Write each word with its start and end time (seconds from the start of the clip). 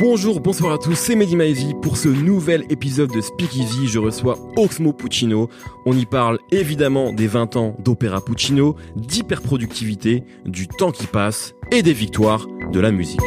Bonjour, 0.00 0.40
bonsoir 0.40 0.72
à 0.72 0.78
tous, 0.78 0.94
c'est 0.94 1.14
Mehdi 1.14 1.36
Maizy. 1.36 1.74
Pour 1.82 1.98
ce 1.98 2.08
nouvel 2.08 2.64
épisode 2.70 3.12
de 3.12 3.20
Speakeasy, 3.20 3.86
je 3.86 3.98
reçois 3.98 4.38
Oxmo 4.56 4.94
Puccino. 4.94 5.50
On 5.84 5.94
y 5.94 6.06
parle 6.06 6.38
évidemment 6.50 7.12
des 7.12 7.26
20 7.26 7.56
ans 7.56 7.76
d'Opéra 7.84 8.24
Puccino, 8.24 8.76
d'hyperproductivité, 8.96 10.24
du 10.46 10.68
temps 10.68 10.90
qui 10.90 11.06
passe 11.06 11.52
et 11.70 11.82
des 11.82 11.92
victoires 11.92 12.46
de 12.72 12.80
la 12.80 12.92
musique. 12.92 13.20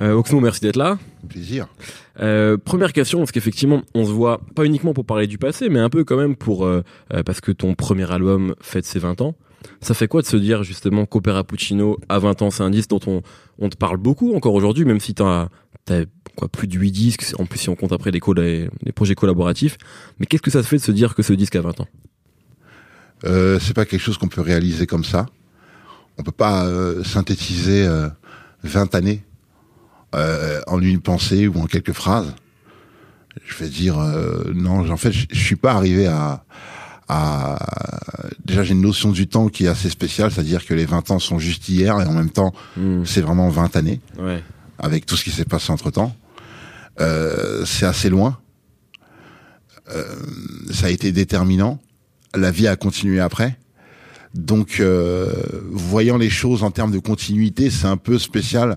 Euh, 0.00 0.14
Oxmo, 0.14 0.40
merci 0.40 0.62
d'être 0.62 0.76
là. 0.76 0.96
Plaisir. 1.28 1.68
Euh, 2.20 2.56
première 2.56 2.94
question, 2.94 3.18
parce 3.18 3.32
qu'effectivement, 3.32 3.82
on 3.94 4.06
se 4.06 4.12
voit 4.12 4.40
pas 4.54 4.64
uniquement 4.64 4.94
pour 4.94 5.04
parler 5.04 5.26
du 5.26 5.36
passé, 5.36 5.68
mais 5.68 5.78
un 5.78 5.90
peu 5.90 6.04
quand 6.04 6.16
même 6.16 6.36
pour 6.36 6.64
euh, 6.64 6.82
parce 7.26 7.42
que 7.42 7.52
ton 7.52 7.74
premier 7.74 8.10
album 8.10 8.54
fête 8.62 8.86
ses 8.86 8.98
20 8.98 9.20
ans. 9.20 9.34
Ça 9.80 9.94
fait 9.94 10.08
quoi 10.08 10.22
de 10.22 10.26
se 10.26 10.36
dire 10.36 10.62
justement 10.62 11.06
qu'Opéra 11.06 11.44
Puccino 11.44 11.98
à 12.08 12.18
20 12.18 12.42
ans, 12.42 12.50
c'est 12.50 12.62
un 12.62 12.70
disque 12.70 12.90
dont 12.90 13.22
on, 13.58 13.68
te 13.68 13.76
parle 13.76 13.96
beaucoup 13.96 14.34
encore 14.34 14.54
aujourd'hui, 14.54 14.84
même 14.84 15.00
si 15.00 15.14
t'as 15.14 15.48
as 15.90 16.04
plus 16.52 16.68
de 16.68 16.78
8 16.78 16.90
disques, 16.92 17.34
en 17.38 17.46
plus 17.46 17.58
si 17.58 17.68
on 17.68 17.74
compte 17.74 17.92
après 17.92 18.10
les, 18.10 18.20
colla- 18.20 18.68
les 18.82 18.92
projets 18.94 19.14
collaboratifs. 19.14 19.76
Mais 20.18 20.26
qu'est-ce 20.26 20.42
que 20.42 20.50
ça 20.50 20.62
fait 20.62 20.76
de 20.76 20.82
se 20.82 20.92
dire 20.92 21.14
que 21.14 21.22
ce 21.22 21.32
disque 21.32 21.56
a 21.56 21.60
20 21.62 21.80
ans? 21.80 21.88
Euh, 23.24 23.58
c'est 23.60 23.74
pas 23.74 23.84
quelque 23.84 24.00
chose 24.00 24.18
qu'on 24.18 24.28
peut 24.28 24.40
réaliser 24.42 24.86
comme 24.86 25.04
ça. 25.04 25.26
On 26.18 26.22
peut 26.22 26.30
pas 26.32 26.66
euh, 26.66 27.02
synthétiser 27.02 27.84
euh, 27.86 28.08
20 28.62 28.94
années 28.94 29.24
euh, 30.14 30.60
en 30.66 30.80
une 30.80 31.00
pensée 31.00 31.48
ou 31.48 31.58
en 31.58 31.66
quelques 31.66 31.92
phrases. 31.92 32.34
Je 33.44 33.56
vais 33.56 33.68
dire 33.68 33.98
euh, 33.98 34.52
non. 34.54 34.88
En 34.90 34.96
fait, 34.96 35.12
je 35.12 35.38
suis 35.38 35.56
pas 35.56 35.72
arrivé 35.72 36.06
à, 36.06 36.44
à 37.08 37.58
déjà 38.44 38.62
j'ai 38.62 38.72
une 38.72 38.80
notion 38.82 39.10
du 39.12 39.26
temps 39.28 39.48
qui 39.48 39.64
est 39.64 39.68
assez 39.68 39.90
spéciale, 39.90 40.30
c'est-à-dire 40.30 40.64
que 40.66 40.74
les 40.74 40.84
20 40.86 41.10
ans 41.10 41.18
sont 41.18 41.38
juste 41.38 41.68
hier 41.68 41.98
et 42.00 42.04
en 42.04 42.12
même 42.12 42.30
temps 42.30 42.52
c'est 43.04 43.20
vraiment 43.20 43.48
20 43.48 43.76
années 43.76 44.00
Ouais. 44.18 44.42
avec 44.78 45.06
tout 45.06 45.16
ce 45.16 45.24
qui 45.24 45.30
s'est 45.30 45.44
passé 45.44 45.72
entre 45.72 45.90
temps. 45.90 46.14
Euh, 47.00 47.64
c'est 47.64 47.86
assez 47.86 48.08
loin. 48.10 48.38
Euh, 49.94 50.04
ça 50.70 50.86
a 50.86 50.90
été 50.90 51.12
déterminant. 51.12 51.78
La 52.34 52.50
vie 52.50 52.66
a 52.68 52.76
continué 52.76 53.20
après. 53.20 53.56
Donc, 54.34 54.80
euh, 54.80 55.32
voyant 55.70 56.18
les 56.18 56.28
choses 56.28 56.62
en 56.62 56.70
termes 56.70 56.90
de 56.92 56.98
continuité, 56.98 57.70
c'est 57.70 57.86
un 57.86 57.96
peu 57.96 58.18
spécial 58.18 58.76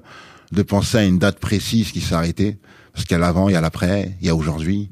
de 0.52 0.62
penser 0.62 0.98
à 0.98 1.04
une 1.04 1.20
date 1.20 1.40
précise 1.40 1.92
qui 1.92 2.00
s'est 2.00 2.16
arrêtée. 2.16 2.58
Parce 2.94 3.06
qu'il 3.06 3.16
y 3.16 3.20
a 3.20 3.20
l'avant, 3.20 3.50
il 3.50 3.54
y 3.54 3.56
a 3.56 3.62
l'après, 3.62 4.16
il 4.22 4.28
y 4.28 4.30
a 4.30 4.36
aujourd'hui. 4.36 4.90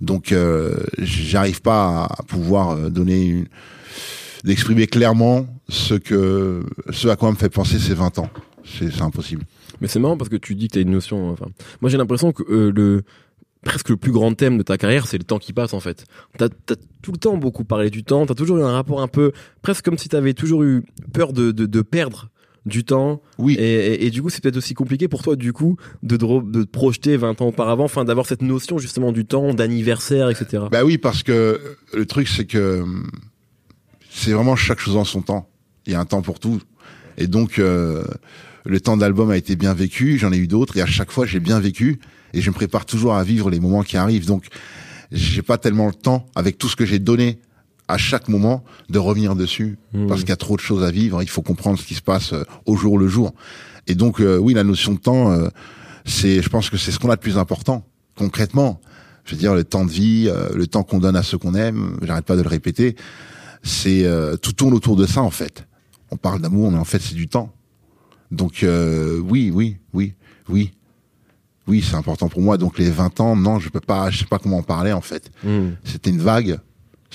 Donc, 0.00 0.32
euh, 0.32 0.76
j'arrive 0.98 1.62
pas 1.62 2.04
à 2.04 2.22
pouvoir 2.22 2.70
euh, 2.70 2.90
donner 2.90 3.24
une, 3.24 3.46
d'exprimer 4.44 4.86
clairement 4.86 5.46
ce 5.68 5.94
que, 5.94 6.62
ce 6.90 7.08
à 7.08 7.16
quoi 7.16 7.30
me 7.30 7.36
fait 7.36 7.48
penser 7.48 7.78
ces 7.78 7.94
20 7.94 8.18
ans. 8.18 8.30
C'est 8.64 9.00
impossible. 9.00 9.44
Mais 9.80 9.88
c'est 9.88 9.98
marrant 9.98 10.16
parce 10.16 10.30
que 10.30 10.36
tu 10.36 10.54
dis 10.54 10.68
que 10.68 10.74
t'as 10.74 10.80
une 10.80 10.90
notion. 10.90 11.30
Enfin, 11.30 11.46
moi 11.80 11.90
j'ai 11.90 11.98
l'impression 11.98 12.32
que 12.32 12.42
euh, 12.50 12.72
le 12.74 13.02
presque 13.62 13.90
le 13.90 13.96
plus 13.96 14.12
grand 14.12 14.32
thème 14.34 14.58
de 14.58 14.62
ta 14.62 14.78
carrière, 14.78 15.06
c'est 15.06 15.18
le 15.18 15.24
temps 15.24 15.38
qui 15.38 15.52
passe 15.52 15.74
en 15.74 15.80
fait. 15.80 16.04
T'as 16.38 16.46
as 16.46 16.76
tout 17.02 17.12
le 17.12 17.18
temps 17.18 17.36
beaucoup 17.36 17.64
parlé 17.64 17.90
du 17.90 18.04
temps. 18.04 18.26
T'as 18.26 18.34
toujours 18.34 18.58
eu 18.58 18.62
un 18.62 18.72
rapport 18.72 19.00
un 19.02 19.08
peu 19.08 19.32
presque 19.62 19.84
comme 19.84 19.98
si 19.98 20.08
t'avais 20.08 20.34
toujours 20.34 20.62
eu 20.62 20.84
peur 21.12 21.32
de, 21.32 21.50
de 21.52 21.82
perdre 21.82 22.28
du 22.66 22.84
temps. 22.84 23.22
Oui. 23.38 23.54
Et, 23.58 23.62
et, 23.94 24.06
et 24.06 24.10
du 24.10 24.20
coup, 24.22 24.28
c'est 24.28 24.42
peut-être 24.42 24.56
aussi 24.58 24.74
compliqué 24.74 25.08
pour 25.08 25.22
toi 25.22 25.36
du 25.36 25.52
coup 25.52 25.76
de, 26.02 26.16
te 26.16 26.24
re- 26.24 26.50
de 26.50 26.62
te 26.64 26.68
projeter 26.70 27.16
20 27.16 27.40
ans 27.40 27.46
auparavant, 27.46 27.84
enfin 27.84 28.04
d'avoir 28.04 28.26
cette 28.26 28.42
notion 28.42 28.76
justement 28.78 29.12
du 29.12 29.24
temps, 29.24 29.54
d'anniversaire, 29.54 30.28
etc. 30.28 30.64
Bah 30.70 30.84
oui, 30.84 30.98
parce 30.98 31.22
que 31.22 31.60
le 31.94 32.04
truc, 32.06 32.28
c'est 32.28 32.44
que 32.44 32.84
c'est 34.10 34.32
vraiment 34.32 34.56
chaque 34.56 34.80
chose 34.80 34.96
en 34.96 35.04
son 35.04 35.22
temps. 35.22 35.48
Il 35.86 35.92
y 35.92 35.96
a 35.96 36.00
un 36.00 36.04
temps 36.04 36.22
pour 36.22 36.40
tout. 36.40 36.60
Et 37.18 37.28
donc, 37.28 37.58
euh, 37.58 38.04
le 38.64 38.80
temps 38.80 38.96
d'album 38.96 39.30
a 39.30 39.36
été 39.36 39.56
bien 39.56 39.72
vécu, 39.74 40.18
j'en 40.18 40.32
ai 40.32 40.36
eu 40.36 40.48
d'autres, 40.48 40.76
et 40.76 40.82
à 40.82 40.86
chaque 40.86 41.10
fois, 41.12 41.24
j'ai 41.26 41.40
bien 41.40 41.60
vécu, 41.60 42.00
et 42.34 42.40
je 42.40 42.50
me 42.50 42.54
prépare 42.54 42.84
toujours 42.86 43.14
à 43.14 43.22
vivre 43.24 43.48
les 43.50 43.60
moments 43.60 43.82
qui 43.82 43.96
arrivent. 43.96 44.26
Donc, 44.26 44.46
j'ai 45.12 45.42
pas 45.42 45.56
tellement 45.56 45.86
le 45.86 45.94
temps, 45.94 46.26
avec 46.34 46.58
tout 46.58 46.68
ce 46.68 46.76
que 46.76 46.84
j'ai 46.84 46.98
donné 46.98 47.38
à 47.88 47.98
chaque 47.98 48.28
moment, 48.28 48.64
de 48.88 48.98
revenir 48.98 49.36
dessus, 49.36 49.78
Mmh. 49.92 50.06
parce 50.08 50.20
qu'il 50.20 50.30
y 50.30 50.32
a 50.32 50.36
trop 50.36 50.56
de 50.56 50.60
choses 50.60 50.82
à 50.82 50.90
vivre, 50.90 51.22
il 51.22 51.28
faut 51.28 51.42
comprendre 51.42 51.78
ce 51.78 51.84
qui 51.84 51.94
se 51.94 52.02
passe 52.02 52.32
euh, 52.32 52.42
au 52.66 52.76
jour 52.76 52.98
le 52.98 53.08
jour. 53.08 53.32
Et 53.86 53.94
donc, 53.94 54.20
euh, 54.20 54.38
oui, 54.38 54.54
la 54.54 54.64
notion 54.64 54.92
de 54.92 54.98
temps, 54.98 55.30
euh, 55.30 55.48
c'est, 56.04 56.42
je 56.42 56.48
pense 56.48 56.70
que 56.70 56.76
c'est 56.76 56.90
ce 56.90 56.98
qu'on 56.98 57.10
a 57.10 57.16
de 57.16 57.20
plus 57.20 57.38
important, 57.38 57.86
concrètement. 58.16 58.80
Je 59.24 59.32
veux 59.34 59.38
dire, 59.38 59.54
le 59.54 59.64
temps 59.64 59.84
de 59.84 59.90
vie, 59.90 60.26
euh, 60.28 60.48
le 60.54 60.66
temps 60.66 60.84
qu'on 60.84 60.98
donne 60.98 61.16
à 61.16 61.22
ceux 61.22 61.38
qu'on 61.38 61.54
aime, 61.54 61.98
j'arrête 62.02 62.24
pas 62.24 62.36
de 62.36 62.42
le 62.42 62.48
répéter, 62.48 62.96
c'est 63.62 64.04
euh, 64.04 64.36
tout 64.36 64.52
tourne 64.52 64.72
autour 64.74 64.96
de 64.96 65.06
ça 65.06 65.22
en 65.22 65.30
fait. 65.30 65.66
On 66.10 66.16
parle 66.16 66.40
d'amour, 66.40 66.70
mais 66.70 66.78
en 66.78 66.84
fait 66.84 67.00
c'est 67.00 67.16
du 67.16 67.26
temps. 67.28 67.52
Donc 68.30 68.62
euh, 68.62 69.18
oui, 69.18 69.50
oui, 69.52 69.78
oui, 69.92 70.14
oui, 70.48 70.72
oui, 71.66 71.84
c'est 71.88 71.96
important 71.96 72.28
pour 72.28 72.40
moi. 72.40 72.56
Donc 72.58 72.78
les 72.78 72.90
20 72.90 73.18
ans, 73.20 73.34
non, 73.34 73.58
je 73.58 73.68
peux 73.68 73.80
pas, 73.80 74.10
je 74.10 74.18
sais 74.18 74.24
pas 74.24 74.38
comment 74.38 74.58
en 74.58 74.62
parler 74.62 74.92
en 74.92 75.00
fait. 75.00 75.30
Hmm. 75.42 75.70
C'était 75.84 76.10
une 76.10 76.20
vague, 76.20 76.60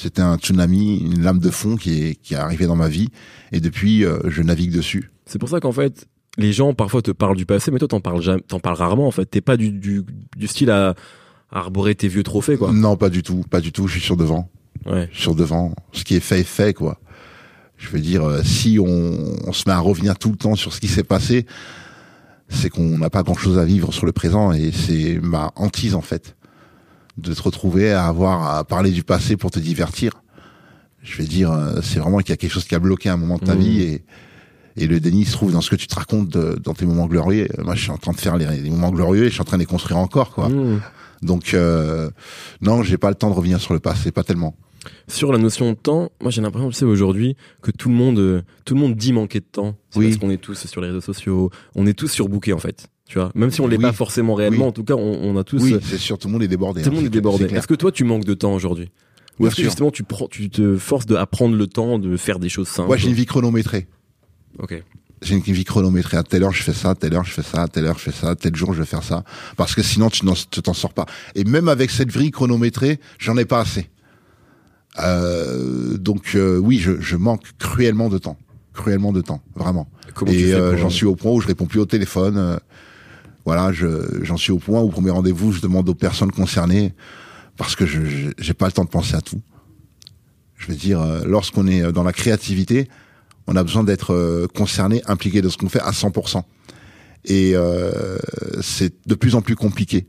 c'était 0.02 0.22
un 0.22 0.38
tsunami, 0.38 0.98
une 1.00 1.22
lame 1.22 1.40
de 1.40 1.50
fond 1.50 1.76
qui 1.76 2.04
est 2.04 2.16
qui 2.16 2.34
est 2.34 2.38
arrivée 2.38 2.66
dans 2.66 2.76
ma 2.76 2.88
vie, 2.90 3.10
et 3.52 3.60
depuis 3.60 4.04
euh, 4.06 4.20
je 4.26 4.42
navigue 4.42 4.74
dessus. 4.74 5.12
C'est 5.26 5.40
pour 5.40 5.50
ça 5.50 5.60
qu'en 5.60 5.72
fait, 5.72 6.08
les 6.38 6.54
gens 6.54 6.74
parfois 6.74 7.02
te 7.02 7.12
parlent 7.12 7.38
du 7.38 7.46
passé, 7.46 7.72
mais 7.72 7.80
toi 7.80 7.88
t'en 7.88 8.02
parles 8.02 8.22
jamais, 8.22 8.42
t'en 8.42 8.60
parles 8.60 8.76
rarement 8.78 9.08
en 9.08 9.12
fait. 9.12 9.26
T'es 9.26 9.42
pas 9.42 9.58
du, 9.58 9.72
du, 9.72 10.04
du 10.36 10.48
style 10.48 10.72
à, 10.72 10.90
à 11.52 11.60
arborer 11.60 11.96
tes 11.96 12.08
vieux 12.08 12.24
trophées 12.24 12.58
quoi. 12.58 12.72
Non, 12.72 12.98
pas 12.98 13.10
du 13.10 13.24
tout, 13.24 13.44
pas 13.50 13.62
du 13.62 13.72
tout. 13.72 13.88
Je 13.88 13.94
suis 13.94 14.02
sur 14.02 14.18
devant. 14.18 14.50
Ouais. 14.86 15.10
sur 15.14 15.36
devant. 15.36 15.76
Ce 15.92 16.04
qui 16.04 16.16
est 16.16 16.20
fait 16.22 16.40
est 16.40 16.44
fait, 16.44 16.74
quoi. 16.74 17.00
Je 17.78 17.90
veux 17.90 18.00
dire, 18.00 18.24
euh, 18.24 18.42
si 18.44 18.80
on, 18.80 19.36
on 19.46 19.54
se 19.54 19.64
met 19.68 19.74
à 19.74 19.80
revenir 19.80 20.18
tout 20.18 20.32
le 20.32 20.38
temps 20.38 20.56
sur 20.56 20.74
ce 20.74 20.80
qui 20.80 20.88
s'est 20.88 21.04
passé, 21.04 21.46
c'est 22.50 22.70
qu'on 22.70 22.98
n'a 22.98 23.10
pas 23.10 23.24
grand-chose 23.24 23.58
à 23.58 23.66
vivre 23.66 23.94
sur 23.94 24.06
le 24.06 24.12
présent 24.12 24.52
et 24.52 24.72
c'est 24.72 25.20
ma 25.22 25.52
hantise 25.56 25.96
en 25.96 26.02
fait 26.02 26.36
de 27.18 27.34
te 27.34 27.42
retrouver 27.42 27.92
à 27.92 28.06
avoir 28.08 28.56
à 28.56 28.64
parler 28.64 28.92
du 28.92 29.04
passé 29.04 29.38
pour 29.38 29.52
te 29.52 29.60
divertir. 29.60 30.14
Je 31.04 31.18
vais 31.18 31.26
dire, 31.26 31.52
euh, 31.52 31.80
c'est 31.82 32.00
vraiment 32.00 32.20
qu'il 32.20 32.30
y 32.30 32.34
a 32.34 32.38
quelque 32.38 32.52
chose 32.52 32.66
qui 32.66 32.76
a 32.76 32.80
bloqué 32.80 33.10
un 33.10 33.18
moment 33.18 33.38
de 33.38 33.46
ta 33.46 33.56
Mhm. 33.56 33.62
vie 33.62 33.82
et 33.82 34.04
et 34.78 34.88
le 34.88 35.02
déni 35.02 35.26
se 35.26 35.34
trouve 35.34 35.52
dans 35.52 35.60
ce 35.60 35.70
que 35.70 35.76
tu 35.76 35.86
te 35.86 35.96
racontes 35.96 36.30
de- 36.30 36.58
dans 36.64 36.74
tes 36.74 36.86
moments 36.86 37.06
glorieux. 37.06 37.50
Moi, 37.62 37.76
je 37.76 37.82
suis 37.82 37.92
en 37.92 37.98
train 37.98 38.14
de 38.14 38.18
faire 38.18 38.38
les, 38.38 38.46
les 38.62 38.70
moments 38.70 38.90
glorieux 38.92 39.24
et 39.26 39.28
je 39.28 39.34
suis 39.34 39.42
en 39.42 39.44
train 39.44 39.58
de 39.58 39.62
les 39.64 39.66
construire 39.68 39.98
encore, 40.00 40.30
quoi. 40.34 40.48
Hmm. 40.48 40.80
Donc, 41.22 41.54
euh, 41.54 42.10
non, 42.62 42.82
j'ai 42.82 42.98
pas 42.98 43.10
le 43.10 43.16
temps 43.16 43.30
de 43.30 43.36
revenir 43.36 43.60
sur 43.60 43.74
le 43.74 43.82
passé, 43.82 44.12
pas 44.14 44.24
tellement. 44.24 44.56
Sur 45.10 45.34
la 45.34 45.40
notion 45.40 45.70
de 45.72 45.76
temps, 45.76 46.10
moi 46.22 46.32
j'ai 46.32 46.42
l'impression, 46.42 46.70
tu 46.70 46.86
aujourd'hui, 46.86 47.36
que 47.62 47.70
tout 47.70 47.90
le 47.90 47.96
monde, 47.96 48.18
euh, 48.20 48.42
tout 48.64 48.74
le 48.74 48.80
monde 48.80 48.96
dit 48.96 49.12
manquer 49.12 49.42
de 49.42 49.46
temps. 49.46 49.76
C'est 49.90 50.00
Oui. 50.00 50.08
Parce 50.08 50.18
qu'on 50.20 50.30
est 50.32 50.38
tous 50.42 50.56
sur 50.66 50.80
les 50.80 50.88
réseaux 50.88 51.02
sociaux, 51.02 51.52
on 51.76 51.86
est 51.86 51.94
tous 51.94 52.08
surbookés 52.08 52.54
en 52.54 52.58
fait. 52.60 52.88
Tu 53.12 53.20
vois, 53.20 53.30
même 53.36 53.52
si 53.52 53.60
on 53.60 53.68
l'est 53.68 53.76
Oui. 53.76 53.82
pas 53.82 53.92
forcément 53.92 54.36
réellement, 54.36 54.64
Oui. 54.64 54.70
en 54.70 54.72
tout 54.72 54.86
cas, 54.86 54.94
on, 54.94 55.20
on 55.22 55.38
a 55.38 55.44
tous, 55.44 55.62
Oui, 55.62 55.74
euh, 55.74 55.80
c'est 55.84 55.98
sûr, 55.98 56.18
tout 56.18 56.30
le 56.30 56.32
monde 56.32 56.44
est 56.44 56.48
débordé. 56.48 56.82
tout 56.82 56.90
le 56.90 56.94
hein, 56.94 56.96
monde 57.00 57.06
est 57.08 57.10
débordé. 57.10 57.44
Est-ce 57.44 57.68
que 57.68 57.74
toi 57.74 57.92
tu 57.92 58.06
manques 58.06 58.24
de 58.24 58.34
temps 58.34 58.54
aujourd'hui? 58.54 58.90
Ou 59.38 59.48
est-ce 59.48 59.56
que 59.58 59.64
justement 59.64 59.92
tu 59.92 60.04
prends, 60.04 60.28
tu 60.30 60.50
te 60.50 60.78
forces 60.78 61.06
de 61.08 61.18
apprendre 61.18 61.58
le 61.58 61.68
temps, 61.68 62.00
de 62.00 62.16
faire 62.16 62.40
des 62.40 62.48
choses 62.48 62.70
simples? 62.70 62.88
Moi, 62.88 62.96
j'ai 62.96 63.10
une 63.10 63.14
vie 63.14 63.26
chronométrée. 63.26 63.90
Ok. 64.60 64.82
J'ai 65.24 65.36
une 65.36 65.42
vie 65.42 65.66
chronométrée. 65.66 66.16
À 66.16 66.24
telle 66.24 66.44
heure, 66.44 66.54
je 66.54 66.64
fais 66.64 66.72
ça, 66.72 66.92
à 66.92 66.96
telle 66.96 67.14
heure, 67.14 67.26
je 67.26 67.34
fais 67.34 67.42
ça, 67.42 67.64
à 67.64 67.68
telle 67.68 67.84
heure, 67.86 67.98
je 67.98 68.04
fais 68.04 68.12
ça, 68.14 68.34
tel 68.38 68.56
jour, 68.56 68.74
je 68.74 68.80
vais 68.80 68.86
faire 68.88 69.04
ça. 69.04 69.26
Parce 69.58 69.76
que 69.76 69.84
sinon, 69.84 70.10
tu 70.10 70.26
n'en- 70.26 70.34
tu 70.34 70.62
t'en 70.62 70.74
sors 70.74 70.94
pas. 70.94 71.06
Et 71.36 71.44
même 71.44 71.68
avec 71.68 71.92
cette 71.92 72.16
vie 72.16 72.32
chronométrée, 72.32 72.98
j'en 73.20 73.36
ai 73.36 73.44
pas 73.44 73.60
assez. 73.60 73.90
Euh, 75.00 75.98
donc, 75.98 76.32
euh, 76.36 76.58
oui, 76.58 76.78
je, 76.80 77.00
je 77.02 77.18
manque 77.18 77.44
cruellement 77.60 78.08
de 78.08 78.18
temps. 78.18 78.38
Cruellement 78.74 79.12
de 79.12 79.20
temps, 79.22 79.42
vraiment. 79.56 79.90
Comment 80.14 80.32
Et 80.32 80.54
euh, 80.54 80.78
j'en 80.78 80.90
suis 80.90 81.06
au 81.06 81.16
point 81.18 81.32
où 81.34 81.42
je 81.42 81.48
réponds 81.48 81.66
plus 81.66 81.80
au 81.82 81.86
téléphone. 81.86 82.58
Voilà, 83.46 83.72
je- 83.72 84.24
j'en 84.24 84.38
suis 84.38 84.52
au 84.52 84.58
point 84.60 84.80
au 84.82 84.90
premier 84.90 85.10
rendez-vous, 85.12 85.52
je 85.52 85.62
demande 85.62 85.88
aux 85.90 85.96
personnes 85.96 86.32
concernées 86.32 86.94
parce 87.58 87.76
que 87.76 87.86
je 87.86 88.32
j'ai 88.38 88.54
pas 88.54 88.66
le 88.68 88.72
temps 88.72 88.84
de 88.86 88.90
penser 88.90 89.16
à 89.16 89.22
tout. 89.22 89.42
Je 90.58 90.68
veux 90.68 90.76
dire, 90.76 91.02
euh, 91.02 91.24
lorsqu'on 91.26 91.68
est 91.68 91.82
euh, 91.82 91.92
dans 91.92 92.04
la 92.04 92.14
créativité, 92.14 92.88
on 93.48 93.56
a 93.56 93.64
besoin 93.64 93.84
d'être 93.84 94.14
euh, 94.14 94.48
concerné, 94.56 95.02
impliqué 95.08 95.42
de 95.42 95.50
ce 95.50 95.58
qu'on 95.58 95.70
fait 95.70 95.82
à 95.82 95.92
100%. 95.92 96.44
Et 97.26 97.54
c'est 98.62 98.94
de 99.06 99.14
plus 99.16 99.36
en 99.36 99.42
plus 99.44 99.56
compliqué 99.56 100.08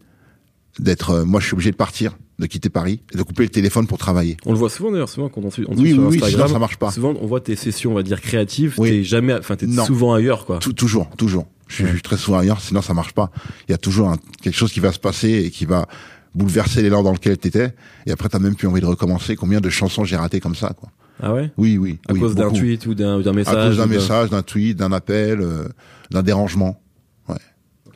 d'être. 0.78 1.24
moi, 1.24 1.40
je 1.40 1.46
suis 1.46 1.52
obligé 1.54 1.70
de 1.70 1.76
partir, 1.76 2.16
de 2.42 2.46
quitter 2.48 2.68
Paris, 2.68 3.00
et 3.14 3.16
de 3.16 3.22
couper 3.22 3.44
le 3.44 3.48
téléphone 3.48 3.86
pour 3.86 3.96
travailler. 3.98 4.36
On 4.44 4.52
le 4.52 4.58
voit 4.58 4.68
souvent 4.68 4.90
d'ailleurs, 4.90 5.08
souvent 5.08 5.28
quand 5.28 5.40
on 5.44 5.50
suit, 5.50 5.64
on 5.68 5.74
Oui, 5.76 5.92
sur 5.92 6.00
oui, 6.02 6.16
Instagram, 6.16 6.30
sinon 6.30 6.46
ça 6.48 6.58
marche 6.58 6.76
pas. 6.76 6.90
Souvent, 6.90 7.14
on 7.20 7.26
voit 7.26 7.40
tes 7.40 7.56
sessions, 7.56 7.92
on 7.92 7.94
va 7.94 8.02
dire 8.02 8.20
créatives. 8.20 8.74
Oui. 8.78 8.90
T'es 8.90 9.04
jamais, 9.04 9.32
enfin, 9.34 9.56
t'es 9.56 9.66
souvent 9.68 10.12
ailleurs, 10.14 10.44
quoi. 10.44 10.58
Tou- 10.58 10.72
toujours, 10.72 11.08
toujours. 11.16 11.46
Je 11.68 11.76
suis, 11.76 11.86
je 11.86 11.92
suis 11.92 12.02
très 12.02 12.16
souvent 12.18 12.38
ailleurs, 12.38 12.60
sinon 12.60 12.82
ça 12.82 12.92
marche 12.94 13.12
pas. 13.12 13.30
Il 13.68 13.70
y 13.70 13.74
a 13.74 13.78
toujours 13.78 14.08
un- 14.10 14.16
quelque 14.42 14.56
chose 14.56 14.72
qui 14.72 14.80
va 14.80 14.92
se 14.92 14.98
passer 14.98 15.30
et 15.30 15.50
qui 15.50 15.64
va 15.64 15.86
bouleverser 16.34 16.82
l'élan 16.82 17.02
dans 17.02 17.12
lequel 17.12 17.38
t'étais, 17.38 17.72
et 18.06 18.10
après 18.10 18.28
t'as 18.28 18.38
même 18.40 18.56
plus 18.56 18.66
envie 18.68 18.80
de 18.80 18.86
recommencer. 18.86 19.36
Combien 19.36 19.60
de 19.60 19.70
chansons 19.70 20.04
j'ai 20.04 20.16
ratées 20.16 20.40
comme 20.40 20.54
ça, 20.56 20.70
quoi. 20.76 20.90
Ah 21.22 21.32
ouais? 21.32 21.50
Oui, 21.56 21.78
oui. 21.78 21.98
À 22.08 22.12
oui, 22.12 22.20
cause 22.20 22.34
d'un 22.34 22.50
tweet 22.50 22.84
ou 22.86 22.94
d'un 22.94 23.32
message 23.32 23.54
À 23.56 23.68
cause 23.68 23.76
d'un 23.76 23.86
message, 23.86 24.30
d'un 24.30 24.42
tweet, 24.42 24.76
d'un 24.76 24.90
appel, 24.92 25.40
euh, 25.40 25.68
d'un 26.10 26.22
dérangement. 26.22 26.78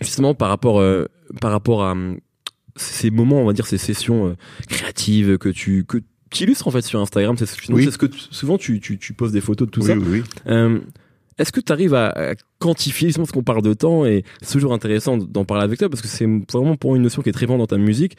Justement, 0.01 0.35
par 0.35 0.51
rapport, 0.51 0.79
euh, 0.81 1.07
par 1.41 1.51
rapport 1.51 1.83
à 1.83 1.95
ces 2.77 3.11
moments, 3.11 3.41
on 3.41 3.45
va 3.47 3.53
dire, 3.53 3.67
ces 3.67 3.79
sessions 3.79 4.29
euh, 4.29 4.35
créatives 4.69 5.39
que 5.39 5.49
tu 5.49 5.85
que 5.85 5.99
tu 6.31 6.45
illustres 6.45 6.67
en 6.69 6.71
fait 6.71 6.83
sur 6.83 7.01
Instagram, 7.01 7.37
c'est 7.39 7.47
Oui. 7.71 7.85
c'est 7.85 7.91
ce 7.93 7.99
que 7.99 8.07
tu- 8.07 8.21
souvent 8.31 8.59
tu, 8.59 8.81
tu, 8.81 8.99
tu 8.99 9.13
poses 9.15 9.33
des 9.33 9.41
photos 9.41 9.67
de 9.67 9.71
tout 9.71 9.81
oui, 9.83 9.87
ça. 9.87 9.95
oui. 9.97 10.23
Euh, 10.49 10.81
Est-ce 11.39 11.53
que 11.53 11.61
tu 11.61 11.71
arrives 11.73 11.95
à, 11.95 12.09
à 12.09 12.35
quantifier, 12.59 13.09
justement, 13.09 13.25
parce 13.27 13.33
qu'on 13.33 13.43
parle 13.43 13.63
de 13.63 13.75
temps 13.75 14.05
et 14.07 14.25
c'est 14.43 14.55
toujours 14.55 14.73
intéressant 14.73 15.19
d'en 15.19 15.45
parler 15.45 15.65
avec 15.65 15.79
toi 15.79 15.89
parce 15.91 16.01
que 16.03 16.09
c'est 16.09 16.27
vraiment 16.53 16.77
pour 16.77 16.97
une 16.97 17.03
notion 17.03 17.21
qui 17.23 17.29
est 17.29 17.33
très 17.33 17.47
présente 17.47 17.61
dans 17.61 17.67
ta 17.67 17.77
musique. 17.79 18.17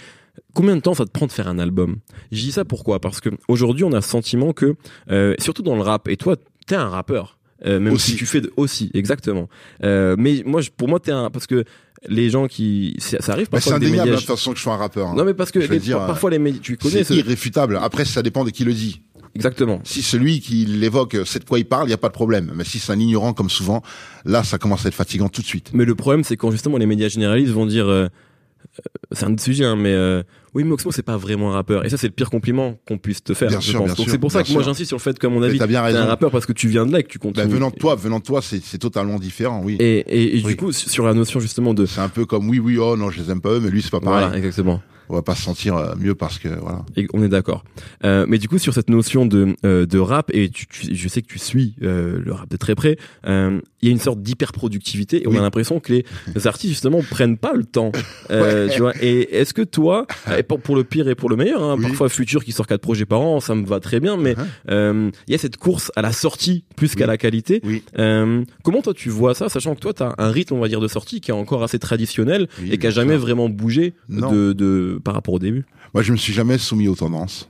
Combien 0.54 0.76
de 0.76 0.82
temps 0.82 0.94
ça 0.94 1.04
te 1.06 1.12
prend 1.12 1.26
de 1.26 1.32
faire 1.32 1.48
un 1.48 1.58
album? 1.60 1.98
Je 2.32 2.42
dis 2.42 2.52
ça 2.52 2.64
pourquoi? 2.64 3.00
Parce 3.00 3.20
que 3.20 3.30
aujourd'hui, 3.48 3.84
on 3.84 3.92
a 3.92 3.96
le 3.96 4.02
sentiment 4.02 4.54
que, 4.54 4.76
euh, 5.10 5.34
surtout 5.40 5.64
dans 5.64 5.76
le 5.76 5.82
rap, 5.82 6.08
et 6.08 6.16
toi, 6.18 6.36
t'es 6.68 6.76
un 6.76 6.90
rappeur. 6.90 7.38
Euh, 7.66 7.80
même 7.80 7.94
Aussi. 7.94 8.12
si 8.12 8.18
tu 8.18 8.28
fais 8.28 8.40
de, 8.40 8.54
aussi 8.56 8.92
exactement 8.94 9.50
euh, 9.84 10.16
mais 10.20 10.44
moi 10.46 10.62
je- 10.62 10.70
pour 10.70 10.88
moi 10.88 11.00
t'es 11.00 11.10
un 11.12 11.32
parce 11.32 11.48
que 11.48 11.64
les 12.08 12.30
gens 12.30 12.48
qui 12.48 12.96
ça 13.00 13.18
arrive 13.32 13.46
c'est 13.46 13.50
parfois 13.52 13.74
que 13.74 13.80
des 13.80 13.86
indéniable, 13.88 14.10
hein, 14.10 14.12
médias 14.14 14.16
de 14.22 14.28
toute 14.28 14.36
façon, 14.36 14.52
que 14.52 14.58
je 14.58 14.64
sois 14.64 14.74
un 14.74 14.78
rappeur. 14.78 15.08
hein. 15.08 15.16
non 15.18 15.24
mais 15.26 15.34
parce 15.34 15.52
que 15.52 15.60
les- 15.60 15.80
dire, 15.80 15.98
parfois 16.06 16.30
les 16.30 16.40
médias 16.40 16.60
tu 16.62 16.78
connais 16.78 17.04
c'est 17.04 17.04
ce- 17.06 17.14
irréfutable. 17.14 17.80
Après, 17.82 18.06
ça 18.06 18.22
dépend 18.22 18.44
de 18.46 18.50
qui 18.52 18.64
le 18.64 18.74
dit. 18.74 19.02
exactement 19.36 19.82
Si 19.84 20.02
celui 20.02 20.40
qui 20.40 20.66
l'évoque 20.66 21.18
sait 21.26 21.40
de 21.40 21.46
quoi 21.46 21.60
il 21.60 21.66
parle, 21.66 21.86
il 21.86 21.90
n'y 21.90 21.94
a 21.94 21.98
pas 21.98 22.08
de 22.10 22.14
problème. 22.14 22.52
Mais 22.56 22.64
si 22.64 22.80
c'est 22.80 22.92
un 22.92 23.00
ignorant, 23.00 23.34
comme 23.34 23.50
souvent, 23.50 23.82
là, 24.26 24.44
ça 24.44 24.58
commence 24.58 24.86
à 24.86 24.90
être 24.90 24.96
fatigant 24.96 25.30
tout 25.30 25.42
de 25.42 25.48
suite. 25.48 25.72
Mais 25.74 25.86
le 25.86 25.96
problème, 25.96 26.24
c'est 26.24 26.38
quand 26.38 26.52
justement 26.52 26.78
les 26.78 26.86
médias 26.86 27.08
généralistes 27.10 27.52
vont 27.52 27.66
dire, 27.66 27.88
euh, 27.88 28.06
euh, 28.06 28.82
c'est 29.12 29.26
un 29.26 29.34
autre 29.34 29.44
sujet, 29.44 29.66
hein, 29.66 29.76
mais 29.76 29.92
euh, 29.94 30.24
oui, 30.58 30.64
mais 30.64 30.72
Oxmo, 30.74 30.92
c'est 30.92 31.04
pas 31.04 31.18
vraiment 31.18 31.52
un 31.52 31.54
rappeur. 31.54 31.86
Et 31.86 31.90
ça, 31.90 31.98
c'est 31.98 32.08
le 32.08 32.14
pire 32.14 32.30
compliment 32.30 32.78
qu'on 32.88 32.98
puisse 32.98 33.24
te 33.24 33.34
faire. 33.34 33.50
Bien 33.50 33.60
je 33.60 33.70
sûr, 33.70 33.80
pense. 33.80 33.88
bien 33.90 33.96
Donc 33.96 34.10
c'est 34.10 34.18
pour 34.18 34.32
ça 34.32 34.44
que 34.44 34.52
moi 34.52 34.64
j'insiste 34.64 34.88
sur 34.90 34.98
le 34.98 35.02
fait 35.02 35.18
que, 35.18 35.28
à 35.28 35.30
mon 35.30 35.42
avis, 35.44 35.60
t'es 35.60 35.76
un 35.76 36.06
rappeur 36.06 36.32
parce 36.32 36.46
que 36.46 36.54
tu 36.54 36.68
viens 36.68 36.86
de 36.86 36.92
là 36.92 37.00
et 37.00 37.04
que 37.04 37.08
tu 37.10 37.20
Bah, 37.20 37.28
continues. 37.28 37.54
venant 37.54 37.70
de 37.70 37.76
toi, 37.76 37.96
venant 37.96 38.20
de 38.20 38.24
toi, 38.24 38.42
c'est 38.42 38.64
c'est 38.64 38.80
totalement 38.80 39.20
différent, 39.20 39.62
oui. 39.64 39.78
Et, 39.80 40.00
et, 40.00 40.38
et 40.38 40.42
Oui. 40.44 40.52
du 40.52 40.56
coup, 40.58 40.72
sur 40.72 41.06
la 41.06 41.14
notion 41.14 41.40
justement 41.40 41.74
de. 41.74 41.86
C'est 41.86 42.02
un 42.02 42.10
peu 42.10 42.26
comme 42.26 42.50
oui, 42.50 42.60
oui, 42.60 42.78
oh 42.80 42.98
non, 42.98 43.10
je 43.12 43.22
les 43.22 43.30
aime 43.32 43.42
pas 43.42 43.52
eux, 43.52 43.60
mais 43.60 43.70
lui, 43.70 43.82
c'est 43.82 43.92
pas 43.92 44.00
pareil. 44.00 44.24
Voilà, 44.26 44.38
exactement. 44.38 44.82
On 45.10 45.16
va 45.16 45.22
pas 45.22 45.36
se 45.36 45.42
sentir 45.42 45.76
euh, 45.78 45.94
mieux 45.98 46.16
parce 46.16 46.38
que, 46.40 46.48
voilà. 46.50 46.86
Et 46.96 47.08
on 47.14 47.24
est 47.24 47.30
d'accord. 47.30 47.64
Euh, 48.04 48.26
mais 48.28 48.38
du 48.38 48.48
coup, 48.48 48.58
sur 48.58 48.74
cette 48.74 48.90
notion 48.90 49.26
de, 49.26 49.56
euh, 49.66 49.86
de 49.86 50.00
rap, 50.00 50.30
et 50.34 50.50
tu, 50.50 50.68
tu- 50.68 50.96
je 50.96 51.08
sais 51.08 51.22
que 51.22 51.28
tu 51.28 51.40
suis 51.40 51.76
euh, 51.82 52.20
le 52.24 52.32
rap 52.34 52.50
de 52.50 52.58
très 52.58 52.76
près, 52.76 52.98
euh, 53.26 53.60
il 53.82 53.88
y 53.88 53.90
a 53.90 53.94
une 53.94 54.00
sorte 54.00 54.22
d'hyper-productivité 54.22 55.24
et 55.24 55.28
on 55.28 55.36
a 55.38 55.42
l'impression 55.42 55.80
que 55.80 55.94
les, 55.94 56.06
artistes, 56.48 56.72
justement, 56.74 57.02
prennent 57.10 57.38
pas 57.38 57.54
le 57.54 57.64
temps. 57.64 57.92
Euh, 58.32 58.68
tu 58.70 58.80
vois 58.82 58.94
et 59.02 59.36
est-ce 59.38 59.54
que 59.54 59.62
toi, 59.62 60.08
et 60.38 60.44
pour, 60.44 60.60
pour 60.60 60.76
le 60.76 60.84
pire 60.84 61.08
et 61.08 61.16
pour 61.16 61.30
le 61.30 61.36
meilleur, 61.36 61.64
hein, 61.64 61.76
Oui. 61.78 61.84
parfois 61.88 62.10
Futur 62.10 62.44
qui 62.44 62.52
sort 62.52 62.68
quatre 62.68 62.82
projets 62.82 63.06
par 63.06 63.22
an, 63.22 63.40
ça 63.40 63.56
me 63.56 63.66
va 63.66 63.80
très 63.80 64.00
bien, 64.00 64.18
mais 64.18 64.34
Uh-huh. 64.38 64.46
euh, 64.72 65.12
il 65.28 65.32
y 65.32 65.36
a 65.36 65.38
cette 65.38 65.58
course 65.58 65.92
à 65.96 66.02
la 66.02 66.12
sortie 66.12 66.64
plus 66.76 66.96
qu'à 66.96 67.08
la 67.08 67.18
qualité. 67.18 67.62
Oui. 67.64 67.82
Euh, 67.98 68.44
comment 68.64 68.82
toi 68.82 68.94
tu 68.94 69.10
vois 69.10 69.34
ça, 69.34 69.50
sachant 69.50 69.74
que 69.74 69.80
toi, 69.80 69.94
tu 69.94 70.04
as 70.04 70.14
un 70.18 70.30
rythme, 70.32 70.56
on 70.56 70.60
va 70.60 70.68
dire, 70.68 70.80
de 70.82 70.88
sortie 70.88 71.22
qui 71.22 71.32
est 71.32 71.34
encore 71.34 71.64
assez 71.64 71.80
traditionnel 71.80 72.48
et 72.70 72.78
qui 72.78 72.88
a 72.88 72.90
jamais 72.90 73.16
vraiment 73.18 73.50
bougé 73.50 73.94
Non. 74.10 74.32
de, 74.32 74.54
de, 74.54 74.97
par 75.04 75.14
rapport 75.14 75.36
au 75.36 75.40
début 75.40 75.66
Moi, 75.94 76.04
je 76.04 76.12
me 76.12 76.18
suis 76.18 76.34
jamais 76.34 76.58
soumis 76.58 76.88
aux 76.88 76.96
tendances. 76.96 77.50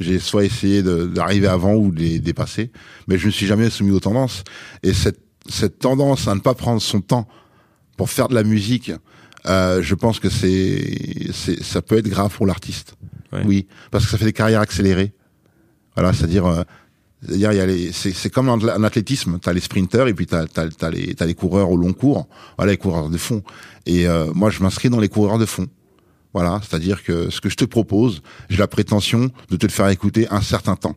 J'ai 0.00 0.18
soit 0.18 0.44
essayé 0.44 0.82
d'arriver 0.82 1.46
avant 1.46 1.74
ou 1.74 1.90
de 1.90 2.00
les 2.00 2.18
dépasser, 2.18 2.70
mais 3.06 3.18
je 3.18 3.26
me 3.26 3.30
suis 3.30 3.46
jamais 3.46 3.70
soumis 3.70 3.92
aux 3.92 4.00
tendances. 4.00 4.42
Et 4.82 4.92
cette, 4.92 5.20
cette 5.48 5.78
tendance 5.78 6.28
à 6.28 6.34
ne 6.34 6.40
pas 6.40 6.54
prendre 6.54 6.80
son 6.80 7.00
temps 7.00 7.28
pour 7.96 8.10
faire 8.10 8.28
de 8.28 8.34
la 8.34 8.42
musique, 8.42 8.90
euh, 9.46 9.82
je 9.82 9.94
pense 9.94 10.18
que 10.18 10.28
c'est, 10.28 11.30
ça 11.62 11.82
peut 11.82 11.98
être 11.98 12.08
grave 12.08 12.34
pour 12.34 12.46
l'artiste. 12.46 12.94
Ouais. 13.32 13.42
Oui, 13.44 13.66
parce 13.90 14.04
que 14.04 14.10
ça 14.10 14.18
fait 14.18 14.24
des 14.24 14.32
carrières 14.32 14.60
accélérées. 14.60 15.12
Voilà, 15.94 16.12
c'est-à-dire, 16.12 16.46
euh, 16.46 16.62
c'est, 17.92 18.30
comme 18.30 18.48
en, 18.48 18.58
athlétisme, 18.82 19.38
t'as 19.40 19.52
les 19.52 19.60
sprinteurs 19.60 20.08
et 20.08 20.14
puis 20.14 20.26
t'as, 20.26 20.46
t'as 20.46 20.90
les, 20.90 21.34
coureurs 21.34 21.70
au 21.70 21.76
long 21.76 21.92
cours. 21.92 22.28
Voilà, 22.56 22.72
les 22.72 22.78
coureurs 22.78 23.10
de 23.10 23.18
fond. 23.18 23.42
Et 23.86 24.06
euh, 24.06 24.32
moi, 24.34 24.50
je 24.50 24.62
m'inscris 24.62 24.90
dans 24.90 25.00
les 25.00 25.08
coureurs 25.08 25.38
de 25.38 25.46
fond. 25.46 25.66
Voilà, 26.34 26.60
c'est-à-dire 26.62 27.02
que 27.02 27.28
ce 27.30 27.40
que 27.40 27.48
je 27.50 27.56
te 27.56 27.64
propose, 27.64 28.22
j'ai 28.48 28.58
la 28.58 28.66
prétention 28.68 29.30
de 29.50 29.56
te 29.56 29.66
le 29.66 29.72
faire 29.72 29.88
écouter 29.88 30.26
un 30.30 30.40
certain 30.40 30.76
temps. 30.76 30.96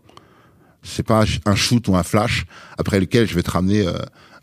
C'est 0.81 1.03
pas 1.05 1.25
un 1.45 1.55
shoot 1.55 1.87
ou 1.87 1.95
un 1.95 2.03
flash 2.03 2.45
après 2.77 2.99
lequel 2.99 3.27
je 3.27 3.33
vais 3.35 3.43
te 3.43 3.51
ramener 3.51 3.85
euh, 3.85 3.93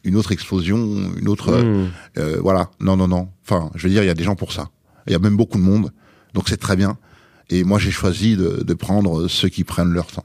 une 0.04 0.16
autre 0.16 0.32
explosion, 0.32 0.78
une 1.16 1.28
autre. 1.28 1.50
euh, 1.50 1.62
Hmm. 1.86 1.90
euh, 2.18 2.38
voilà, 2.42 2.70
non, 2.80 2.96
non, 2.96 3.08
non. 3.08 3.28
Enfin, 3.44 3.70
je 3.74 3.84
veux 3.86 3.92
dire, 3.92 4.02
il 4.02 4.06
y 4.06 4.10
a 4.10 4.14
des 4.14 4.24
gens 4.24 4.34
pour 4.36 4.52
ça. 4.52 4.68
Il 5.06 5.12
y 5.12 5.16
a 5.16 5.18
même 5.18 5.36
beaucoup 5.36 5.58
de 5.58 5.62
monde, 5.62 5.92
donc 6.34 6.48
c'est 6.48 6.56
très 6.58 6.76
bien. 6.76 6.98
Et 7.48 7.64
moi, 7.64 7.78
j'ai 7.78 7.90
choisi 7.90 8.36
de, 8.36 8.62
de 8.62 8.74
prendre 8.74 9.28
ceux 9.28 9.48
qui 9.48 9.62
prennent 9.64 9.92
leur 9.92 10.06
temps. 10.06 10.24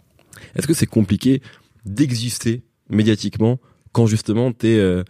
Est-ce 0.56 0.68
que 0.68 0.74
c'est 0.74 0.86
compliqué 0.86 1.42
d'exister 1.86 2.64
médiatiquement 2.90 3.60
quand 3.92 4.06
justement 4.08 4.52
t'es, 4.52 4.78
euh, 4.78 5.00
euh, 5.00 5.04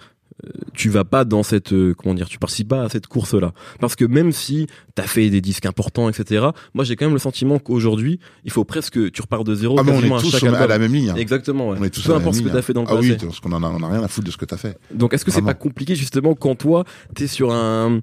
tu 0.73 0.89
vas 0.89 1.03
pas 1.03 1.25
dans 1.25 1.41
cette, 1.41 1.73
euh, 1.73 1.95
comment 1.97 2.13
dire, 2.13 2.29
tu 2.29 2.37
participes 2.37 2.67
pas 2.67 2.83
à 2.83 2.89
cette 2.89 3.07
course-là 3.07 3.53
Parce 3.79 3.95
que 3.95 4.05
même 4.05 4.31
si 4.31 4.67
t'as 4.93 5.03
fait 5.07 5.29
des 5.31 5.41
disques 5.41 5.65
importants, 5.65 6.09
etc., 6.09 6.47
moi 6.75 6.83
j'ai 6.85 6.95
quand 6.95 7.05
même 7.05 7.13
le 7.13 7.19
sentiment 7.19 7.57
qu'aujourd'hui, 7.57 8.19
il 8.45 8.51
faut 8.51 8.63
presque, 8.63 9.11
tu 9.11 9.21
repars 9.21 9.43
de 9.43 9.55
zéro 9.55 9.77
Ah, 9.79 9.83
mais 9.83 9.91
on 9.93 10.01
est 10.03 10.13
à 10.13 10.19
tous 10.19 10.31
chaque 10.31 10.43
à 10.43 10.47
album. 10.53 10.67
la 10.69 10.77
même 10.79 10.93
ligne. 10.93 11.09
hein. 11.09 11.15
Exactement, 11.15 11.69
ouais. 11.69 11.77
On 11.79 11.83
est 11.83 11.89
tous 11.89 12.03
Peu 12.05 12.13
importe 12.13 12.35
ce 12.35 12.41
que 12.41 12.49
t'as 12.49 12.53
ligne. 12.53 12.61
fait 12.61 12.73
dans 12.73 12.81
le 12.83 12.87
Ah 12.89 12.95
passé. 12.95 13.11
oui, 13.11 13.17
parce 13.19 13.39
qu'on 13.39 13.51
en 13.51 13.63
a, 13.63 13.67
on 13.69 13.81
a 13.81 13.89
rien 13.89 14.03
à 14.03 14.07
foutre 14.07 14.27
de 14.27 14.31
ce 14.31 14.37
que 14.37 14.45
t'as 14.45 14.57
fait. 14.57 14.77
Donc 14.93 15.13
est-ce 15.13 15.25
que 15.25 15.31
c'est 15.31 15.41
pas 15.41 15.55
compliqué 15.55 15.95
justement 15.95 16.35
quand 16.35 16.53
toi, 16.55 16.83
t'es 17.15 17.25
sur 17.27 17.51
un, 17.51 17.99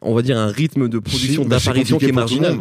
on 0.00 0.14
va 0.14 0.22
dire 0.22 0.38
un 0.38 0.46
rythme 0.48 0.88
de 0.88 0.98
production, 1.00 1.42
Si, 1.42 1.48
d'apparition 1.48 1.98
qui 1.98 2.04
est 2.06 2.12
marginal. 2.12 2.58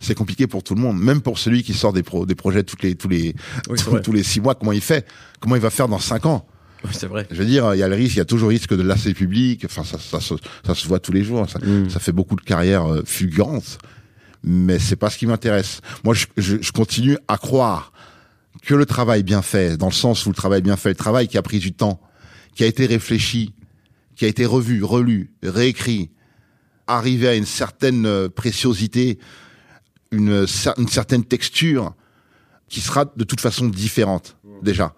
C'est 0.00 0.14
compliqué 0.16 0.46
pour 0.46 0.62
tout 0.62 0.74
le 0.74 0.80
monde, 0.80 0.98
même 0.98 1.22
pour 1.22 1.38
celui 1.38 1.62
qui 1.62 1.72
sort 1.72 1.92
des, 1.92 2.02
pro, 2.02 2.26
des 2.26 2.34
projets 2.34 2.62
toutes 2.62 2.82
les, 2.82 2.94
tous 2.94 3.08
les, 3.08 3.34
Oui, 3.70 3.78
tous, 4.02 4.12
les 4.12 4.22
six 4.22 4.40
mois. 4.40 4.54
Comment 4.54 4.72
il 4.72 4.80
fait 4.80 5.06
Comment 5.40 5.56
il 5.56 5.62
va 5.62 5.70
faire 5.70 5.88
dans 5.88 5.98
cinq 5.98 6.26
ans? 6.26 6.46
C'est 6.92 7.06
vrai. 7.06 7.26
Je 7.30 7.36
veux 7.36 7.44
dire, 7.46 7.74
il 7.74 7.78
y 7.78 7.82
a 7.82 7.88
le 7.88 7.94
risque, 7.94 8.14
il 8.16 8.18
y 8.18 8.22
a 8.22 8.24
toujours 8.24 8.48
risque 8.50 8.74
de 8.76 8.82
lasser 8.82 9.08
le 9.10 9.14
public. 9.14 9.64
Enfin, 9.64 9.84
ça, 9.84 9.98
ça, 9.98 10.20
se- 10.20 10.34
ça 10.66 10.74
se 10.74 10.86
voit 10.86 11.00
tous 11.00 11.12
les 11.12 11.24
jours. 11.24 11.48
Ça, 11.48 11.58
Mm. 11.58 11.88
ça 11.90 12.00
fait 12.00 12.12
beaucoup 12.12 12.36
de 12.36 12.42
carrières 12.42 12.86
euh, 12.92 13.02
fulgurantes, 13.04 13.78
mais 14.42 14.78
c'est 14.78 14.96
pas 14.96 15.10
ce 15.10 15.18
qui 15.18 15.26
m'intéresse. 15.26 15.80
Moi, 16.04 16.14
je, 16.14 16.26
je, 16.36 16.56
je 16.60 16.72
continue 16.72 17.16
à 17.28 17.38
croire 17.38 17.92
que 18.62 18.74
le 18.74 18.86
travail 18.86 19.22
bien 19.22 19.42
fait, 19.42 19.76
dans 19.76 19.88
le 19.88 19.92
sens 19.92 20.26
où 20.26 20.28
le 20.30 20.34
travail 20.34 20.62
bien 20.62 20.76
fait, 20.76 20.90
le 20.90 20.94
travail 20.94 21.28
qui 21.28 21.36
a 21.38 21.42
pris 21.42 21.58
du 21.58 21.72
temps, 21.72 22.00
qui 22.54 22.64
a 22.64 22.66
été 22.66 22.86
réfléchi, 22.86 23.54
qui 24.16 24.24
a 24.24 24.28
été 24.28 24.44
revu, 24.46 24.82
relu, 24.84 25.32
réécrit, 25.42 26.10
arrivé 26.86 27.28
à 27.28 27.34
une 27.34 27.46
certaine 27.46 28.06
euh, 28.06 28.28
préciosité, 28.28 29.18
une, 30.12 30.44
cer- 30.44 30.74
une 30.78 30.88
certaine 30.88 31.24
texture, 31.24 31.94
qui 32.68 32.80
sera 32.80 33.04
de 33.04 33.24
toute 33.24 33.40
façon 33.40 33.66
différente 33.68 34.36
déjà. 34.62 34.94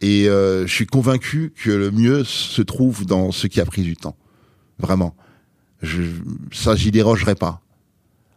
Et 0.00 0.28
euh, 0.28 0.66
je 0.66 0.72
suis 0.74 0.86
convaincu 0.86 1.52
que 1.62 1.70
le 1.70 1.90
mieux 1.90 2.24
se 2.24 2.62
trouve 2.62 3.04
dans 3.04 3.32
ce 3.32 3.46
qui 3.46 3.60
a 3.60 3.64
pris 3.64 3.82
du 3.82 3.96
temps. 3.96 4.16
Vraiment. 4.78 5.14
Je, 5.82 6.02
ça, 6.52 6.74
j'y 6.74 6.90
dérogerai 6.90 7.34
pas. 7.34 7.60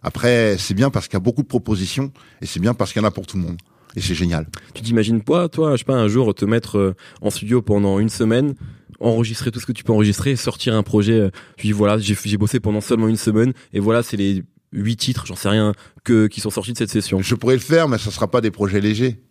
Après, 0.01 0.57
c'est 0.57 0.73
bien 0.73 0.89
parce 0.89 1.07
qu'il 1.07 1.13
y 1.13 1.17
a 1.17 1.21
beaucoup 1.21 1.41
de 1.43 1.47
propositions 1.47 2.11
et 2.41 2.45
c'est 2.45 2.59
bien 2.59 2.73
parce 2.73 2.91
qu'il 2.91 3.01
y 3.01 3.05
en 3.05 3.07
a 3.07 3.11
pour 3.11 3.25
tout 3.25 3.37
le 3.37 3.43
monde. 3.43 3.57
Et 3.95 4.01
c'est 4.01 4.15
génial. 4.15 4.47
Tu 4.73 4.81
t'imagines 4.81 5.21
pas, 5.21 5.47
toi, 5.47 5.73
je 5.73 5.77
sais 5.77 5.83
pas, 5.85 5.95
un 5.95 6.07
jour 6.07 6.33
te 6.33 6.45
mettre 6.45 6.77
euh, 6.77 6.95
en 7.21 7.29
studio 7.29 7.61
pendant 7.61 7.99
une 7.99 8.09
semaine, 8.09 8.55
enregistrer 8.99 9.51
tout 9.51 9.59
ce 9.59 9.65
que 9.65 9.71
tu 9.71 9.83
peux 9.83 9.93
enregistrer, 9.93 10.35
sortir 10.35 10.75
un 10.75 10.83
projet. 10.83 11.13
euh, 11.13 11.29
tu 11.57 11.67
dis 11.67 11.73
voilà, 11.73 11.97
j'ai 11.97 12.17
j'ai 12.25 12.37
bossé 12.37 12.59
pendant 12.59 12.81
seulement 12.81 13.07
une 13.07 13.17
semaine 13.17 13.53
et 13.71 13.79
voilà, 13.79 14.03
c'est 14.03 14.17
les 14.17 14.43
huit 14.73 14.97
titres, 14.97 15.25
j'en 15.25 15.35
sais 15.35 15.49
rien, 15.49 15.73
que 16.03 16.27
qui 16.27 16.41
sont 16.41 16.49
sortis 16.49 16.73
de 16.73 16.77
cette 16.77 16.89
session. 16.89 17.21
Je 17.21 17.35
pourrais 17.35 17.53
le 17.53 17.61
faire, 17.61 17.87
mais 17.87 17.99
ça 17.99 18.11
sera 18.11 18.29
pas 18.29 18.41
des 18.41 18.51
projets 18.51 18.81
légers. 18.81 19.21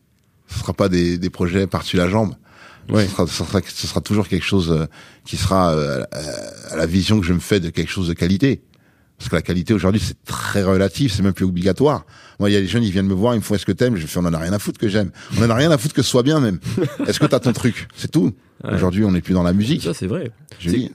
Ce 0.53 0.59
sera 0.61 0.73
pas 0.73 0.89
des, 0.89 1.19
des 1.19 1.31
projets 1.31 1.67
par-dessus 1.67 1.97
la 1.97 2.09
jambe. 2.09 2.35
Ouais. 2.89 3.07
Ce, 3.07 3.11
sera, 3.13 3.27
ce, 3.27 3.33
sera, 3.45 3.61
ce 3.67 3.87
sera 3.87 4.01
toujours 4.01 4.27
quelque 4.29 4.45
chose 4.45 4.71
euh, 4.73 4.87
qui 5.25 5.37
sera 5.37 5.73
euh, 5.73 6.03
à 6.71 6.77
la 6.77 6.87
vision 6.87 7.21
que 7.21 7.27
je 7.27 7.33
me 7.33 7.39
fais 7.41 7.61
de 7.61 7.71
quelque 7.71 7.91
chose 7.91 8.09
de 8.09 8.13
qualité. 8.15 8.63
Parce 9.19 9.29
que 9.31 9.37
la 9.37 9.43
qualité 9.43 9.73
aujourd'hui, 9.73 10.01
c'est 10.05 10.17
très 10.25 10.65
relatif, 10.65 11.13
c'est 11.13 11.23
même 11.23 11.33
plus 11.33 11.45
obligatoire. 11.45 12.05
Moi, 12.41 12.51
il 12.51 12.55
y 12.55 12.57
a 12.57 12.61
des 12.61 12.67
jeunes, 12.67 12.83
ils 12.83 12.91
viennent 12.91 13.07
me 13.07 13.15
voir, 13.15 13.35
ils 13.35 13.39
me 13.39 13.43
font 13.43 13.55
est-ce 13.55 13.65
que 13.67 13.71
t'aimes? 13.71 13.95
Je 13.97 14.05
fais 14.09 14.19
on 14.19 14.25
en 14.25 14.35
a 14.35 14.39
rien 14.39 14.53
à 14.53 14.59
foutre 14.59 14.81
que 14.81 14.89
j'aime. 14.89 15.13
On 15.39 15.45
en 15.45 15.51
a 15.51 15.55
rien 15.55 15.71
à 15.71 15.79
foutre 15.79 15.95
que 15.95 16.03
ce 16.03 16.11
soit 16.11 16.25
bien 16.25 16.41
même. 16.41 16.59
Est-ce 17.07 17.21
que 17.21 17.27
t'as 17.27 17.39
ton 17.39 17.53
truc? 17.53 17.87
C'est 17.95 18.11
tout. 18.11 18.33
Ouais. 18.65 18.75
Aujourd'hui, 18.75 19.05
on 19.05 19.13
n'est 19.13 19.21
plus 19.21 19.35
dans 19.35 19.45
la 19.45 19.53
musique. 19.53 19.83
Ça 19.83 19.95
c'est 19.95 20.09
vrai. 20.09 20.33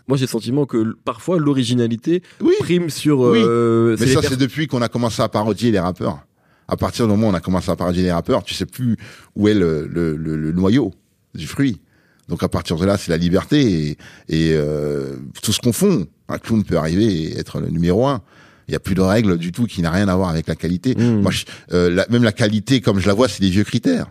Moi 0.09 0.17
j'ai 0.17 0.25
le 0.25 0.29
sentiment 0.29 0.65
que 0.65 0.93
parfois 1.05 1.39
l'originalité 1.39 2.21
Oui. 2.41 2.53
prime 2.59 2.89
sur. 2.89 3.19
Oui. 3.19 3.39
euh, 3.41 3.95
Mais 3.97 4.07
c'est 4.07 4.13
ça, 4.13 4.21
c'est 4.21 4.35
depuis 4.37 4.67
qu'on 4.67 4.81
a 4.81 4.89
commencé 4.89 5.21
à 5.21 5.29
parodier 5.29 5.71
les 5.71 5.79
rappeurs. 5.79 6.19
À 6.67 6.75
partir 6.77 7.05
du 7.05 7.11
moment 7.11 7.27
où 7.27 7.31
on 7.31 7.33
a 7.33 7.39
commencé 7.39 7.69
à 7.71 7.75
parodier 7.75 8.03
les 8.03 8.11
rappeurs, 8.11 8.43
tu 8.43 8.53
sais 8.53 8.65
plus 8.65 8.97
où 9.35 9.47
est 9.47 9.53
le, 9.53 9.87
le, 9.87 10.15
le, 10.15 10.35
le 10.35 10.51
noyau 10.51 10.93
du 11.33 11.47
fruit. 11.47 11.79
Donc 12.27 12.43
à 12.43 12.49
partir 12.49 12.75
de 12.77 12.85
là, 12.85 12.97
c'est 12.97 13.09
la 13.11 13.17
liberté 13.17 13.89
et, 13.89 13.97
et 14.27 14.51
euh, 14.53 15.15
tout 15.41 15.53
ce 15.53 15.59
qu'on 15.59 15.71
fond. 15.71 16.07
Un 16.27 16.37
clown 16.39 16.63
peut 16.65 16.77
arriver 16.77 17.05
et 17.05 17.37
être 17.39 17.59
le 17.61 17.69
numéro 17.69 18.05
un. 18.05 18.21
Il 18.67 18.71
n'y 18.71 18.75
a 18.75 18.81
plus 18.81 18.95
de 18.95 19.01
règles 19.01 19.37
du 19.37 19.53
tout 19.53 19.65
qui 19.65 19.81
n'a 19.81 19.91
rien 19.91 20.09
à 20.09 20.15
voir 20.17 20.27
avec 20.29 20.45
la 20.47 20.55
qualité. 20.57 20.93
Mmh. 20.93 21.21
Moi, 21.21 21.31
je- 21.31 21.45
euh, 21.71 21.89
la- 21.89 22.05
même 22.09 22.23
la 22.23 22.33
qualité, 22.33 22.81
comme 22.81 22.99
je 22.99 23.07
la 23.07 23.13
vois, 23.13 23.29
c'est 23.29 23.39
des 23.41 23.49
vieux 23.49 23.63
critères. 23.63 24.07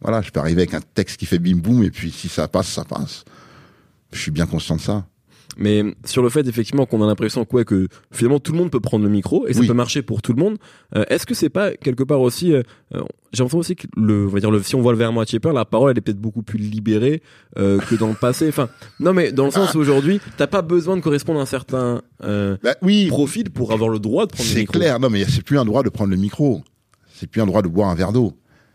Voilà, 0.00 0.20
je 0.20 0.30
peux 0.30 0.40
arriver 0.40 0.62
avec 0.62 0.74
un 0.74 0.80
texte 0.80 1.16
qui 1.16 1.26
fait 1.26 1.38
bim 1.38 1.58
boum 1.58 1.84
et 1.84 1.90
puis 1.92 2.10
si 2.10 2.28
ça 2.28 2.48
passe, 2.48 2.66
ça 2.68 2.84
passe. 2.84 3.24
Je 4.12 4.18
suis 4.20 4.30
bien 4.32 4.46
conscient 4.46 4.74
de 4.76 4.80
ça. 4.80 5.06
Mais 5.58 5.82
sur 6.04 6.22
le 6.22 6.28
fait 6.28 6.46
effectivement 6.46 6.86
qu'on 6.86 7.02
a 7.02 7.06
l'impression 7.06 7.44
quoi 7.44 7.64
que 7.64 7.88
finalement 8.12 8.38
tout 8.38 8.52
le 8.52 8.58
monde 8.58 8.70
peut 8.70 8.78
prendre 8.80 9.04
le 9.04 9.10
micro 9.10 9.46
et 9.48 9.52
ça 9.54 9.60
Oui. 9.60 9.66
peut 9.66 9.74
marcher 9.74 10.02
pour 10.02 10.22
tout 10.22 10.32
le 10.32 10.40
monde. 10.42 10.56
euh, 10.96 11.04
Est-ce 11.08 11.26
que 11.26 11.34
c'est 11.34 11.48
pas 11.48 11.72
quelque 11.72 12.04
part 12.04 12.20
aussi 12.20 12.52
euh, 12.52 12.62
euh, 12.94 13.00
J'ai 13.32 13.42
l'impression 13.42 13.58
aussi 13.58 13.74
que 13.76 13.86
le, 13.96 14.26
on 14.26 14.28
va 14.28 14.38
dire 14.40 14.50
le, 14.52 14.62
si 14.62 14.76
on 14.76 14.80
voit 14.82 14.92
le 14.92 14.98
verre 14.98 15.12
moitié 15.12 15.40
plein, 15.40 15.52
la 15.52 15.64
parole 15.64 15.90
elle 15.90 15.98
est 15.98 16.00
peut-être 16.00 16.20
beaucoup 16.20 16.42
plus 16.42 16.58
libérée 16.58 17.22
euh, 17.58 17.78
que 17.80 17.96
dans 17.96 18.08
le 18.08 18.14
passé. 18.14 18.48
Enfin, 18.48 18.68
non 19.00 19.12
mais 19.12 19.32
dans 19.32 19.46
le 19.46 19.50
sens 19.50 19.74
où 19.74 19.78
aujourd'hui 19.78 20.20
t'as 20.36 20.46
pas 20.46 20.62
besoin 20.62 20.96
de 20.96 21.02
correspondre 21.02 21.40
à 21.40 21.42
un 21.42 21.46
certain 21.46 22.02
euh, 22.22 22.56
Bah, 22.62 22.76
oui, 22.82 23.08
profil 23.08 23.50
pour 23.50 23.72
avoir 23.72 23.90
le 23.90 23.98
droit 23.98 24.26
de 24.26 24.30
prendre 24.32 24.48
le 24.48 24.54
c'est 24.54 24.60
micro. 24.60 24.78
clair. 24.78 25.00
Non, 25.00 25.10
mais 25.10 25.24
c'est 25.24 25.42
plus 25.42 25.58
un 25.58 25.64
droit 25.64 25.82
de 25.82 25.88
prendre 25.90 26.10
le 26.10 26.16
micro. 26.16 26.62
C'est 27.12 27.26
plus 27.28 27.42
un 27.42 27.46
droit 27.46 27.62
de 27.62 27.68
boire 27.68 27.88
un 27.88 27.96
verre 27.96 28.12
d'eau. 28.12 28.32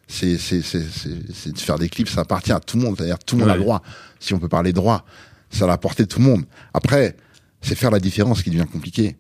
C'est 0.08 0.38
c'est 0.38 0.62
c'est 0.62 0.82
c'est 0.84 1.34
c'est 1.34 1.54
de 1.54 1.60
faire 1.60 1.80
des 1.80 1.88
clips. 1.88 2.10
Ça 2.10 2.22
appartient 2.22 2.52
à 2.52 2.60
tout 2.60 2.76
le 2.78 2.84
monde. 2.84 2.96
C'est-à-dire 2.98 3.20
tout 3.20 3.36
le 3.38 3.42
monde 3.44 3.52
a 3.52 3.56
le 3.56 3.62
droit. 3.62 3.82
Si 4.20 4.34
on 4.34 4.40
peut 4.40 4.50
parler 4.50 4.74
droit, 4.74 5.06
ça 5.56 5.68
la 5.68 5.78
portée 5.78 6.04
de 6.04 6.08
tout 6.08 6.20
le 6.20 6.26
monde. 6.26 6.46
Après, 6.74 7.16
c'est 7.62 7.76
faire 7.76 7.92
la 7.92 8.00
différence 8.00 8.44
qui 8.44 8.50
devient 8.50 8.68
compliqué. 8.72 9.18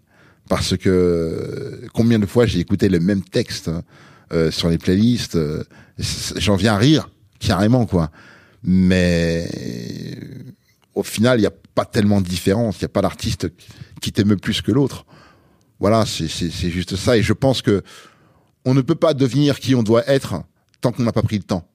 Parce 0.49 0.75
que 0.75 1.87
combien 1.93 2.19
de 2.19 2.25
fois 2.25 2.45
j'ai 2.45 2.59
écouté 2.59 2.89
le 2.89 2.99
même 2.99 3.23
texte 3.23 3.71
euh, 4.33 4.51
sur 4.51 4.69
les 4.69 4.77
playlists, 4.77 5.35
euh, 5.35 5.63
j'en 6.35 6.55
viens 6.55 6.73
à 6.73 6.77
rire 6.77 7.09
carrément 7.39 7.85
quoi. 7.85 8.11
Mais 8.63 9.47
au 10.95 11.03
final, 11.03 11.37
il 11.37 11.41
n'y 11.41 11.47
a 11.47 11.53
pas 11.75 11.85
tellement 11.85 12.21
de 12.21 12.27
différence. 12.27 12.77
Il 12.77 12.83
n'y 12.83 12.85
a 12.85 12.89
pas 12.89 13.01
d'artiste 13.01 13.47
qui 14.01 14.11
t'aime 14.11 14.39
plus 14.39 14.61
que 14.61 14.71
l'autre. 14.71 15.05
Voilà, 15.79 16.05
c'est 16.05 16.27
juste 16.69 16.95
ça. 16.95 17.17
Et 17.17 17.23
je 17.23 17.33
pense 17.33 17.61
que 17.61 17.83
on 18.65 18.73
ne 18.73 18.81
peut 18.81 18.95
pas 18.95 19.13
devenir 19.13 19.59
qui 19.59 19.75
on 19.75 19.83
doit 19.83 20.07
être 20.07 20.43
tant 20.79 20.91
qu'on 20.91 21.03
n'a 21.03 21.11
pas 21.11 21.23
pris 21.23 21.37
le 21.37 21.43
temps. 21.43 21.67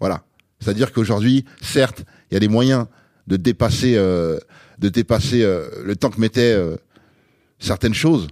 Voilà. 0.00 0.24
C'est-à-dire 0.58 0.92
qu'aujourd'hui, 0.92 1.44
certes, 1.60 2.04
il 2.30 2.34
y 2.34 2.36
a 2.36 2.40
des 2.40 2.48
moyens 2.48 2.86
de 3.26 3.36
dépasser, 3.36 3.94
euh, 3.96 4.38
de 4.78 4.88
dépasser 4.88 5.42
euh, 5.42 5.68
le 5.84 5.96
temps 5.96 6.10
que 6.10 6.20
mettaient 6.20 6.52
euh, 6.52 6.76
certaines 7.58 7.94
choses, 7.94 8.28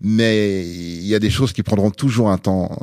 mais 0.00 0.64
il 0.64 1.06
y 1.06 1.14
a 1.14 1.18
des 1.18 1.30
choses 1.30 1.52
qui 1.52 1.62
prendront 1.62 1.90
toujours 1.90 2.30
un 2.30 2.38
temps, 2.38 2.78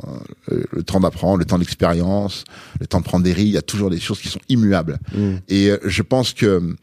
euh, 0.52 0.64
le 0.70 0.82
temps 0.82 1.00
d'apprendre, 1.00 1.38
le 1.38 1.46
temps 1.46 1.58
d'expérience, 1.58 2.44
le 2.78 2.86
temps 2.86 3.00
de 3.00 3.04
prendre 3.04 3.24
des 3.24 3.32
risques. 3.32 3.48
Il 3.48 3.54
y 3.54 3.58
a 3.58 3.62
toujours 3.62 3.90
des 3.90 4.00
choses 4.00 4.20
qui 4.20 4.28
sont 4.28 4.40
immuables. 4.48 4.98
Mm. 5.14 5.36
Et 5.48 5.70
euh, 5.70 5.78
je 5.84 6.02
pense 6.02 6.34
que 6.34 6.74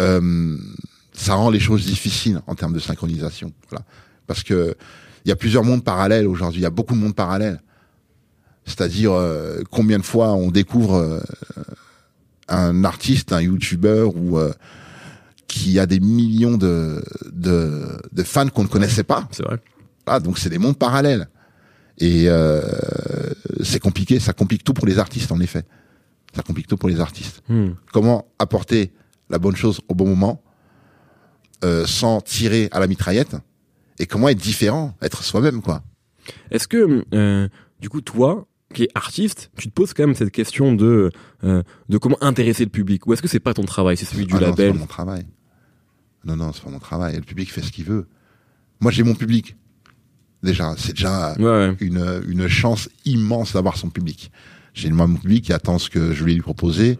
euh, 0.00 0.56
ça 1.12 1.34
rend 1.34 1.50
les 1.50 1.60
choses 1.60 1.86
difficiles 1.86 2.40
en 2.46 2.56
termes 2.56 2.72
de 2.72 2.80
synchronisation. 2.80 3.52
Voilà. 3.70 3.84
Parce 4.26 4.42
que 4.42 4.74
il 5.24 5.28
y 5.28 5.32
a 5.32 5.36
plusieurs 5.36 5.64
mondes 5.64 5.84
parallèles 5.84 6.26
aujourd'hui. 6.26 6.60
Il 6.60 6.64
y 6.64 6.66
a 6.66 6.70
beaucoup 6.70 6.94
de 6.94 7.00
mondes 7.00 7.14
parallèles. 7.14 7.60
C'est-à-dire 8.64 9.12
euh, 9.12 9.62
combien 9.70 9.98
de 9.98 10.04
fois 10.04 10.32
on 10.34 10.50
découvre 10.50 10.96
euh, 10.96 11.20
un 12.48 12.84
artiste, 12.84 13.32
un 13.32 13.40
youtubeur 13.40 14.14
ou 14.16 14.38
euh, 14.38 14.52
qui 15.48 15.78
a 15.78 15.86
des 15.86 16.00
millions 16.00 16.56
de, 16.56 17.02
de, 17.32 17.86
de 18.12 18.22
fans 18.22 18.48
qu'on 18.48 18.64
ne 18.64 18.68
connaissait 18.68 19.04
pas. 19.04 19.28
C'est 19.30 19.44
vrai. 19.44 19.58
Ah, 20.06 20.20
donc 20.20 20.38
c'est 20.38 20.50
des 20.50 20.58
mondes 20.58 20.78
parallèles. 20.78 21.28
Et 21.98 22.24
euh, 22.28 22.60
c'est 23.62 23.80
compliqué, 23.80 24.20
ça 24.20 24.32
complique 24.32 24.62
tout 24.64 24.74
pour 24.74 24.86
les 24.86 24.98
artistes 24.98 25.32
en 25.32 25.40
effet. 25.40 25.64
Ça 26.34 26.42
complique 26.42 26.66
tout 26.66 26.76
pour 26.76 26.88
les 26.88 27.00
artistes 27.00 27.42
Hmm. 27.48 27.70
comment 27.92 28.26
apporter 28.38 28.92
la 29.30 29.38
bonne 29.38 29.56
chose 29.56 29.80
au 29.88 29.94
bon 29.94 30.06
moment 30.06 30.42
euh, 31.64 31.86
sans 31.86 32.20
tirer 32.20 32.68
à 32.72 32.80
la 32.80 32.86
mitraillette? 32.86 33.36
Et 33.98 34.06
comment 34.06 34.28
être 34.28 34.38
différent, 34.38 34.94
être 35.00 35.24
soi-même 35.24 35.62
quoi? 35.62 35.82
Est-ce 36.50 36.68
que, 36.68 37.04
euh, 37.14 37.48
du 37.80 37.88
coup, 37.88 38.02
toi, 38.02 38.46
qui 38.74 38.84
es 38.84 38.88
artiste, 38.94 39.50
tu 39.56 39.68
te 39.68 39.72
poses 39.72 39.94
quand 39.94 40.06
même 40.06 40.14
cette 40.16 40.32
question 40.32 40.74
de 40.74 41.10
euh, 41.44 41.62
de 41.88 41.98
comment 41.98 42.18
intéresser 42.20 42.64
le 42.64 42.70
public 42.70 43.06
Ou 43.06 43.12
est-ce 43.12 43.22
que 43.22 43.28
c'est 43.28 43.40
pas 43.40 43.54
ton 43.54 43.64
travail, 43.64 43.96
c'est 43.96 44.04
celui 44.06 44.26
du 44.26 44.34
Ah 44.34 44.40
non, 44.40 44.40
c'est 44.42 44.50
label 44.50 44.72
pas 44.72 44.78
mon 44.78 44.86
travail. 44.86 45.26
Non 46.24 46.36
non, 46.36 46.52
c'est 46.52 46.62
pas 46.64 46.70
mon 46.70 46.78
travail. 46.80 47.14
Le 47.16 47.22
public 47.22 47.52
fait 47.52 47.62
ce 47.62 47.70
qu'il 47.72 47.84
veut. 47.84 48.06
Moi 48.80 48.90
j'ai 48.90 49.02
mon 49.02 49.14
public. 49.14 49.56
Déjà, 50.42 50.74
c'est 50.76 50.92
déjà 50.92 51.32
Ouais, 51.38 51.44
ouais. 51.44 51.76
une 51.80 52.22
une 52.28 52.48
chance 52.48 52.88
immense 53.04 53.54
d'avoir 53.54 53.76
son 53.76 53.88
public. 53.90 54.30
J'ai 54.74 54.90
moi 54.90 55.06
mon 55.06 55.16
public 55.16 55.44
qui 55.44 55.52
attend 55.52 55.78
ce 55.78 55.88
que 55.88 56.12
je 56.12 56.24
vais 56.24 56.34
lui 56.34 56.42
proposer, 56.42 56.98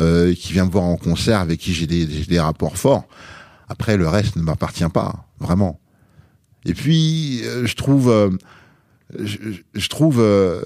euh, 0.00 0.34
qui 0.34 0.52
vient 0.52 0.64
me 0.66 0.70
voir 0.70 0.84
en 0.84 0.96
concert, 0.96 1.38
avec 1.38 1.60
qui 1.60 1.72
j'ai 1.72 1.86
des, 1.86 2.04
des 2.06 2.40
rapports 2.40 2.76
forts. 2.76 3.06
Après, 3.68 3.96
le 3.96 4.08
reste 4.08 4.36
ne 4.36 4.42
m'appartient 4.42 4.88
pas, 4.92 5.28
vraiment. 5.38 5.80
Et 6.66 6.74
puis, 6.74 7.42
euh, 7.44 7.66
je 7.66 7.74
trouve, 7.76 8.10
euh, 8.10 8.30
je, 9.18 9.38
je 9.74 9.88
trouve 9.88 10.20
euh, 10.20 10.62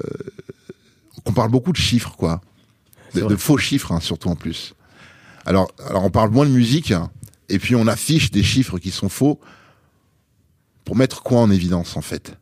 qu'on 1.24 1.32
parle 1.32 1.50
beaucoup 1.50 1.72
de 1.72 1.78
chiffres, 1.78 2.14
quoi, 2.16 2.40
de, 3.14 3.36
faux 3.36 3.58
chiffres, 3.58 3.92
hein, 3.92 4.00
surtout 4.00 4.28
en 4.28 4.36
plus. 4.36 4.74
Alors, 5.46 5.70
alors, 5.86 6.04
on 6.04 6.10
parle 6.10 6.30
moins 6.30 6.46
de 6.46 6.50
musique, 6.50 6.90
hein, 6.90 7.10
et 7.48 7.58
puis 7.58 7.74
on 7.74 7.86
affiche 7.86 8.30
des 8.30 8.42
chiffres 8.42 8.78
qui 8.78 8.90
sont 8.90 9.08
faux 9.08 9.40
pour 10.84 10.96
mettre 10.96 11.22
quoi 11.22 11.40
en 11.40 11.50
évidence, 11.50 11.96
en 11.96 12.02
fait? 12.02 12.34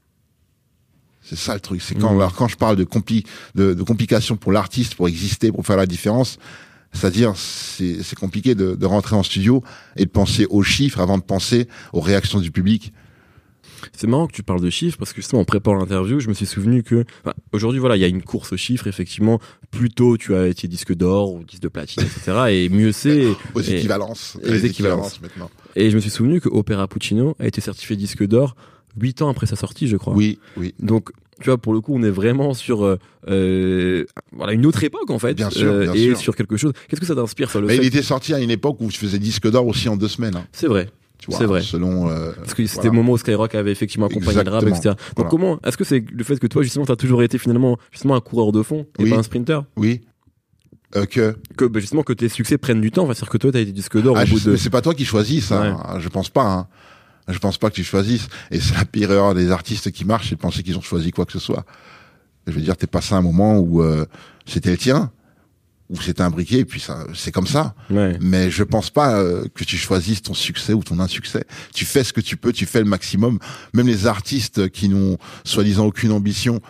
C'est 1.22 1.36
ça 1.36 1.54
le 1.54 1.60
truc. 1.60 1.82
C'est 1.82 1.96
quand, 1.96 2.10
alors, 2.10 2.34
quand 2.34 2.46
je 2.46 2.56
parle 2.56 2.76
de, 2.76 2.84
compli, 2.84 3.25
de, 3.54 3.75
de 3.75 3.82
complications 3.82 4.36
pour 4.36 4.52
l'artiste, 4.52 4.94
pour 4.94 5.08
exister, 5.08 5.50
pour 5.50 5.66
faire 5.66 5.76
la 5.76 5.86
différence, 5.86 6.38
c'est-à-dire, 6.92 7.34
c'est 7.36 8.02
c'est 8.02 8.16
compliqué 8.16 8.54
de, 8.54 8.75
de 8.75 8.86
rentrer 8.86 9.16
en 9.16 9.22
studio 9.22 9.62
et 9.96 10.04
de 10.04 10.10
penser 10.10 10.46
aux 10.48 10.62
chiffres 10.62 11.00
avant 11.00 11.18
de 11.18 11.22
penser 11.22 11.68
aux 11.92 12.00
réactions 12.00 12.40
du 12.40 12.50
public. 12.50 12.92
C'est 13.92 14.06
marrant 14.06 14.26
que 14.26 14.33
tu 14.33 14.42
parles 14.42 14.61
de 14.61 14.71
chiffres 14.71 14.99
parce 14.99 15.12
que 15.12 15.21
justement 15.21 15.42
en 15.42 15.45
préparant 15.45 15.76
l'interview, 15.78 16.21
je 16.21 16.28
me 16.28 16.35
suis 16.35 16.47
souvenu 16.47 16.83
que 16.83 17.04
enfin, 17.25 17.35
aujourd'hui 17.52 17.78
voilà, 17.80 17.97
il 17.97 18.00
y 18.00 18.04
a 18.04 18.09
une 18.09 18.23
course 18.23 18.52
aux 18.52 18.56
chiffres 18.56 18.87
effectivement. 18.87 19.40
Plus 19.71 19.88
tôt 19.90 20.16
tu 20.16 20.35
as 20.35 20.47
été 20.47 20.68
disque 20.68 20.95
d'or 20.95 21.33
ou 21.35 21.45
disque 21.45 21.62
de 21.62 21.68
platine, 21.68 22.02
etc. 22.04 22.33
Et 22.50 22.68
mieux 22.68 22.92
c'est. 22.92 23.26
Aux 23.54 23.61
Et- 23.61 23.76
équivalences. 23.76 24.38
et 24.42 24.50
les 24.50 24.66
équivalences. 24.66 25.21
maintenant. 25.21 25.50
Et 25.75 25.90
je 25.90 25.97
me 25.97 26.00
suis 26.00 26.11
souvenu 26.11 26.40
que 26.40 26.49
Opera 26.49 26.88
Puccino 26.88 27.37
a 27.38 27.47
été 27.47 27.61
certifié 27.61 27.97
disque 27.97 28.26
d'or 28.26 28.56
huit 28.99 29.21
ans 29.23 29.28
après 29.28 29.47
sa 29.47 29.56
sortie, 29.56 29.88
je 29.88 29.97
crois. 29.97 30.14
Oui, 30.14 30.38
oui. 30.56 30.75
Donc, 30.80 31.11
tu 31.40 31.50
vois, 31.50 31.59
pour 31.59 31.75
le 31.75 31.83
coup, 31.83 31.92
on 31.95 32.02
est 32.02 32.09
vraiment 32.11 32.54
sur 32.54 32.83
euh, 32.87 32.99
euh, 33.28 34.06
voilà 34.33 34.54
une 34.54 34.64
autre 34.64 34.83
époque 34.85 35.11
en 35.11 35.18
fait, 35.18 35.35
Bien 35.35 35.50
sûr, 35.50 35.71
euh, 35.71 35.83
bien 35.83 35.92
et 35.92 36.06
sûr. 36.09 36.16
sur 36.18 36.37
quelque 36.37 36.56
chose. 36.56 36.73
Qu'est-ce 36.88 37.00
que 37.00 37.06
ça 37.06 37.14
t'inspire 37.14 37.50
sur 37.50 37.61
le 37.61 37.66
Mais 37.66 37.76
il 37.76 37.85
était 37.85 38.00
sorti 38.02 38.33
à 38.33 38.40
une 38.40 38.50
époque 38.50 38.78
où 38.80 38.90
je 38.90 38.97
faisais 38.97 39.18
disque 39.18 39.50
d'or 39.50 39.66
aussi 39.66 39.88
en 39.90 39.97
deux 39.99 40.09
semaines. 40.09 40.37
hein, 40.37 40.47
C'est 40.52 40.66
vrai, 40.66 40.88
C'est 41.28 41.44
vrai. 41.44 41.62
Selon. 41.62 42.08
euh, 42.08 42.32
parce 42.37 42.54
que 42.54 42.64
c'était 42.66 42.75
voilà. 42.82 42.90
le 42.90 42.96
moment 42.96 43.12
où 43.12 43.18
Skyrock 43.18 43.54
avait 43.54 43.73
effectivement 43.73 44.06
accompagné 44.06 44.44
le 44.44 44.50
rap, 44.50 44.62
Exactement. 44.62 44.94
etc. 44.94 45.06
Donc, 45.08 45.14
Voilà. 45.16 45.30
comment 45.30 45.61
est-ce 45.64 45.76
que 45.76 45.85
c'est 45.85 46.04
le 46.11 46.25
fait 46.25 46.38
que 46.38 46.46
toi 46.46 46.62
justement 46.62 46.85
t'as 46.85 46.96
toujours 46.96 47.23
été 47.23 47.38
finalement 47.38 47.78
justement 47.90 48.14
un 48.16 48.20
coureur 48.20 48.52
de 48.52 48.62
fond 48.62 48.87
et 48.99 49.04
Oui. 49.04 49.11
pas 49.11 49.16
un 49.16 49.23
sprinter? 49.23 49.61
Oui. 49.76 50.02
Euh, 50.94 51.04
que. 51.06 51.37
que 51.56 51.64
bah, 51.64 51.80
justement 51.80 52.02
que 52.02 52.12
tes 52.12 52.28
succès 52.28 52.58
prennent 52.58 52.80
du 52.80 52.90
temps, 52.92 53.04
enfin, 53.04 53.14
c'est-à-dire 53.14 53.30
que 53.32 53.38
toi 53.38 53.52
t'as 53.52 53.61
été 53.61 53.73
disque 53.73 54.00
d'or 54.00 54.16
Ah, 54.18 54.23
au 54.23 54.26
bout 54.26 54.40
de 54.40 54.50
mais 54.52 54.56
c'est 54.56 54.70
pas 54.70 54.82
toi 54.82 54.94
qui 54.94 55.04
choisis 55.04 55.46
ça. 55.46 55.62
hein. 55.62 55.99
Je 56.00 56.08
pense 56.08 56.28
pas. 56.30 56.44
Hein. 56.44 56.66
Je 57.28 57.38
pense 57.38 57.58
pas 57.58 57.70
que 57.70 57.75
tu 57.75 57.82
choisisses. 57.82 58.28
Et 58.52 58.61
c'est 58.61 58.76
la 58.76 58.85
pire 58.85 59.11
erreur 59.11 59.35
des 59.35 59.50
artistes 59.50 59.90
qui 59.90 60.04
marchent, 60.04 60.28
c'est 60.28 60.37
de 60.37 60.40
penser 60.40 60.62
qu'ils 60.62 60.78
ont 60.78 60.82
choisi 60.82 61.11
quoi 61.11 61.25
que 61.25 61.32
ce 61.32 61.40
soit. 61.40 61.64
Je 62.46 62.52
veux 62.52 62.61
dire, 62.61 62.76
t'es 62.76 62.87
passé 62.87 63.14
à 63.14 63.18
un 63.18 63.23
moment 63.23 63.58
où 63.58 63.82
euh, 63.82 64.06
c'était 64.46 64.70
le 64.70 64.76
tien, 64.76 65.11
où 65.88 66.00
c'était 66.00 66.23
imbriqué, 66.23 66.59
et 66.59 66.64
puis 66.64 66.81
ça, 66.81 67.07
c'est 67.14 67.33
comme 67.33 67.47
ça. 67.47 67.75
ouais. 67.90 68.19
Mais 68.21 68.50
je 68.50 68.64
pense 68.64 68.90
pas 68.90 69.19
euh, 69.21 69.45
que 69.55 69.64
tu 69.64 69.76
choisisses 69.76 70.23
ton 70.23 70.35
succès 70.35 70.73
ou 70.73 70.83
ton 70.83 70.99
insuccès. 70.99 71.45
Tu 71.75 71.85
fais 71.85 72.02
ce 72.02 72.12
que 72.12 72.21
tu 72.21 72.37
peux, 72.37 72.52
tu 72.52 72.66
fais 72.66 72.81
le 72.81 72.87
maximum. 72.87 73.38
Même 73.73 73.87
les 73.87 74.07
artistes 74.07 74.69
qui 74.71 74.88
n'ont 74.88 75.16
soi-disant 75.45 75.87
aucune 75.87 76.12
ambition 76.12 76.61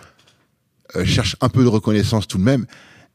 euh, 0.96 1.04
cherchent 1.04 1.36
un 1.40 1.48
peu 1.48 1.62
de 1.62 1.68
reconnaissance 1.68 2.28
tout 2.28 2.38
de 2.38 2.42
même. 2.42 2.66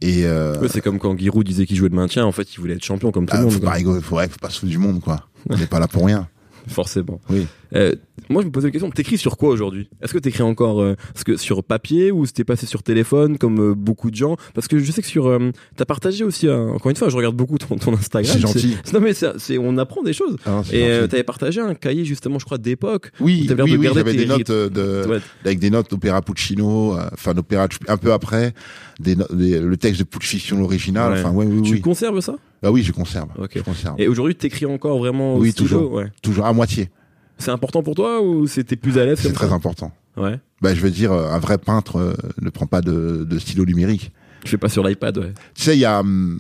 Et 0.02 0.26
euh, 0.26 0.60
Ouais, 0.60 0.68
c'est 0.68 0.82
comme 0.82 0.98
quand 0.98 1.18
Giroud 1.18 1.46
disait 1.46 1.68
qu'il 1.68 1.78
jouait 1.78 1.90
le 1.90 1.96
maintien, 1.96 2.26
en 2.26 2.32
fait 2.32 2.52
il 2.54 2.60
voulait 2.60 2.74
être 2.74 2.84
champion 2.84 3.12
comme 3.12 3.28
tout 3.28 3.36
ah, 3.36 3.40
le 3.40 3.44
monde. 3.44 3.54
faut, 3.54 3.60
quoi. 3.60 3.70
pas 3.70 3.76
rigoler, 3.76 4.02
faut, 4.02 4.18
ouais, 4.18 4.28
faut 4.28 4.40
pas 4.40 4.50
se 4.50 4.60
foutre 4.60 4.72
du 4.72 4.80
monde, 4.80 5.00
quoi. 5.00 5.28
On 5.50 5.58
n'est 5.58 5.68
pas 5.68 5.80
là 5.80 5.88
pour 5.88 6.06
rien. 6.06 6.28
Forcément. 6.68 7.20
Oui. 7.30 7.48
Euh, 7.74 7.94
moi, 8.30 8.42
je 8.42 8.48
me 8.48 8.52
posais 8.52 8.68
la 8.68 8.72
question, 8.72 8.90
t'écris 8.92 9.18
sur 9.18 9.38
quoi 9.38 9.50
aujourd'hui? 9.50 9.90
Est-ce 10.02 10.14
que 10.14 10.20
t'écris 10.20 10.44
encore 10.44 10.82
euh, 10.82 10.96
que 11.26 11.38
sur 11.38 11.64
papier 11.64 12.12
ou 12.12 12.26
c'était 12.26 12.44
passé 12.44 12.66
sur 12.66 12.84
téléphone 12.84 13.38
comme 13.38 13.60
euh, 13.72 13.74
beaucoup 13.76 14.12
de 14.12 14.16
gens? 14.16 14.36
Parce 14.54 14.68
que 14.68 14.78
je 14.80 14.92
sais 14.92 15.02
que 15.02 15.08
sur, 15.08 15.28
euh, 15.28 15.52
t'as 15.78 15.86
partagé 15.86 16.24
aussi, 16.24 16.50
encore 16.50 16.90
une 16.90 16.96
fois, 16.98 17.10
je 17.10 17.16
regarde 17.16 17.36
beaucoup 17.36 17.58
ton, 17.58 17.78
ton 17.78 17.94
Instagram. 17.94 18.32
C'est 18.34 18.42
gentil. 18.42 18.78
Non 18.94 19.00
mais 19.00 19.14
c'est, 19.14 19.58
on 19.58 19.78
apprend 19.78 20.04
des 20.04 20.14
choses. 20.14 20.36
Ah, 20.46 20.62
Et 20.74 20.82
t'avais 21.08 21.24
partagé 21.24 21.62
un 21.62 21.74
cahier 21.76 22.04
justement, 22.06 22.40
je 22.40 22.46
crois, 22.46 22.58
d'époque. 22.58 23.12
Oui, 23.20 23.46
t'avais 23.48 23.64
l'air 23.64 23.66
oui, 23.66 23.72
de 23.72 23.78
oui, 23.78 23.94
j'avais 23.94 24.14
des 24.14 24.26
notes 24.26 24.38
rythmes. 24.50 24.70
de, 24.70 25.06
Ouais. 25.08 25.20
avec 25.46 25.60
des 25.60 25.70
notes 25.70 25.90
d'opéra 25.90 26.22
Puccino, 26.22 26.98
enfin 27.14 27.34
d'opéra 27.34 27.68
un 27.88 27.98
peu 27.98 28.12
après, 28.14 28.54
des, 29.00 29.16
no- 29.16 29.26
des- 29.32 29.60
le 29.60 29.78
texte 29.78 30.00
de 30.00 30.06
Puccino. 30.06 30.68
Ouais. 30.68 30.78
Ouais, 30.78 31.46
oui, 31.46 31.62
Tu 31.62 31.74
oui. 31.74 31.82
conserves 31.82 32.20
ça? 32.22 32.36
Ah 32.64 32.72
oui, 32.72 32.84
je 32.84 32.92
conserve. 32.92 33.30
Ok. 33.38 33.52
Je 33.56 33.62
conserve. 33.62 33.96
Et 34.00 34.08
aujourd'hui, 34.08 34.36
t'écris 34.36 34.66
encore 34.66 35.00
vraiment 35.00 35.36
Oui, 35.38 35.54
toujours. 35.54 35.92
Ouais. 35.94 36.12
Toujours 36.22 36.46
à 36.46 36.54
moitié. 36.54 36.90
C'est 37.38 37.52
important 37.52 37.82
pour 37.82 37.96
toi 37.96 38.22
ou 38.22 38.46
c'était 38.46 38.76
plus 38.76 39.00
à 39.00 39.06
l'aise 39.06 39.20
C'est 39.20 39.34
très 39.34 39.52
important. 39.52 39.92
Ouais. 40.16 40.40
Bah, 40.62 40.76
je 40.76 40.82
veux 40.82 40.92
dire, 40.92 41.12
euh, 41.12 41.32
un 41.32 41.40
vrai 41.40 41.58
peintre 41.58 41.98
euh, 41.98 42.14
ne 42.40 42.50
prend 42.50 42.68
pas 42.68 42.82
de, 42.82 43.26
de 43.28 43.40
stylo 43.40 43.66
numérique. 43.66 44.12
Tu 44.44 44.50
fais 44.52 44.58
pas 44.58 44.70
sur 44.70 44.84
l'iPad, 44.84 45.18
ouais. 45.18 45.34
Tu 45.56 45.64
sais, 45.64 45.76
il 45.76 45.80
y 45.80 45.86
a, 45.86 46.02
hum, 46.02 46.40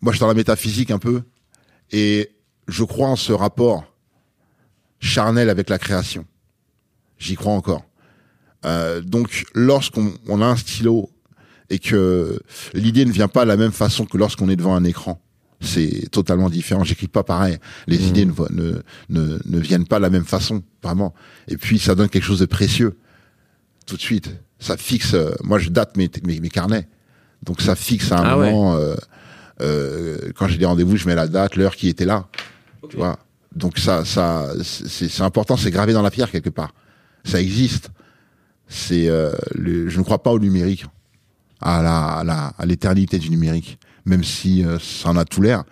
moi, 0.00 0.12
je 0.12 0.16
suis 0.16 0.20
dans 0.20 0.28
la 0.28 0.34
métaphysique 0.34 0.90
un 0.90 0.98
peu, 0.98 1.22
et 1.90 2.30
je 2.68 2.84
crois 2.84 3.08
en 3.08 3.16
ce 3.16 3.32
rapport 3.32 3.84
charnel 5.00 5.48
avec 5.48 5.70
la 5.70 5.78
création. 5.78 6.26
J'y 7.18 7.34
crois 7.34 7.52
encore. 7.52 7.84
Euh, 8.64 9.00
donc, 9.00 9.44
lorsqu'on 9.54 10.12
on 10.28 10.42
a 10.42 10.46
un 10.46 10.56
stylo 10.56 11.10
et 11.70 11.78
que 11.78 12.40
l'idée 12.74 13.04
ne 13.04 13.12
vient 13.12 13.28
pas 13.28 13.44
de 13.44 13.48
la 13.48 13.56
même 13.56 13.72
façon 13.72 14.04
que 14.04 14.18
lorsqu'on 14.18 14.48
est 14.48 14.56
devant 14.56 14.74
un 14.74 14.84
écran, 14.84 15.20
C'est 15.60 16.08
totalement 16.10 16.50
différent. 16.50 16.84
J'écris 16.84 17.08
pas 17.08 17.22
pareil. 17.24 17.58
Les 17.86 17.98
Mmh. 17.98 18.02
idées 18.08 18.24
ne, 18.26 18.32
vo- 18.32 18.48
ne, 18.50 18.82
ne, 19.08 19.38
ne 19.44 19.58
viennent 19.58 19.86
pas 19.86 19.96
de 19.96 20.02
la 20.02 20.10
même 20.10 20.24
façon, 20.26 20.62
vraiment. 20.82 21.14
Et 21.48 21.56
puis, 21.56 21.78
ça 21.78 21.94
donne 21.94 22.08
quelque 22.08 22.24
chose 22.24 22.40
de 22.40 22.46
précieux. 22.46 22.98
Tout 23.86 23.96
de 23.96 24.00
suite. 24.02 24.34
Ça 24.58 24.76
fixe, 24.76 25.14
euh, 25.14 25.30
moi, 25.42 25.58
je 25.58 25.70
date 25.70 25.96
mes, 25.96 26.10
mes, 26.24 26.40
mes 26.40 26.48
carnets. 26.50 26.88
Donc, 27.42 27.60
ça 27.62 27.74
fixe 27.74 28.12
à 28.12 28.18
un 28.18 28.24
Ah 28.24 28.38
ouais. 28.38 28.50
moment, 28.50 28.76
euh, 28.76 28.94
euh, 29.62 30.18
quand 30.34 30.48
j'ai 30.48 30.58
des 30.58 30.66
rendez-vous, 30.66 30.96
je 30.96 31.06
mets 31.06 31.14
la 31.14 31.28
date, 31.28 31.56
l'heure 31.56 31.76
qui 31.76 31.88
était 31.88 32.04
là. 32.06 32.26
Tu 32.90 32.96
vois? 32.96 33.18
Donc, 33.54 33.78
ça, 33.78 34.04
ça, 34.04 34.48
c'est 34.62 35.22
important, 35.22 35.56
c'est 35.56 35.70
gravé 35.70 35.92
dans 35.94 36.02
la 36.02 36.10
pierre 36.10 36.30
quelque 36.30 36.50
part. 36.50 36.74
Ça 37.24 37.40
existe. 37.40 37.90
C'est, 38.68 39.08
euh, 39.08 39.32
je 39.54 39.98
ne 39.98 40.02
crois 40.04 40.22
pas 40.22 40.32
au 40.32 40.38
numérique, 40.38 40.84
à 41.60 41.82
la, 41.82 42.04
à 42.18 42.24
la, 42.24 42.46
à 42.58 42.66
l'éternité 42.66 43.18
du 43.18 43.30
numérique, 43.30 43.78
même 44.06 44.24
si 44.24 44.64
euh, 44.64 44.78
ça 44.78 45.10
en 45.10 45.16
a 45.16 45.24
tout 45.24 45.42
l'air, 45.42 45.64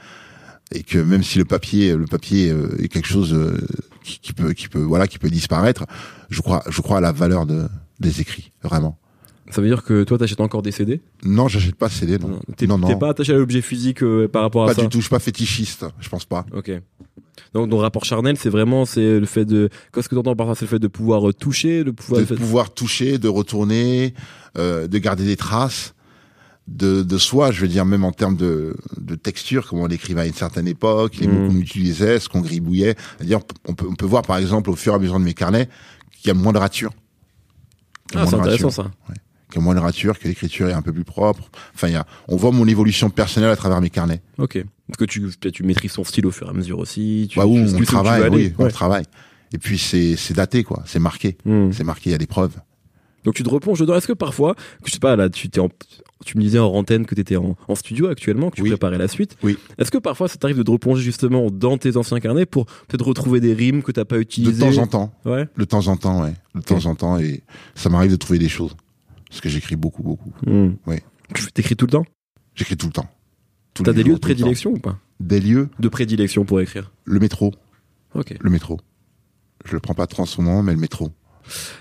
et 0.73 0.83
que 0.83 0.99
même 0.99 1.23
si 1.23 1.39
le 1.39 1.45
papier, 1.45 1.95
le 1.95 2.07
papier 2.07 2.51
euh, 2.51 2.83
est 2.83 2.89
quelque 2.89 3.09
chose 3.09 3.33
euh, 3.33 3.59
qui, 4.03 4.19
qui 4.21 4.33
peut, 4.33 4.53
qui 4.53 4.69
peut, 4.69 4.83
voilà, 4.83 5.07
qui 5.07 5.19
peut 5.19 5.31
disparaître, 5.31 5.87
je 6.31 6.41
crois, 6.43 6.63
je 6.69 6.81
crois 6.83 6.99
à 6.99 7.01
la 7.01 7.13
valeur 7.13 7.47
de, 7.47 7.67
des 8.01 8.21
écrits, 8.21 8.53
vraiment. 8.63 8.99
Ça 9.51 9.61
veut 9.61 9.69
dire 9.69 9.85
que 9.85 10.05
toi, 10.05 10.17
t'achètes 10.17 10.41
encore 10.41 10.63
des 10.63 10.73
CD 10.73 11.03
Non, 11.25 11.49
j'achète 11.49 11.77
pas 11.77 11.89
de 11.89 11.93
CD, 11.93 12.19
non. 12.19 12.41
T'es 12.57 12.67
non, 12.67 12.79
t'es 12.81 12.93
non. 12.93 12.99
pas 12.99 13.11
attaché 13.11 13.33
à 13.35 13.37
l'objet 13.37 13.61
physique 13.61 14.03
euh, 14.03 14.27
par 14.27 14.43
rapport 14.43 14.65
à 14.65 14.69
Pas 14.69 14.75
ça? 14.75 14.83
du 14.83 14.89
tout, 14.89 14.99
je 14.99 15.03
suis 15.03 15.11
pas 15.11 15.19
fétichiste, 15.19 15.87
je 16.01 16.09
pense 16.09 16.25
pas. 16.25 16.47
Ok. 16.53 16.73
Donc, 17.53 17.71
ton 17.71 17.79
rapport 17.79 18.05
charnel, 18.05 18.37
c'est 18.39 18.49
vraiment 18.49 18.85
c'est 18.85 19.21
le 19.21 19.27
fait 19.27 19.45
de. 19.45 19.69
Qu'est-ce 19.93 20.09
que 20.09 20.15
tu 20.15 20.19
entends 20.19 20.35
par 20.35 20.47
ça? 20.49 20.55
C'est 20.55 20.65
le 20.65 20.71
fait 20.71 20.79
de 20.79 20.89
pouvoir 20.89 21.35
toucher, 21.35 21.85
de 21.85 21.91
pouvoir. 21.91 22.23
de 22.25 22.35
pouvoir 22.35 22.73
toucher, 22.73 23.19
de 23.19 23.29
retourner, 23.29 24.15
euh, 24.57 24.89
de 24.89 24.99
garder 24.99 25.25
des 25.25 25.37
traces 25.37 25.94
de, 26.67 27.03
de 27.03 27.19
soi, 27.19 27.51
je 27.53 27.61
veux 27.61 27.69
dire 27.69 27.85
même 27.85 28.05
en 28.05 28.13
termes 28.13 28.37
de, 28.37 28.77
de 28.99 29.15
texture, 29.17 29.67
comment 29.69 29.83
on 29.83 29.87
l'écrivait 29.87 30.23
à 30.23 30.27
une 30.27 30.33
certaine 30.35 30.67
époque, 30.67 31.17
les 31.17 31.27
mots 31.27 31.45
Mm. 31.45 31.49
qu'on 31.49 31.57
utilisait, 31.59 32.19
ce 32.19 32.29
qu'on 32.29 32.41
gribouillait. 32.41 32.95
C'est-à-dire, 33.19 33.41
on 33.69 33.75
peut, 33.75 33.87
on 33.89 33.95
peut 33.95 34.07
voir 34.07 34.23
par 34.23 34.39
exemple 34.39 34.71
au 34.71 34.77
fur 34.77 34.93
et 34.93 34.97
à 34.97 34.99
mesure 34.99 35.19
de 35.19 35.25
mes 35.25 35.35
carnets 35.35 35.69
qu'il 36.13 36.29
y 36.29 36.31
a 36.31 36.35
moins 36.35 36.53
de 36.53 36.59
ratures. 36.59 36.93
Ah, 38.15 38.27
c'est 38.27 38.35
intéressant 38.37 38.69
ratures, 38.69 38.73
ça. 38.73 38.91
Qu'il 39.51 39.57
y 39.57 39.59
a 39.59 39.65
moins 39.65 39.75
de 39.75 39.81
ratures, 39.81 40.19
que 40.19 40.27
l'écriture 40.27 40.69
est 40.69 40.73
un 40.73 40.83
peu 40.83 40.93
plus 40.93 41.05
propre. 41.05 41.51
Enfin, 41.75 41.89
il 41.89 41.93
y 41.93 41.97
a, 41.97 42.07
on 42.29 42.37
voit 42.37 42.51
mon 42.51 42.67
évolution 42.67 43.11
personnelle 43.11 43.51
à 43.51 43.57
travers 43.57 43.81
mes 43.81 43.91
carnets. 43.91 44.23
Ok. 44.39 44.65
Parce 44.89 44.99
que 44.99 45.05
tu, 45.05 45.29
tu 45.53 45.63
maîtrises 45.65 45.93
ton 45.95 46.05
style 46.05 46.27
au 46.27 46.31
fur 46.31 46.47
et 46.47 46.51
à 46.51 46.53
mesure 46.53 46.79
aussi. 46.79 47.29
Tu, 47.31 47.39
bah, 47.39 47.47
où 47.47 47.57
tu 47.67 47.75
on 47.75 47.81
travaille, 47.85 48.29
oui, 48.31 48.55
on 48.59 48.65
Ouais. 48.65 48.71
travaille. 48.71 49.05
Et 49.53 49.59
puis 49.59 49.79
c'est, 49.79 50.17
c'est 50.17 50.35
daté, 50.35 50.65
quoi. 50.65 50.83
C'est 50.87 50.99
marqué. 50.99 51.37
Hmm. 51.45 51.71
C'est 51.73 51.85
marqué, 51.85 52.11
il 52.11 52.13
y 52.13 52.17
a 52.17 52.19
des 52.19 52.27
preuves. 52.27 52.57
Donc 53.25 53.35
tu 53.35 53.43
te 53.43 53.49
replonges 53.51 53.81
dedans. 53.81 53.95
Est-ce 53.97 54.07
que 54.07 54.13
parfois, 54.13 54.55
je 54.85 54.93
sais 54.93 54.99
pas, 54.99 55.17
là, 55.17 55.29
tu 55.31 55.49
t'es 55.49 55.61
en, 55.61 55.69
tu 56.25 56.37
me 56.37 56.43
disais 56.43 56.59
en 56.59 56.67
antenne 56.73 57.07
que 57.07 57.15
tu 57.15 57.21
étais 57.23 57.37
en, 57.37 57.57
en 57.69 57.75
studio 57.75 58.07
actuellement, 58.09 58.51
que 58.51 58.57
tu 58.57 58.63
Oui. 58.63 58.69
préparais 58.71 58.99
la 58.99 59.09
suite. 59.09 59.37
Oui. 59.43 59.59
Est-ce 59.79 59.91
que 59.91 59.99
parfois 59.99 60.29
ça 60.29 60.37
t'arrive 60.37 60.59
de 60.59 60.63
te 60.63 60.71
replonger 60.71 61.03
justement 61.03 61.51
dans 61.51 61.77
tes 61.79 61.97
anciens 61.97 62.21
carnets 62.21 62.47
pour 62.47 62.67
peut-être 62.67 63.05
retrouver 63.07 63.41
des 63.41 63.55
rimes 63.55 63.83
que 63.83 63.93
t'as 63.93 64.05
pas 64.05 64.17
De 64.17 64.21
utilisées? 64.23 64.61
temps 64.61 64.83
en 64.83 64.87
temps. 64.87 65.13
Ouais. 65.25 65.49
De 65.57 65.65
temps 65.65 65.87
en 65.89 65.97
temps, 65.97 66.23
ouais. 66.23 66.35
De 66.55 66.61
temps 66.61 66.85
en 66.87 66.95
temps, 66.95 67.19
et 67.19 67.43
ça 67.75 67.89
m'arrive 67.89 68.11
de 68.11 68.17
trouver 68.17 68.39
des 68.39 68.49
choses. 68.49 68.77
Parce 69.29 69.41
que 69.41 69.49
j'écris 69.49 69.77
beaucoup, 69.77 70.03
beaucoup. 70.03 70.33
Hmm. 70.47 70.75
Oui. 70.87 70.97
Tu 71.35 71.51
t'écris 71.51 71.75
tout 71.77 71.87
le 71.87 71.93
temps? 71.93 72.05
J'écris 72.55 72.77
tout 72.77 72.87
le 72.87 72.93
temps. 72.93 73.09
T'as 73.75 73.93
des 73.93 74.03
jours, 74.03 74.11
lieux 74.11 74.15
de 74.15 74.21
prédilection 74.21 74.71
ou 74.71 74.79
pas? 74.79 74.99
Des 75.19 75.41
lieux 75.41 75.69
De 75.81 75.89
prédilection 75.89 76.45
pour 76.45 76.61
écrire? 76.61 76.93
Le 77.05 77.19
métro. 77.19 77.53
Ok. 78.15 78.35
Le 78.41 78.51
métro. 78.51 78.79
Je 79.65 79.73
le 79.73 79.81
prends 79.81 79.95
pas 79.95 80.07
trop 80.07 80.23
en 80.23 80.27
ce 80.27 80.41
moment, 80.41 80.63
mais 80.63 80.73
le 80.73 80.79
métro. 80.79 81.11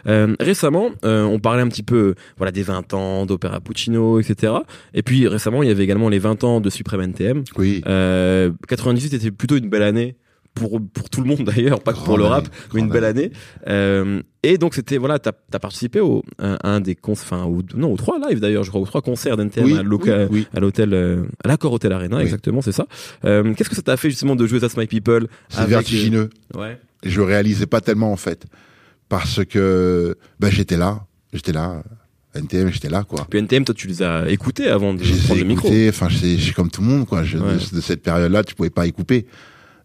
Euh, 0.08 0.36
récemment, 0.40 0.90
euh, 1.06 1.24
on 1.24 1.40
parlait 1.40 1.62
un 1.62 1.68
petit 1.68 1.84
peu, 1.84 1.96
euh, 1.96 2.16
voilà, 2.38 2.52
des 2.52 2.64
20 2.64 2.94
ans 2.94 3.26
d'Opéra 3.26 3.60
Puccino, 3.60 4.20
etc. 4.20 4.54
Et 4.94 5.04
puis 5.04 5.28
récemment, 5.28 5.64
il 5.64 5.70
y 5.70 5.72
avait 5.72 5.84
également 5.84 6.10
les 6.10 6.20
20 6.20 6.44
ans 6.44 6.62
de 6.62 6.70
Supreme 6.70 7.02
NTM. 7.02 7.44
Oui. 7.58 7.82
Euh, 7.88 8.52
98 8.68 9.14
était 9.14 9.32
plutôt 9.32 9.58
une 9.58 9.70
belle 9.70 9.84
année 9.84 10.16
pour 10.54 10.80
pour 10.94 11.10
tout 11.10 11.22
le 11.22 11.28
monde 11.28 11.44
d'ailleurs, 11.46 11.82
pas 11.82 11.94
que 11.94 12.00
pour 12.00 12.18
le 12.18 12.26
rap, 12.26 12.48
mais 12.74 12.82
une 12.82 12.90
belle 12.90 13.06
année. 13.06 13.32
Euh, 13.68 14.22
et 14.44 14.58
donc 14.58 14.76
c'était 14.76 14.98
voilà, 14.98 15.18
t'as 15.18 15.32
as 15.52 15.60
participé 15.60 16.00
au 16.00 16.24
à 16.38 16.70
un 16.70 16.80
des 16.80 16.96
cons, 16.96 17.14
enfin 17.14 17.50
non 17.76 17.92
aux 17.92 17.98
trois 17.98 18.20
lives 18.20 18.40
d'ailleurs, 18.40 18.64
je 18.64 18.70
crois 18.70 18.82
aux 18.82 18.86
trois 18.86 19.02
concerts 19.02 19.36
d'NTM 19.38 19.66
oui, 19.66 19.78
à 19.78 19.82
oui, 19.82 20.28
oui. 20.32 20.48
l'hôtel 20.60 20.94
euh, 20.94 21.24
à 21.44 21.48
l'accord 21.48 21.74
hôtel 21.74 21.92
Arena, 21.92 22.18
Oui. 22.18 22.24
exactement, 22.24 22.62
c'est 22.62 22.72
ça. 22.72 22.86
Euh, 23.26 23.54
Qu'est-ce 23.56 23.70
que 23.70 23.76
ça 23.76 23.82
t'a 23.82 23.98
fait 23.98 24.10
justement 24.10 24.36
de 24.36 24.46
jouer 24.46 24.60
That's 24.60 24.78
My 24.78 24.86
People 24.86 25.28
C'est 25.50 25.62
euh, 25.62 25.66
vertigineux. 25.66 26.30
Ouais. 26.56 26.78
Je 27.04 27.22
réalisais 27.22 27.66
pas 27.66 27.82
tellement, 27.82 28.12
en 28.12 28.18
fait. 28.18 28.46
Parce 29.18 29.46
que, 29.46 30.18
ben, 30.40 30.50
j'étais 30.50 30.78
là. 30.78 31.06
J'étais 31.34 31.52
là. 31.52 31.84
NTM, 32.36 32.72
j'étais 32.72 32.90
là, 32.90 33.04
quoi. 33.04 33.28
Puis 33.30 33.38
NTM, 33.40 33.64
toi 33.64 33.76
tu 33.76 33.88
les 33.88 34.02
as 34.02 34.28
écoutés 34.30 34.68
avant 34.68 34.96
de 34.96 35.04
J'ai 35.04 35.16
prendre 35.18 35.40
le 35.40 35.46
micro. 35.46 35.68
écouté, 35.68 35.90
enfin, 35.90 36.08
c'est 36.10 36.52
comme 36.54 36.72
tout 36.72 36.82
le 36.82 36.88
monde, 36.88 37.06
quoi. 37.06 37.24
Je- 37.24 37.38
Ouais. 37.38 37.54
de, 37.72 37.76
de 37.76 37.82
cette 37.82 38.02
période-là, 38.02 38.44
tu 38.44 38.56
pouvais 38.56 38.72
pas 38.72 38.88
y 38.88 38.92
couper. 38.92 39.28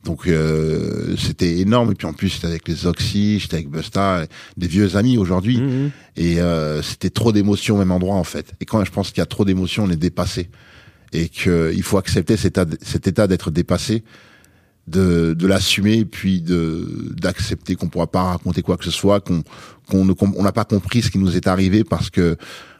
Donc, 0.04 0.26
euh, 0.28 1.14
c'était 1.18 1.58
énorme. 1.58 1.90
Et 1.92 1.94
puis, 1.94 2.06
en 2.06 2.14
plus, 2.14 2.28
j'étais 2.28 2.46
avec 2.46 2.66
les 2.68 2.86
Oxy, 2.86 3.38
j'étais 3.38 3.56
avec 3.56 3.68
Busta, 3.68 4.24
des 4.56 4.66
vieux 4.66 4.96
amis 4.96 5.18
aujourd'hui. 5.18 5.58
Mhm. 5.60 5.90
Et 6.16 6.40
euh, 6.40 6.80
c'était 6.80 7.10
trop 7.10 7.32
d'émotions 7.32 7.74
au 7.74 7.78
même 7.78 7.90
endroit 7.92 8.14
en 8.16 8.24
fait. 8.24 8.54
Et 8.60 8.64
quand 8.64 8.82
je 8.84 8.90
pense 8.90 9.10
qu'il 9.10 9.18
y 9.18 9.22
a 9.22 9.26
trop 9.26 9.44
d'émotions, 9.44 9.84
on 9.84 9.90
est 9.90 9.96
dépassé. 9.96 10.48
Et 11.12 11.28
qu'il 11.28 11.82
faut 11.82 11.98
accepter 11.98 12.36
cet 12.38 12.56
état, 12.58 12.64
cet 12.80 13.06
état 13.08 13.26
d'être 13.26 13.50
dépassé, 13.50 14.04
de, 14.88 15.34
de 15.34 15.46
l'assumer, 15.46 16.04
puis 16.04 16.40
de 16.40 17.12
d'accepter 17.16 17.74
qu'on 17.76 17.88
pourra 17.88 18.06
pas 18.06 18.22
raconter 18.22 18.62
quoi 18.62 18.76
que 18.76 18.84
ce 18.84 18.90
soit, 18.90 19.20
qu'on 19.20 19.42
qu'on 19.88 20.04
ne 20.04 20.12
on 20.36 20.42
n'a 20.42 20.52
pas 20.52 20.64
compris 20.64 21.02
ce 21.02 21.10
qui 21.10 21.18
nous 21.18 21.36
est 21.36 21.46
arrivé 21.46 21.84
parce 21.84 22.10
que 22.10 22.36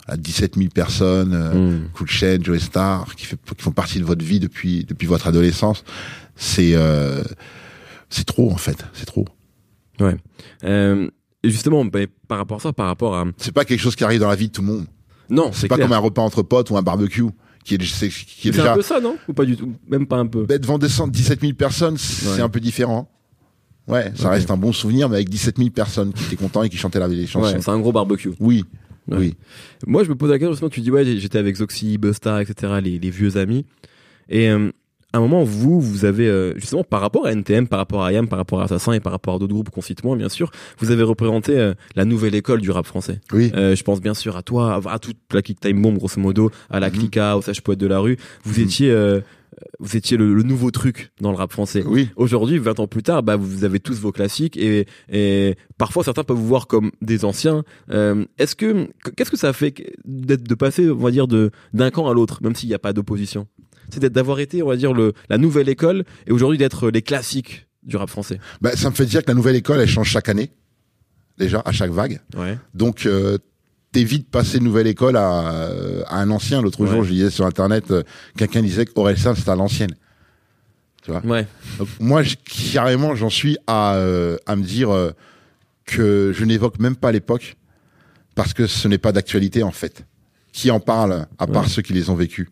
à 0.07 0.16
17 0.16 0.57
000 0.57 0.68
personnes, 0.71 1.35
Mhm. 1.55 1.88
Cool 1.94 2.09
Chain, 2.09 2.38
Joe 2.42 2.59
Star, 2.59 3.14
qui, 3.14 3.27
fait, 3.27 3.37
qui 3.57 3.62
font 3.62 3.73
partie 3.73 3.99
de 3.99 4.05
votre 4.05 4.25
vie 4.25 4.40
depuis 4.40 4.85
depuis 4.85 5.07
votre 5.07 5.27
adolescence, 5.27 5.85
c'est 6.37 6.73
euh, 6.75 7.23
c'est 8.11 8.25
trop 8.25 8.51
en 8.51 8.57
fait, 8.57 8.85
c'est 8.94 9.05
trop. 9.07 9.27
Ouais. 10.01 10.16
Euh, 10.64 11.09
justement, 11.44 11.85
bah, 11.85 12.01
par 12.27 12.38
rapport 12.38 12.59
à 12.59 12.61
ça, 12.61 12.73
par 12.73 12.87
rapport 12.87 13.16
à 13.16 13.25
C'est 13.37 13.53
pas 13.53 13.64
quelque 13.64 13.81
chose 13.81 13.97
qui 13.97 14.05
arrive 14.05 14.21
dans 14.21 14.29
la 14.29 14.37
vie 14.37 14.49
de 14.49 14.53
tout 14.53 14.62
le 14.62 14.68
monde. 14.68 14.87
non, 15.29 15.51
C'est 15.53 15.62
c'est 15.62 15.68
pas 15.68 15.75
clair. 15.77 15.88
comme 15.88 15.94
un 15.97 15.99
repas 16.01 16.23
entre 16.23 16.42
potes 16.42 16.71
ou 16.71 16.77
un 16.79 16.83
barbecue 16.83 17.25
qui 17.64 17.75
est, 17.75 17.83
c'est- 17.85 18.09
qui 18.09 18.49
est 18.49 18.53
C'est 18.53 18.61
un 18.61 18.62
déjà 18.62 18.75
peu 18.75 18.83
ça, 18.83 19.01
non? 19.01 19.16
Ou 19.29 19.33
pas 19.33 19.44
du 19.44 19.57
tout? 19.57 19.73
Même 19.88 20.07
pas 20.07 20.16
un 20.18 20.27
peu. 20.27 20.44
Ben, 20.47 20.59
devant 20.59 20.79
des 20.79 20.88
cent- 20.88 21.09
17 21.09 21.40
000 21.40 21.53
personnes, 21.55 21.97
c'est 21.99 22.29
Ouais. 22.37 22.40
un 22.40 22.49
peu 22.49 22.61
différent. 22.61 23.11
Ouais, 23.87 24.12
ça 24.14 24.29
reste 24.31 24.51
un 24.51 24.57
bon 24.59 24.73
souvenir, 24.73 25.09
mais 25.09 25.16
avec 25.16 25.29
17 25.31 25.57
000 25.57 25.71
personnes 25.71 26.12
qui 26.12 26.25
étaient 26.25 26.37
contents 26.37 26.62
et 26.62 26.68
qui 26.68 26.77
chantaient 26.77 26.99
la, 26.99 27.09
les 27.09 27.27
chansons. 27.27 27.55
Ouais, 27.55 27.61
c'est 27.62 27.71
un 27.71 27.79
gros 27.81 27.92
barbecue. 27.92 28.31
oui, 28.38 28.64
Ouais. 29.09 29.16
oui. 29.16 29.35
Moi, 29.87 30.05
je 30.05 30.11
me 30.11 30.14
pose 30.14 30.29
la 30.29 30.38
question, 30.38 30.53
justement, 30.53 30.68
tu 30.68 30.81
dis, 30.83 30.90
ouais, 30.90 31.05
j'étais 31.16 31.38
avec 31.38 31.57
Zoxy, 31.57 31.97
Busta, 31.97 32.42
etc., 32.42 32.75
les, 32.83 32.99
les 32.99 33.11
vieux 33.11 33.38
amis. 33.38 33.64
Et 34.29 34.51
euh, 34.51 34.71
à 35.12 35.18
un 35.18 35.21
moment, 35.21 35.42
vous, 35.42 35.81
vous 35.81 36.05
avez, 36.05 36.29
euh, 36.29 36.53
justement, 36.57 36.85
par 36.85 37.01
rapport 37.01 37.27
à 37.27 37.33
NTM, 37.33 37.66
par 37.66 37.79
rapport 37.79 38.05
à 38.05 38.12
IAM, 38.12 38.29
par 38.29 38.38
rapport 38.38 38.61
à 38.61 38.64
Assassin 38.64 38.92
et 38.92 39.01
par 39.01 39.12
rapport 39.12 39.35
à 39.37 39.38
d'autres 39.38 39.55
groupes 39.55 39.71
qu'on 39.71 39.81
cite 39.81 40.05
moins, 40.05 40.16
bien 40.16 40.29
sûr, 40.29 40.51
vous 40.79 40.90
avez 40.90 41.03
représenté 41.03 41.59
euh, 41.59 41.73
la 41.97 42.05
nouvelle 42.05 42.35
école 42.35 42.61
du 42.61 42.71
rap 42.71 42.85
français. 42.87 43.21
Oui, 43.33 43.51
Euh, 43.55 43.75
je 43.75 43.83
pense 43.85 44.01
bien 44.01 44.14
sûr 44.14 44.37
à 44.37 44.42
toi, 44.42 44.81
à, 44.85 44.92
à 44.94 44.99
toute 44.99 45.16
la 45.33 45.40
Kick 45.42 45.61
Time 45.61 45.81
Bomb, 45.81 45.97
grosso 45.97 46.21
modo, 46.21 46.51
à 46.68 46.79
la 46.81 46.88
Mhm. 46.90 46.97
Clica, 46.97 47.37
au 47.38 47.42
Sage 47.42 47.62
Poète 47.62 47.79
de 47.79 47.87
la 47.87 48.01
rue. 48.01 48.16
Vous 48.44 48.59
Mhm. 48.61 48.64
étiez, 48.66 48.90
euh, 48.90 49.21
vous 49.81 49.97
étiez 49.97 50.16
le, 50.18 50.35
le 50.35 50.42
nouveau 50.42 50.71
truc 50.71 51.11
dans 51.21 51.31
le 51.31 51.37
rap 51.37 51.53
français. 51.53 51.83
oui. 51.87 52.11
Aujourd'hui, 52.16 52.59
20 52.59 52.79
ans 52.79 52.87
plus 52.87 53.03
tard, 53.03 53.23
bah, 53.23 53.37
vous 53.37 53.64
avez 53.64 53.81
tous 53.81 53.99
vos 53.99 54.12
classiques 54.12 54.57
et, 54.59 54.87
et 55.11 55.57
parfois 55.79 56.05
certains 56.05 56.23
peuvent 56.23 56.37
vous 56.37 56.47
voir 56.47 56.66
comme 56.66 56.90
des 57.03 57.25
anciens. 57.25 57.64
Euh, 57.90 58.25
Est-ce 58.38 58.55
que 58.55 58.87
qu'est-ce 59.16 59.31
que 59.31 59.37
ça 59.38 59.53
fait 59.55 59.75
d'être 60.05 60.44
de 60.44 60.55
passer, 60.55 60.88
on 60.90 60.97
va 60.97 61.11
dire, 61.11 61.27
de 61.27 61.51
d'un 61.73 61.90
camp 61.90 62.09
à 62.09 62.14
l'autre, 62.14 62.40
même 62.42 62.55
s'il 62.55 62.68
n'y 62.68 62.75
a 62.75 62.79
pas 62.79 62.92
d'opposition? 62.92 63.47
C'est 63.90 64.05
d'avoir 64.05 64.40
été, 64.40 64.62
on 64.62 64.68
va 64.68 64.77
dire, 64.77 64.92
le, 64.92 65.12
la 65.29 65.38
nouvelle 65.38 65.68
école 65.68 66.05
et 66.27 66.33
aujourd'hui 66.33 66.59
d'être 66.59 66.90
les 66.90 67.03
classiques 67.03 67.66
du 67.83 67.96
rap 67.96 68.11
français. 68.11 68.38
Ben, 68.61 68.77
ça 68.77 68.90
me 68.90 68.94
fait 68.94 69.07
dire 69.07 69.22
que 69.22 69.29
la 69.31 69.35
nouvelle 69.35 69.57
école, 69.57 69.81
elle 69.81 69.88
change 69.88 70.09
chaque 70.11 70.29
année. 70.29 70.51
Déjà, 71.38 71.62
à 71.64 71.72
chaque 71.72 71.90
vague. 71.92 72.20
Ouais. 72.37 72.59
Donc, 72.74 73.07
euh, 73.07 73.38
t'évites 73.92 74.24
de 74.27 74.31
passer 74.31 74.59
nouvelle 74.61 74.87
école 74.88 75.16
à, 75.16 75.53
euh, 75.53 76.03
à 76.09 76.20
un 76.20 76.31
ancien. 76.31 76.61
L'autre 76.61 76.81
Ouais. 76.81 76.90
jour, 76.90 77.05
je 77.05 77.11
disais 77.12 77.31
sur 77.31 77.46
Internet, 77.46 77.90
euh, 77.90 78.03
quelqu'un 78.37 78.61
disait 78.62 78.85
qu'Orelsan, 78.87 79.35
c'était 79.35 79.51
à 79.51 79.57
l'ancienne. 79.57 79.94
Ouais. 81.24 81.46
Donc, 81.79 81.88
moi, 82.01 82.22
carrément, 82.72 83.14
j'en 83.14 83.31
suis 83.31 83.57
à, 83.66 83.94
euh, 83.94 84.37
à 84.44 84.57
me 84.57 84.62
dire 84.62 84.90
euh, 84.90 85.12
que 85.87 86.33
je 86.37 86.44
n'évoque 86.44 86.79
même 86.81 86.96
pas 86.96 87.12
l'époque 87.12 87.57
parce 88.35 88.53
que 88.53 88.66
ce 88.66 88.88
n'est 88.88 88.98
pas 88.98 89.12
d'actualité 89.12 89.62
en 89.62 89.70
fait. 89.70 90.05
Qui 90.53 90.70
en 90.70 90.81
parle 90.81 91.27
à 91.38 91.46
part 91.46 91.68
ceux 91.68 91.81
qui 91.81 91.94
les 91.94 92.11
ont 92.11 92.14
vécus? 92.14 92.48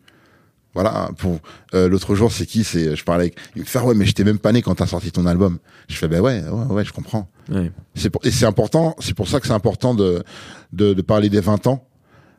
Voilà. 0.79 1.09
Pour 1.17 1.39
euh, 1.73 1.89
l'autre 1.89 2.13
jour, 2.13 2.31
c'est 2.31 2.45
qui? 2.45 2.63
C'est 2.63 2.95
je 2.95 3.03
parlais 3.03 3.23
avec. 3.25 3.37
Il 3.55 3.61
me 3.63 3.65
fait 3.65 3.79
Ah 3.79 3.85
ouais, 3.85 3.95
mais 3.95 4.05
j'étais 4.05 4.23
même 4.23 4.37
pas 4.37 4.51
né 4.51 4.61
quand 4.61 4.75
t'as 4.75 4.85
sorti 4.85 5.11
ton 5.11 5.25
album. 5.25 5.57
Je 5.87 5.95
fais 5.95 6.07
ben 6.07 6.21
ouais, 6.21 6.43
ouais, 6.43 6.65
ouais, 6.65 6.85
je 6.85 6.93
comprends. 6.93 7.27
Ouais. 7.49 7.71
C'est 7.95 8.13
et 8.23 8.29
c'est 8.31 8.45
important. 8.45 8.95
C'est 8.99 9.15
pour 9.15 9.27
ça 9.27 9.39
que 9.39 9.47
c'est 9.47 9.53
important 9.53 9.95
de, 9.95 10.23
de 10.73 10.93
de 10.93 11.01
parler 11.01 11.29
des 11.29 11.39
20 11.41 11.65
ans 11.65 11.83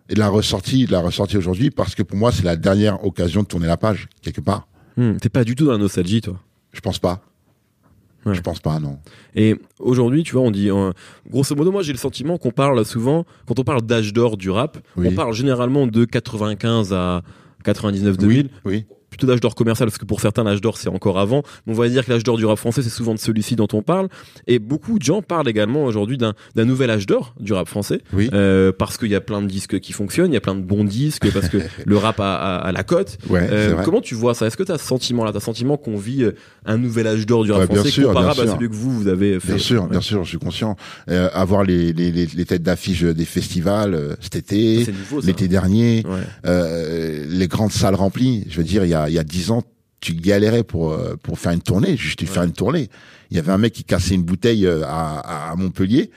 et 0.08 0.14
de 0.14 0.20
la 0.20 0.28
ressortie, 0.28 0.86
de 0.86 0.92
la 0.92 1.00
ressortie 1.00 1.36
aujourd'hui 1.36 1.70
parce 1.72 1.96
que 1.96 2.04
pour 2.04 2.16
moi, 2.16 2.30
c'est 2.30 2.44
la 2.44 2.54
dernière 2.56 3.04
occasion 3.04 3.42
de 3.42 3.48
tourner 3.48 3.66
la 3.66 3.76
page 3.76 4.08
quelque 4.22 4.40
part. 4.40 4.68
Hmm, 4.96 5.16
T'es 5.16 5.28
pas 5.30 5.42
du 5.42 5.56
tout 5.56 5.64
dans 5.66 5.72
la 5.72 5.78
nostalgie, 5.78 6.20
toi? 6.20 6.38
Je 6.72 6.80
pense 6.80 6.98
pas. 7.00 7.20
Ouais. 8.26 8.34
Je 8.34 8.40
pense 8.40 8.60
pas, 8.60 8.78
non. 8.80 8.98
Et 9.34 9.56
aujourd'hui, 9.78 10.22
tu 10.24 10.32
vois, 10.32 10.42
on 10.42 10.50
dit, 10.50 10.70
euh, 10.70 10.90
grosso 11.30 11.54
modo, 11.54 11.70
moi 11.72 11.82
j'ai 11.82 11.92
le 11.92 11.98
sentiment 11.98 12.36
qu'on 12.36 12.50
parle 12.50 12.84
souvent, 12.84 13.24
quand 13.46 13.58
on 13.58 13.64
parle 13.64 13.82
d'âge 13.82 14.12
d'or 14.12 14.36
du 14.36 14.50
rap, 14.50 14.78
Oui. 14.96 15.08
on 15.10 15.14
parle 15.14 15.32
généralement 15.34 15.86
de 15.86 16.04
95 16.04 16.92
à 16.92 17.22
99 17.64 18.16
2000. 18.16 18.48
Oui, 18.64 18.86
oui. 18.88 18.97
Plutôt 19.10 19.26
d'âge 19.26 19.40
d'or 19.40 19.54
commercial 19.54 19.88
parce 19.88 19.98
que 19.98 20.04
pour 20.04 20.20
certains 20.20 20.44
l'âge 20.44 20.60
d'or 20.60 20.76
c'est 20.76 20.88
encore 20.88 21.18
avant. 21.18 21.42
Mais 21.66 21.72
on 21.74 21.76
va 21.76 21.88
dire 21.88 22.04
que 22.04 22.10
l'âge 22.12 22.24
d'or 22.24 22.36
du 22.36 22.44
rap 22.44 22.58
français 22.58 22.82
c'est 22.82 22.88
souvent 22.90 23.14
de 23.14 23.18
celui-ci 23.18 23.56
dont 23.56 23.68
on 23.72 23.82
parle. 23.82 24.08
Et 24.46 24.58
beaucoup 24.58 24.98
de 24.98 25.04
gens 25.04 25.22
parlent 25.22 25.48
également 25.48 25.84
aujourd'hui 25.84 26.18
d'un 26.18 26.34
d'un 26.54 26.64
nouvel 26.64 26.90
âge 26.90 27.06
d'or 27.06 27.34
du 27.40 27.52
rap 27.52 27.68
français 27.68 28.00
Oui. 28.12 28.28
euh, 28.32 28.72
parce 28.76 28.98
qu'il 28.98 29.08
y 29.10 29.14
a 29.14 29.20
plein 29.20 29.40
de 29.42 29.46
disques 29.46 29.80
qui 29.80 29.92
fonctionnent, 29.92 30.30
il 30.30 30.34
y 30.34 30.38
a 30.38 30.40
plein 30.40 30.54
de 30.54 30.62
bons 30.62 30.84
disques 30.84 31.32
parce 31.32 31.48
que 31.48 31.58
le 31.86 31.96
rap 31.96 32.20
a, 32.20 32.34
a- 32.36 32.56
a 32.58 32.72
la 32.72 32.82
cote. 32.84 33.18
Ouais, 33.28 33.46
Euh, 33.50 33.82
comment 33.84 34.00
tu 34.00 34.14
vois 34.14 34.34
ça? 34.34 34.46
Est-ce 34.46 34.56
que 34.56 34.62
tu 34.62 34.72
as 34.72 34.78
ce 34.78 34.84
sentiment-là, 34.86 35.32
t'as 35.32 35.40
ce 35.40 35.46
sentiment 35.46 35.76
qu'on 35.76 35.96
vit 35.96 36.22
euh, 36.24 36.32
un 36.66 36.76
nouvel 36.76 37.06
âge 37.06 37.24
d'or 37.26 37.44
du 37.44 37.52
rap 37.52 37.62
Ouais, 37.62 37.66
bien 37.66 37.76
français 37.76 37.90
sûr, 37.90 38.08
comparable 38.08 38.42
bien 38.42 38.52
à 38.52 38.54
celui 38.56 38.68
que 38.68 38.74
vous 38.74 38.90
vous 38.90 39.08
avez 39.08 39.40
fait? 39.40 39.48
Bien 39.54 39.58
sûr, 39.58 39.82
Ouais. 39.84 39.88
bien 39.90 40.00
sûr, 40.00 40.22
je 40.24 40.28
suis 40.28 40.38
conscient. 40.38 40.76
Euh, 41.10 41.28
avoir 41.32 41.64
les, 41.64 41.92
les, 41.92 42.10
les, 42.12 42.26
les 42.26 42.44
têtes 42.44 42.62
d'affiche 42.62 43.02
des 43.02 43.24
festivals 43.24 43.94
euh, 43.94 44.14
cet 44.20 44.36
été, 44.36 44.86
l'été 45.22 45.48
dernier, 45.48 46.04
Ouais. 46.06 46.20
euh, 46.46 47.24
les 47.28 47.48
grandes 47.48 47.72
salles 47.72 47.94
remplies. 47.94 48.44
Je 48.48 48.58
veux 48.58 48.64
dire, 48.64 48.84
il 48.84 48.90
y 48.90 48.94
a 48.94 48.97
il 49.08 49.14
y 49.14 49.18
a 49.18 49.24
dix 49.24 49.50
ans, 49.50 49.62
tu 50.00 50.14
galérais 50.14 50.64
pour 50.64 50.92
euh, 50.92 51.16
pour 51.22 51.38
faire 51.38 51.52
une 51.52 51.62
tournée, 51.62 51.96
juste 51.96 52.24
faire 52.26 52.42
une 52.44 52.52
tournée. 52.52 52.88
Il 53.30 53.36
y 53.36 53.40
avait 53.40 53.52
un 53.52 53.58
mec 53.58 53.72
qui 53.72 53.84
cassait 53.84 54.14
une 54.14 54.22
bouteille 54.22 54.66
euh, 54.66 54.82
à, 54.86 55.50
à 55.50 55.56
Montpellier. 55.56 56.10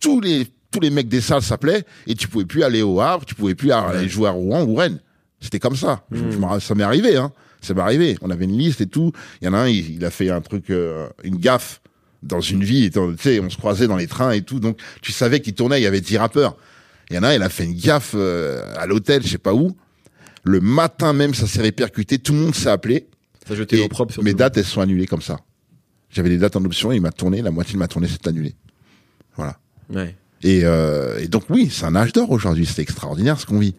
Tous 0.00 0.20
les 0.20 0.46
tous 0.70 0.80
les 0.80 0.90
mecs 0.90 1.08
des 1.08 1.20
salles 1.20 1.42
s'appelaient 1.42 1.84
et 2.06 2.14
tu 2.16 2.26
pouvais 2.28 2.44
plus 2.44 2.64
aller 2.64 2.82
au 2.82 3.00
Havre, 3.00 3.24
tu 3.24 3.34
pouvais 3.36 3.54
plus 3.54 3.70
aller 3.70 4.08
jouer 4.08 4.28
à 4.28 4.32
Rouen 4.32 4.64
ou 4.64 4.74
Rennes. 4.74 4.98
C'était 5.40 5.60
comme 5.60 5.76
ça. 5.76 6.04
Je- 6.10 6.30
je 6.32 6.38
me- 6.38 6.58
ça 6.60 6.74
m'est 6.74 6.82
arrivé, 6.82 7.16
hein. 7.16 7.30
Ça 7.60 7.74
m'est 7.74 7.80
arrivé. 7.80 8.16
On 8.22 8.30
avait 8.30 8.44
une 8.46 8.58
liste 8.58 8.80
et 8.80 8.86
tout. 8.86 9.12
Il 9.40 9.44
y 9.44 9.48
en 9.48 9.54
a 9.54 9.58
un, 9.58 9.68
il, 9.68 9.94
il 9.96 10.04
a 10.04 10.10
fait 10.10 10.30
un 10.30 10.40
truc, 10.40 10.70
euh, 10.70 11.06
une 11.22 11.36
gaffe 11.36 11.80
dans 12.22 12.40
une 12.40 12.64
vie. 12.64 12.90
Tu 12.90 12.98
sais, 13.20 13.38
on 13.40 13.48
se 13.50 13.56
croisait 13.56 13.86
dans 13.86 13.96
les 13.96 14.06
trains 14.06 14.32
et 14.32 14.42
tout. 14.42 14.58
Donc, 14.58 14.78
tu 15.00 15.12
savais 15.12 15.40
qu'il 15.40 15.54
tournait. 15.54 15.80
Il 15.80 15.84
y 15.84 15.86
avait 15.86 16.00
10 16.00 16.16
rappeurs. 16.18 16.56
Il 17.10 17.16
y 17.16 17.18
en 17.18 17.22
a 17.22 17.28
un, 17.28 17.34
il 17.34 17.42
a 17.42 17.48
fait 17.50 17.64
une 17.64 17.74
gaffe 17.74 18.12
euh, 18.14 18.64
à 18.76 18.86
l'hôtel, 18.86 19.22
je 19.22 19.28
sais 19.28 19.38
pas 19.38 19.54
où. 19.54 19.76
Le 20.44 20.60
matin 20.60 21.12
même, 21.12 21.34
ça 21.34 21.46
s'est 21.46 21.62
répercuté. 21.62 22.18
Tout 22.18 22.32
le 22.34 22.38
monde 22.38 22.54
s'est 22.54 22.68
appelé. 22.68 23.08
Ça 23.48 23.54
jetait 23.54 23.78
Et 23.82 23.88
propre 23.88 24.12
sur 24.12 24.22
mes 24.22 24.34
dates, 24.34 24.56
elles 24.56 24.64
sont 24.64 24.80
annulées 24.80 25.06
comme 25.06 25.22
ça. 25.22 25.40
J'avais 26.10 26.28
des 26.28 26.38
dates 26.38 26.54
en 26.56 26.64
option 26.64 26.92
et 26.92 26.96
il 26.96 27.00
m'a 27.02 27.10
tourné. 27.12 27.42
La 27.42 27.50
moitié 27.50 27.74
de 27.74 27.78
ma 27.78 27.88
tournée 27.88 28.08
s'est 28.08 28.28
annulée. 28.28 28.54
Voilà. 29.36 29.58
Ouais. 29.90 30.14
Et, 30.42 30.60
euh, 30.64 31.18
et 31.18 31.28
donc 31.28 31.44
oui, 31.50 31.68
c'est 31.72 31.84
un 31.86 31.96
âge 31.96 32.12
d'or 32.12 32.30
aujourd'hui. 32.30 32.66
C'est 32.66 32.82
extraordinaire 32.82 33.40
ce 33.40 33.46
qu'on 33.46 33.58
vit. 33.58 33.74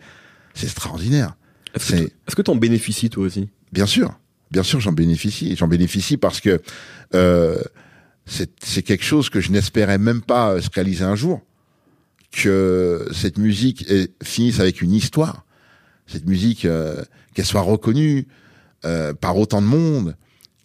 C'est 0.53 0.65
extraordinaire. 0.65 1.35
Est-ce 1.75 2.35
que 2.35 2.41
t'en 2.41 2.55
bénéficies 2.55 3.09
toi 3.09 3.25
aussi? 3.25 3.49
Bien 3.71 3.85
sûr, 3.85 4.17
bien 4.51 4.63
sûr, 4.63 4.79
j'en 4.79 4.91
bénéficie. 4.93 5.55
J'en 5.55 5.67
bénéficie 5.67 6.17
parce 6.17 6.39
que 6.41 6.61
euh, 7.13 7.57
c'est 8.25 8.51
c'est 8.63 8.81
quelque 8.81 9.03
chose 9.03 9.29
que 9.29 9.39
je 9.41 9.51
n'espérais 9.51 9.97
même 9.97 10.21
pas 10.21 10.53
euh, 10.53 10.61
se 10.61 10.69
réaliser 10.73 11.03
un 11.03 11.15
jour. 11.15 11.41
Que 12.31 13.07
cette 13.13 13.37
musique 13.37 13.89
est- 13.89 14.11
finisse 14.23 14.59
avec 14.59 14.81
une 14.81 14.91
histoire. 14.93 15.44
Cette 16.07 16.25
musique, 16.25 16.65
euh, 16.65 17.03
qu'elle 17.33 17.45
soit 17.45 17.61
reconnue 17.61 18.27
euh, 18.85 19.13
par 19.13 19.37
autant 19.37 19.61
de 19.61 19.67
monde, 19.67 20.15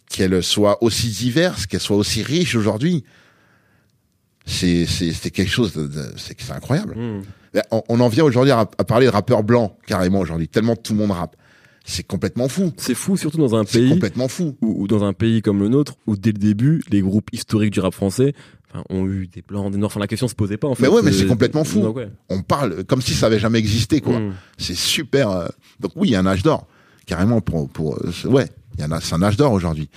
qu'elle 0.09 0.43
soit 0.43 0.83
aussi 0.83 1.09
diverse, 1.09 1.65
qu'elle 1.65 1.79
soit 1.79 1.97
aussi 1.97 2.21
riche 2.23 2.55
aujourd'hui. 2.55 3.03
C'est 4.45 4.85
c'est 4.85 5.13
c'est 5.13 5.31
quelque 5.31 5.51
chose 5.51 5.73
de, 5.73 5.89
c'est 6.17 6.39
c'est 6.39 6.51
incroyable. 6.51 6.95
On, 7.71 7.83
on 7.89 7.99
en 7.99 8.07
vient 8.07 8.23
aujourd'hui 8.23 8.51
à, 8.51 8.59
à 8.59 8.83
parler 8.83 9.05
de 9.05 9.11
rappeurs 9.11 9.43
blancs 9.43 9.73
carrément 9.85 10.19
aujourd'hui, 10.19 10.47
tellement 10.47 10.75
tout 10.75 10.93
le 10.93 10.99
monde 10.99 11.11
rappe. 11.11 11.35
C'est 11.83 12.03
complètement 12.03 12.47
fou. 12.47 12.71
C'est 12.77 12.93
fou, 12.93 13.17
surtout 13.17 13.37
dans 13.39 13.55
un 13.55 13.65
pays 13.65 13.89
complètement 13.89 14.27
fou. 14.27 14.55
ou, 14.61 14.87
dans 14.87 15.03
un 15.03 15.13
pays 15.13 15.41
comme 15.41 15.59
le 15.59 15.67
nôtre, 15.67 15.95
où 16.07 16.15
dès 16.15 16.31
le 16.31 16.37
début, 16.37 16.83
les 16.89 17.01
groupes 17.01 17.29
historiques 17.33 17.73
du 17.73 17.79
rap 17.79 17.93
français 17.93 18.33
enfin, 18.69 18.83
ont 18.89 19.07
eu 19.07 19.27
des 19.27 19.41
blancs, 19.41 19.71
des 19.71 19.77
noirs. 19.77 19.87
Enfin, 19.91 19.99
la 19.99 20.07
question 20.07 20.27
se 20.27 20.35
posait 20.35 20.57
pas 20.57 20.67
en 20.67 20.75
fait. 20.75 20.83
Mais 20.83 20.89
ouais, 20.89 21.01
mais 21.01 21.09
Euh, 21.09 21.13
c'est 21.13 21.25
complètement 21.27 21.63
fou. 21.63 21.81
donc, 21.81 21.95
ouais. 21.97 22.09
On 22.29 22.41
parle 22.43 22.83
comme 22.85 23.01
si 23.01 23.13
ça 23.13 23.25
avait 23.25 23.39
jamais 23.39 23.57
existé, 23.59 23.99
quoi. 23.99 24.19
Hmm. 24.19 24.33
C'est 24.57 24.75
super. 24.75 25.29
euh, 25.31 25.47
Donc 25.79 25.91
oui, 25.95 26.09
il 26.09 26.11
y 26.11 26.15
a 26.15 26.19
un 26.19 26.25
âge 26.27 26.43
d'or, 26.43 26.67
carrément 27.07 27.41
pour 27.41 27.67
pour. 27.69 27.95
euh, 27.97 28.29
Ouais, 28.29 28.47
il 28.77 28.81
y 28.81 28.85
en 28.85 28.91
a. 28.91 29.01
C'est 29.01 29.15
un 29.15 29.23
âge 29.23 29.37
d'or 29.37 29.51
aujourd'hui. 29.51 29.89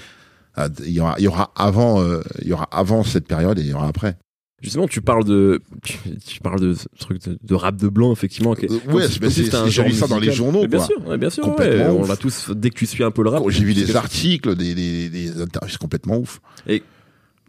Il 0.86 0.92
y 0.92 1.00
aura, 1.00 1.16
il 1.18 1.24
y 1.24 1.28
aura 1.28 1.52
avant, 1.56 2.00
euh, 2.00 2.22
il 2.40 2.46
y 2.48 2.52
aura 2.52 2.68
avant 2.70 3.02
cette 3.02 3.26
période 3.26 3.58
et 3.58 3.62
il 3.62 3.68
y 3.68 3.72
aura 3.74 3.88
après. 3.88 4.16
Justement, 4.64 4.88
tu 4.88 5.00
parles 5.02 5.24
de, 5.24 5.60
tu, 5.84 5.98
tu 6.26 6.40
parles 6.40 6.58
de 6.60 6.74
truc 6.98 7.22
de, 7.28 7.38
de 7.42 7.54
rap 7.54 7.76
de 7.76 7.88
blanc, 7.88 8.10
effectivement. 8.12 8.54
qui 8.54 8.64
Euh, 8.64 8.78
ouais, 8.92 9.06
c'est- 9.08 9.70
j'ai 9.70 9.84
lu 9.84 9.92
ça 9.92 10.06
dans 10.08 10.18
les 10.18 10.32
journaux, 10.32 10.62
Mais 10.62 10.68
bien 10.68 10.78
quoi. 10.78 10.86
sûr, 10.86 11.06
ouais, 11.06 11.18
bien 11.18 11.28
sûr, 11.30 11.46
ouais, 11.56 11.86
on 11.88 12.06
l'a 12.06 12.16
tous 12.16 12.50
dès 12.50 12.70
que 12.70 12.74
tu 12.76 12.86
suis 12.86 13.04
un 13.04 13.10
peu 13.10 13.22
le 13.22 13.28
rap. 13.28 13.42
J'ai 13.50 13.62
vu 13.64 13.74
des 13.74 13.94
articles, 13.94 14.56
des 14.56 14.74
des 14.74 15.10
des 15.10 15.40
interviews, 15.42 15.70
c'est 15.70 15.78
complètement 15.78 16.16
ouf. 16.16 16.40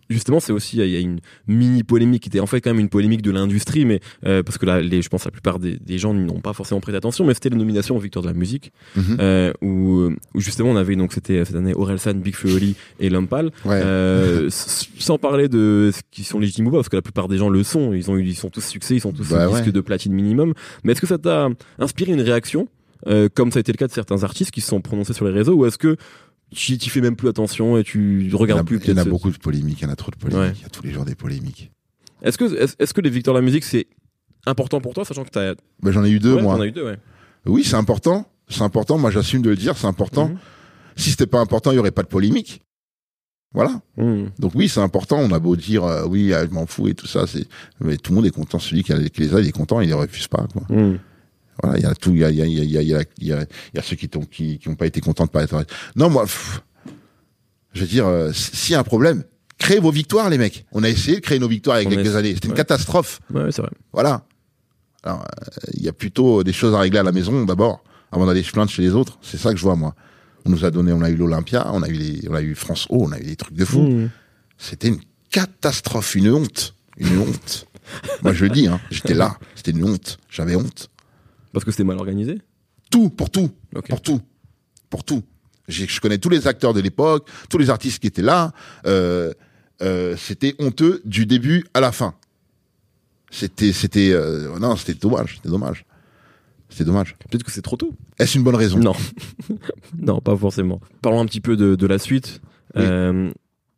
Justement, 0.09 0.39
c'est 0.39 0.51
aussi 0.53 0.77
il 0.77 0.87
y 0.89 0.95
a 0.95 0.99
une 0.99 1.19
mini 1.47 1.83
polémique 1.83 2.23
qui 2.23 2.29
était 2.29 2.39
en 2.39 2.45
fait 2.45 2.61
quand 2.61 2.69
même 2.71 2.79
une 2.79 2.89
polémique 2.89 3.21
de 3.21 3.31
l'industrie, 3.31 3.85
mais 3.85 3.99
euh, 4.25 4.43
parce 4.43 4.57
que 4.57 4.65
là, 4.65 4.79
les, 4.81 5.01
je 5.01 5.09
pense 5.09 5.25
la 5.25 5.31
plupart 5.31 5.59
des, 5.59 5.77
des 5.77 5.97
gens 5.97 6.13
n'ont 6.13 6.39
pas 6.41 6.53
forcément 6.53 6.79
prêté 6.81 6.97
attention, 6.97 7.25
mais 7.25 7.33
c'était 7.33 7.49
les 7.49 7.57
nominations 7.57 7.95
aux 7.95 7.99
Victoires 7.99 8.23
de 8.23 8.27
la 8.29 8.33
musique, 8.33 8.71
Mhm. 8.95 9.17
euh, 9.19 9.53
où, 9.61 10.09
où 10.33 10.39
justement 10.39 10.69
on 10.69 10.75
avait 10.77 10.95
donc 10.95 11.11
c'était 11.13 11.43
cette 11.45 11.55
année 11.55 11.73
Orelsan, 11.75 12.13
Big 12.15 12.35
Oli 12.45 12.75
et. 12.99 13.09
Ouais. 13.09 13.81
Euh, 13.83 14.49
sans 14.49 15.17
parler 15.17 15.47
de 15.47 15.91
ce 15.93 16.01
qui 16.11 16.23
sont 16.23 16.39
légitimes 16.39 16.67
ou 16.67 16.71
pas, 16.71 16.77
parce 16.77 16.89
que 16.89 16.95
la 16.95 17.01
plupart 17.01 17.27
des 17.27 17.37
gens 17.37 17.49
le 17.49 17.63
sont, 17.63 17.93
ils 17.93 18.11
ont 18.11 18.17
eu, 18.17 18.23
ils 18.25 18.35
sont 18.35 18.49
tous 18.49 18.63
succès, 18.65 18.95
ils 18.95 18.99
sont 19.01 19.11
tous 19.11 19.29
Bah 19.29 19.47
disques 19.47 19.65
ouais. 19.65 19.71
de 19.71 19.81
platine 19.81 20.13
minimum. 20.13 20.53
Mais 20.83 20.91
est-ce 20.91 21.01
que 21.01 21.07
ça 21.07 21.17
t'a 21.17 21.49
inspiré 21.79 22.11
une 22.11 22.21
réaction, 22.21 22.67
euh, 23.07 23.29
comme 23.33 23.51
ça 23.51 23.59
a 23.59 23.61
été 23.61 23.71
le 23.71 23.77
cas 23.77 23.87
de 23.87 23.91
certains 23.93 24.23
artistes 24.23 24.51
qui 24.51 24.61
se 24.61 24.67
sont 24.67 24.81
prononcés 24.81 25.13
sur 25.13 25.25
les 25.25 25.31
réseaux, 25.31 25.53
ou 25.55 25.65
est-ce 25.65 25.77
que 25.77 25.97
tu 26.53 26.89
fais 26.89 27.01
même 27.01 27.15
plus 27.15 27.27
attention 27.29 27.77
et 27.77 27.83
tu 27.83 28.25
Il 28.25 28.35
regardes 28.35 28.61
a, 28.61 28.63
plus 28.63 28.79
il 28.83 28.89
y 28.89 28.93
en 28.93 28.97
a 28.97 29.03
ce- 29.03 29.09
beaucoup 29.09 29.29
de 29.31 29.37
polémiques, 29.37 29.81
il 29.81 29.83
y 29.83 29.87
en 29.87 29.91
a 29.91 29.95
trop 29.95 30.11
de 30.11 30.15
polémiques. 30.15 30.41
Ouais. 30.43 30.53
Il 30.57 30.61
y 30.61 30.65
a 30.65 30.69
tous 30.69 30.83
les 30.83 30.91
jours 30.91 31.05
des 31.05 31.15
polémiques. 31.15 31.71
Est-ce 32.21 32.37
que 32.37 32.45
est-ce, 32.57 32.75
est-ce 32.79 32.93
que 32.93 33.01
les 33.01 33.09
victoires 33.09 33.33
de 33.35 33.39
la 33.39 33.45
musique 33.45 33.63
c'est 33.63 33.87
important 34.45 34.79
pour 34.81 34.93
toi, 34.93 35.05
sachant 35.05 35.23
que 35.25 35.29
t'as 35.31 35.53
Ben, 35.81 35.91
j'en 35.91 36.03
ai 36.03 36.09
eu 36.09 36.19
deux 36.19 36.35
ouais, 36.35 36.41
moi. 36.41 36.61
as 36.61 36.65
eu 36.65 36.71
deux, 36.71 36.85
ouais. 36.85 36.97
Oui, 37.45 37.63
c'est 37.63 37.75
important. 37.75 38.27
C'est 38.47 38.61
important. 38.61 38.97
Moi, 38.97 39.09
j'assume 39.11 39.41
de 39.41 39.49
le 39.49 39.55
dire. 39.55 39.75
C'est 39.77 39.87
important. 39.87 40.29
Mhm. 40.29 40.37
Si 40.95 41.09
c'était 41.11 41.25
pas 41.27 41.39
important, 41.39 41.71
il 41.71 41.75
y 41.75 41.79
aurait 41.79 41.91
pas 41.91 42.03
de 42.03 42.07
polémique. 42.07 42.61
Voilà. 43.53 43.81
Mhm. 43.97 44.31
Donc 44.39 44.51
oui, 44.55 44.67
c'est 44.69 44.79
important. 44.81 45.17
On 45.19 45.31
a 45.31 45.39
beau 45.39 45.55
dire 45.55 45.83
euh, 45.83 46.05
oui, 46.07 46.33
ah, 46.33 46.45
je 46.45 46.51
m'en 46.51 46.65
fous 46.65 46.87
et 46.87 46.93
tout 46.93 47.07
ça, 47.07 47.25
c'est 47.27 47.47
mais 47.79 47.97
tout 47.97 48.11
le 48.11 48.17
monde 48.17 48.25
est 48.25 48.31
content. 48.31 48.59
Celui 48.59 48.83
qui, 48.83 48.93
a, 48.93 48.99
qui 49.09 49.21
les 49.21 49.33
a, 49.33 49.39
il 49.39 49.47
est 49.47 49.51
content, 49.51 49.81
il 49.81 49.87
les 49.87 49.93
refuse 49.93 50.27
pas. 50.27 50.45
Quoi. 50.53 50.63
Mhm. 50.69 50.99
Voilà, 51.63 51.77
il 51.77 51.83
y 51.83 51.85
a 51.85 51.93
tout. 51.95 52.11
Il 52.11 52.17
y 52.19 52.23
a, 52.25 52.29
il 52.29 52.37
y 52.37 52.41
a, 52.41 52.45
il 52.45 52.53
y 52.53 52.59
a, 52.59 52.63
il 52.63 52.71
y 52.71 52.77
a, 52.77 52.81
il 52.81 52.87
y 52.89 52.95
a, 52.95 53.01
il 53.19 53.27
y 53.27 53.33
a- 53.33 53.41
il 53.73 53.77
y 53.77 53.79
a 53.79 53.81
ceux 53.83 53.95
qui 53.95 54.09
n'ont 54.13 54.21
qui, 54.25 54.59
qui 54.59 54.67
ont 54.69 54.75
pas 54.75 54.85
été 54.87 55.01
contents 55.01 55.25
de 55.25 55.29
pas 55.29 55.43
être. 55.43 55.63
Non, 55.95 56.09
moi, 56.09 56.23
pff, 56.23 56.61
je 57.73 57.81
veux 57.81 57.87
dire, 57.87 58.07
euh, 58.07 58.31
s'il 58.33 58.73
y 58.73 58.75
a 58.75 58.79
un 58.79 58.83
problème, 58.83 59.23
créez 59.57 59.79
vos 59.79 59.91
victoires, 59.91 60.29
les 60.29 60.37
mecs. 60.37 60.65
On 60.71 60.83
a 60.83 60.89
essayé 60.89 61.17
de 61.17 61.21
créer 61.21 61.39
nos 61.39 61.47
victoires 61.47 61.79
il 61.81 61.89
y 61.89 61.93
a 61.93 61.95
quelques 61.95 62.15
années. 62.15 62.33
C'était 62.33 62.47
une 62.49 62.53
catastrophe. 62.53 63.19
Ouais, 63.33 63.51
c'est 63.51 63.61
vrai. 63.61 63.71
Voilà. 63.93 64.25
Alors, 65.03 65.21
euh, 65.21 65.71
il 65.73 65.83
y 65.83 65.87
a 65.89 65.93
plutôt 65.93 66.43
des 66.43 66.53
choses 66.53 66.73
à 66.73 66.79
régler 66.79 66.99
à 66.99 67.03
la 67.03 67.11
maison 67.11 67.45
d'abord, 67.45 67.83
avant 68.11 68.25
d'aller 68.25 68.43
se 68.43 68.51
plaindre 68.51 68.71
chez 68.71 68.81
les 68.81 68.91
autres. 68.91 69.17
C'est 69.21 69.37
ça 69.37 69.51
que 69.51 69.57
je 69.57 69.63
vois 69.63 69.75
moi. 69.75 69.93
On 70.45 70.49
nous 70.49 70.63
a 70.65 70.71
donné, 70.71 70.91
on 70.93 71.01
a 71.01 71.09
eu 71.09 71.15
l'Olympia, 71.15 71.67
on 71.73 71.81
a 71.83 71.87
eu 71.89 71.93
les, 71.93 72.27
on 72.29 72.33
a 72.35 72.41
eu 72.41 72.53
France 72.55 72.85
O, 72.89 73.03
on 73.05 73.11
a 73.11 73.19
eu 73.19 73.23
des 73.23 73.35
trucs 73.35 73.55
de 73.55 73.65
fou. 73.65 73.81
Mhm. 73.81 74.09
C'était 74.57 74.87
une 74.89 74.99
catastrophe, 75.31 76.15
une 76.15 76.29
honte, 76.31 76.75
une 76.97 77.17
honte. 77.19 77.67
Moi 78.23 78.33
je 78.33 78.45
le 78.45 78.51
dis, 78.51 78.67
hein, 78.67 78.79
j'étais 78.89 79.13
là, 79.13 79.37
c'était 79.55 79.71
une 79.71 79.83
honte, 79.83 80.17
j'avais 80.29 80.55
honte. 80.55 80.89
Parce 81.55 81.63
que 81.63 81.71
c'était 81.71 81.85
mal 81.85 81.97
organisé. 81.97 82.41
Tout, 82.91 83.09
pour 83.09 83.29
tout, 83.29 83.49
pour 83.87 84.01
tout, 84.01 84.19
pour 84.89 85.05
tout. 85.05 85.23
Je 85.69 86.01
connais 86.01 86.17
tous 86.17 86.27
les 86.27 86.49
acteurs 86.49 86.73
de 86.73 86.81
l'époque, 86.81 87.29
tous 87.49 87.57
les 87.57 87.69
artistes 87.69 87.99
qui 87.99 88.07
étaient 88.07 88.21
là. 88.21 88.51
Euh, 88.85 89.31
euh, 89.81 90.17
c'était 90.17 90.53
honteux 90.59 91.01
du 91.05 91.25
début 91.25 91.65
à 91.73 91.79
la 91.79 91.93
fin. 91.93 92.13
C'était, 93.31 93.71
c'était, 93.71 94.11
euh, 94.11 94.59
non, 94.59 94.75
c'était 94.75 94.95
dommage, 94.95 95.35
c'était 95.37 95.47
dommage, 95.47 95.85
c'était 96.67 96.83
dommage. 96.83 97.15
Peut-être 97.29 97.43
que 97.43 97.51
c'est 97.53 97.61
trop 97.61 97.77
tôt. 97.77 97.93
Est-ce 98.19 98.37
une 98.37 98.43
bonne 98.43 98.55
raison? 98.55 98.77
Non. 98.77 98.95
non, 99.97 100.19
pas 100.19 100.35
forcément. 100.35 100.81
Parlons 101.01 101.21
un 101.21 101.25
petit 101.25 101.39
peu 101.39 101.55
de, 101.55 101.75
de 101.75 101.87
la 101.87 101.99
suite. 101.99 102.41
Oui. 102.75 102.83
Euh, 102.83 103.31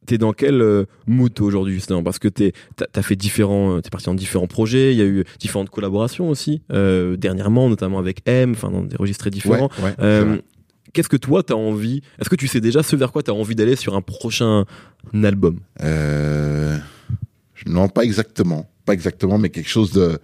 T'es 0.08 0.18
dans 0.18 0.32
quel 0.34 0.62
euh, 0.62 0.86
mood 1.06 1.32
aujourd'hui 1.42 1.74
justement? 1.76 2.02
Parce 2.02 2.18
que 2.18 2.28
t'es 2.30 2.54
t'as 2.78 2.86
as 2.96 3.02
fait 3.04 3.16
différents, 3.18 3.76
euh, 3.76 3.82
t'es 3.82 3.90
parti 3.90 4.06
dans 4.08 4.14
différents 4.16 4.48
projets. 4.48 4.94
Il 4.94 4.98
y 4.98 5.02
a 5.02 5.06
eu 5.06 5.24
différentes 5.38 5.70
collaborations 5.70 6.30
aussi 6.30 6.62
euh, 6.72 7.18
dernièrement, 7.18 7.70
notamment 7.70 8.00
avec 8.00 8.22
M, 8.26 8.52
enfin 8.52 8.72
dans 8.72 8.84
des 8.84 8.96
registres 8.96 9.26
Ouais, 9.26 9.32
différents. 9.32 9.70
ouais, 9.84 9.94
Euh. 10.00 10.40
Qu'est-ce 10.94 11.10
que 11.10 11.18
toi 11.18 11.44
t'as 11.44 11.54
envie 11.54 12.02
Est-ce 12.20 12.30
que 12.30 12.38
tu 12.38 12.48
sais 12.48 12.62
déjà 12.62 12.82
ce 12.82 12.96
vers 12.96 13.12
quoi 13.12 13.22
t'as 13.22 13.34
envie 13.34 13.54
d'aller 13.54 13.76
sur 13.76 13.96
un 13.96 14.02
prochain 14.02 14.64
album? 15.14 15.60
Non, 17.66 17.90
pas 17.90 18.04
exactement, 18.04 18.70
pas 18.86 18.94
exactement, 18.94 19.38
mais 19.38 19.50
quelque 19.50 19.70
chose 19.70 19.92
de 19.92 20.20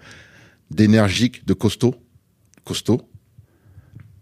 d'énergique, 0.71 1.45
de 1.45 1.53
costaud, 1.53 1.93
costaud. 2.63 3.01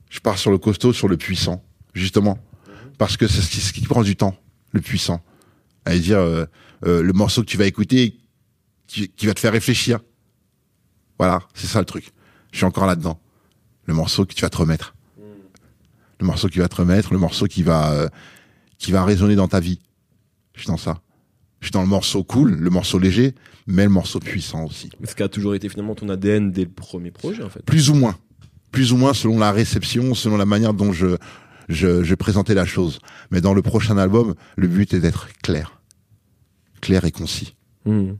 Je 0.09 0.19
pars 0.19 0.37
sur 0.37 0.51
le 0.51 0.57
costaud, 0.57 0.91
sur 0.91 1.07
le 1.07 1.15
puissant, 1.17 1.63
justement, 1.93 2.37
parce 2.97 3.15
que 3.15 3.27
c'est 3.27 3.41
ce 3.61 3.71
qui 3.71 3.81
prend 3.81 4.01
du 4.01 4.15
temps, 4.15 4.35
le 4.71 4.81
puissant. 4.81 5.21
À 5.85 5.97
dire 5.97 6.19
euh, 6.19 6.45
euh, 6.85 7.01
le 7.01 7.13
morceau 7.13 7.41
que 7.41 7.47
tu 7.47 7.57
vas 7.57 7.65
écouter, 7.65 8.17
qui, 8.87 9.09
qui 9.09 9.25
va 9.25 9.33
te 9.33 9.39
faire 9.39 9.53
réfléchir. 9.53 9.99
Voilà, 11.17 11.41
c'est 11.53 11.67
ça 11.67 11.79
le 11.79 11.85
truc. 11.85 12.11
Je 12.51 12.57
suis 12.57 12.65
encore 12.65 12.85
là-dedans. 12.85 13.19
Le 13.85 13.93
morceau 13.93 14.25
que 14.25 14.33
tu 14.33 14.41
vas 14.41 14.49
te 14.49 14.57
remettre. 14.57 14.95
Le 16.19 16.25
morceau 16.25 16.49
qui 16.49 16.59
va 16.59 16.67
te 16.67 16.75
remettre, 16.75 17.13
le 17.13 17.19
morceau 17.19 17.47
qui 17.47 17.63
va 17.63 17.91
euh, 17.93 18.07
qui 18.77 18.91
va 18.91 19.03
résonner 19.03 19.35
dans 19.35 19.47
ta 19.47 19.59
vie. 19.59 19.79
Je 20.53 20.61
suis 20.61 20.67
dans 20.67 20.77
ça. 20.77 21.01
Je 21.59 21.67
suis 21.67 21.71
dans 21.71 21.81
le 21.81 21.87
morceau 21.87 22.23
cool, 22.23 22.55
le 22.55 22.69
morceau 22.69 22.99
léger, 22.99 23.35
mais 23.67 23.83
le 23.83 23.89
morceau 23.89 24.19
puissant 24.19 24.65
aussi. 24.65 24.89
Ce 25.03 25.15
qui 25.15 25.23
a 25.23 25.29
toujours 25.29 25.55
été 25.55 25.69
finalement 25.69 25.95
ton 25.95 26.09
ADN 26.09 26.51
dès 26.51 26.63
le 26.63 26.71
premier 26.71 27.11
projet 27.11 27.43
en 27.43 27.49
fait? 27.49 27.63
Plus 27.63 27.89
ou 27.89 27.93
moins. 27.93 28.17
Plus 28.71 28.93
ou 28.93 28.97
moins 28.97 29.13
selon 29.13 29.37
la 29.37 29.51
réception, 29.51 30.15
selon 30.15 30.37
la 30.37 30.45
manière 30.45 30.73
dont 30.73 30.91
je 30.91 31.17
je, 31.71 32.03
je 32.03 32.15
présentais 32.15 32.53
la 32.53 32.65
chose. 32.65 32.99
Mais 33.31 33.41
dans 33.41 33.53
le 33.53 33.61
prochain 33.61 33.97
album, 33.97 34.35
le 34.57 34.67
but 34.67 34.93
est 34.93 34.99
d'être 34.99 35.27
clair, 35.41 35.81
clair 36.81 37.05
et 37.05 37.11
concis. 37.11 37.55
Hmm. 37.85 38.13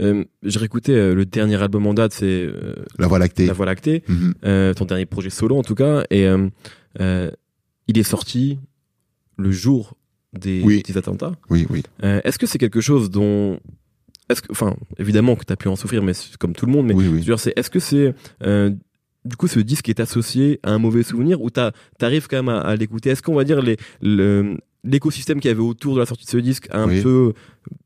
Euh, 0.00 0.24
J'ai 0.42 0.58
réécouté 0.58 0.92
euh, 0.92 1.14
le 1.14 1.24
dernier 1.24 1.56
album 1.62 1.86
en 1.86 1.94
date, 1.94 2.12
c'est 2.12 2.26
euh, 2.26 2.74
La 2.98 3.06
Voie 3.06 3.18
lactée. 3.20 3.46
La 3.46 3.52
Voie 3.52 3.66
lactée, 3.66 4.02
Mhm. 4.08 4.34
euh, 4.44 4.74
ton 4.74 4.84
dernier 4.84 5.06
projet 5.06 5.30
solo 5.30 5.56
en 5.56 5.62
tout 5.62 5.74
cas, 5.76 6.02
et 6.10 6.26
il 6.98 7.98
est 7.98 8.02
sorti 8.02 8.58
le 9.36 9.50
jour 9.52 9.96
des, 10.32 10.62
Oui. 10.64 10.82
des 10.82 10.96
attentats. 10.98 11.32
Oui, 11.50 11.66
oui. 11.70 11.82
Est-ce 12.02 12.38
que 12.38 12.46
c'est 12.46 12.58
quelque 12.58 12.80
chose 12.80 13.10
dont, 13.10 13.58
est-ce 14.28 14.42
que, 14.42 14.48
enfin, 14.50 14.76
évidemment 14.98 15.34
que 15.36 15.44
tu 15.44 15.52
as 15.52 15.56
pu 15.56 15.68
en 15.68 15.76
souffrir, 15.76 16.02
mais 16.02 16.12
comme 16.38 16.52
tout 16.54 16.66
le 16.66 16.72
monde, 16.72 16.86
mais 16.86 16.94
oui, 16.94 17.04
je 17.04 17.10
veux 17.10 17.16
oui. 17.16 17.22
dire, 17.22 17.38
c'est, 17.40 17.52
est-ce 17.56 17.70
que 17.70 17.80
c'est, 17.80 18.14
euh, 18.42 18.70
du 19.24 19.36
coup, 19.36 19.48
ce 19.48 19.60
disque 19.60 19.88
est 19.88 20.00
associé 20.00 20.60
à 20.62 20.70
un 20.72 20.78
mauvais 20.78 21.02
souvenir 21.02 21.40
ou 21.42 21.50
t'arrives 21.50 22.26
quand 22.28 22.36
même 22.38 22.48
à, 22.48 22.60
à 22.60 22.76
l'écouter? 22.76 23.10
Est-ce 23.10 23.22
qu'on 23.22 23.34
va 23.34 23.44
dire 23.44 23.60
les, 23.62 23.76
le, 24.02 24.56
l'écosystème 24.84 25.40
qu'il 25.40 25.50
y 25.50 25.52
avait 25.52 25.60
autour 25.60 25.94
de 25.94 26.00
la 26.00 26.06
sortie 26.06 26.24
de 26.24 26.30
ce 26.30 26.36
disque 26.38 26.68
a 26.70 26.78
un 26.78 26.88
Oui. 26.88 27.02
peu 27.02 27.32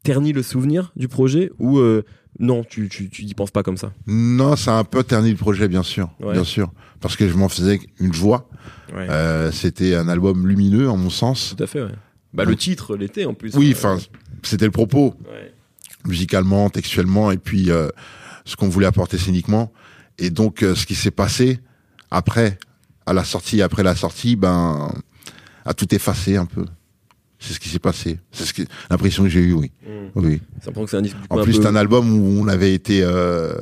terni 0.03 0.33
le 0.33 0.43
souvenir 0.43 0.93
du 0.97 1.09
projet 1.09 1.51
ou 1.59 1.79
euh, 1.79 2.05
non, 2.39 2.65
tu, 2.65 2.89
tu, 2.89 3.09
tu 3.11 3.23
y 3.23 3.35
penses 3.35 3.51
pas 3.51 3.63
comme 3.63 3.77
ça? 3.77 3.93
Non, 4.07 4.57
ça 4.57 4.77
a 4.77 4.79
un 4.81 4.85
peu 4.85 5.03
terni 5.05 5.31
le 5.31 5.37
projet, 5.37 5.69
bien 5.69 5.83
sûr, 5.83 6.11
Ouais. 6.21 6.33
bien 6.33 6.45
sûr, 6.45 6.73
parce 7.01 7.17
que 7.17 7.29
je 7.29 7.35
m'en 7.37 7.49
faisais 7.49 7.81
une 8.01 8.13
joie. 8.13 8.49
Ouais. 8.95 9.07
Euh, 9.11 9.51
C'était 9.53 9.95
un 9.95 10.09
album 10.09 10.47
lumineux, 10.47 10.89
en 10.89 10.97
mon 10.97 11.11
sens. 11.11 11.55
Tout 11.57 11.63
à 11.63 11.67
fait, 11.67 11.83
ouais. 11.83 11.91
Bah, 12.33 12.45
le 12.45 12.57
titre 12.57 12.97
l'était 12.97 13.25
en 13.25 13.35
plus. 13.35 13.55
Oui, 13.57 13.71
Euh, 13.71 13.75
enfin, 13.77 13.99
c'était 14.43 14.65
le 14.65 14.73
propos, 14.73 15.15
musicalement, 16.07 16.69
textuellement, 16.71 17.31
et 17.31 17.39
puis 17.39 17.71
euh, 17.71 17.89
ce 18.45 18.57
qu'on 18.57 18.69
voulait 18.69 18.87
apporter 18.87 19.19
scéniquement. 19.19 19.73
Et 20.19 20.31
donc, 20.31 20.63
euh, 20.63 20.75
ce 20.75 20.87
qui 20.87 20.95
s'est 20.95 21.11
passé 21.11 21.61
après, 22.11 22.59
à 23.07 23.13
la 23.13 23.25
sortie, 23.25 23.63
après 23.63 23.83
la 23.83 23.95
sortie, 23.97 24.37
ben, 24.37 24.93
a 25.65 25.75
tout 25.75 25.93
effacé 25.95 26.37
un 26.37 26.47
peu. 26.47 26.65
C'est 27.39 27.53
ce 27.53 27.61
qui 27.61 27.69
s'est 27.69 27.79
passé. 27.79 28.21
C'est 28.33 28.45
ce 28.47 28.63
l'impression 28.89 29.25
que 29.25 29.29
j'ai 29.29 29.41
eue, 29.41 29.53
oui. 29.53 29.71
Mm. 29.87 29.89
Oui. 30.15 30.41
Ça 30.63 30.73
prend 30.73 30.85
que 30.85 30.91
c'est 30.91 30.97
un 30.97 31.03
disque 31.03 31.17
En 31.29 31.43
plus, 31.43 31.57
peu- 31.57 31.63
c'est 31.63 31.69
un 31.69 31.77
album 31.77 32.11
où 32.13 32.41
on 32.43 32.49
avait 32.49 32.73
été, 32.73 33.01
euh, 33.03 33.55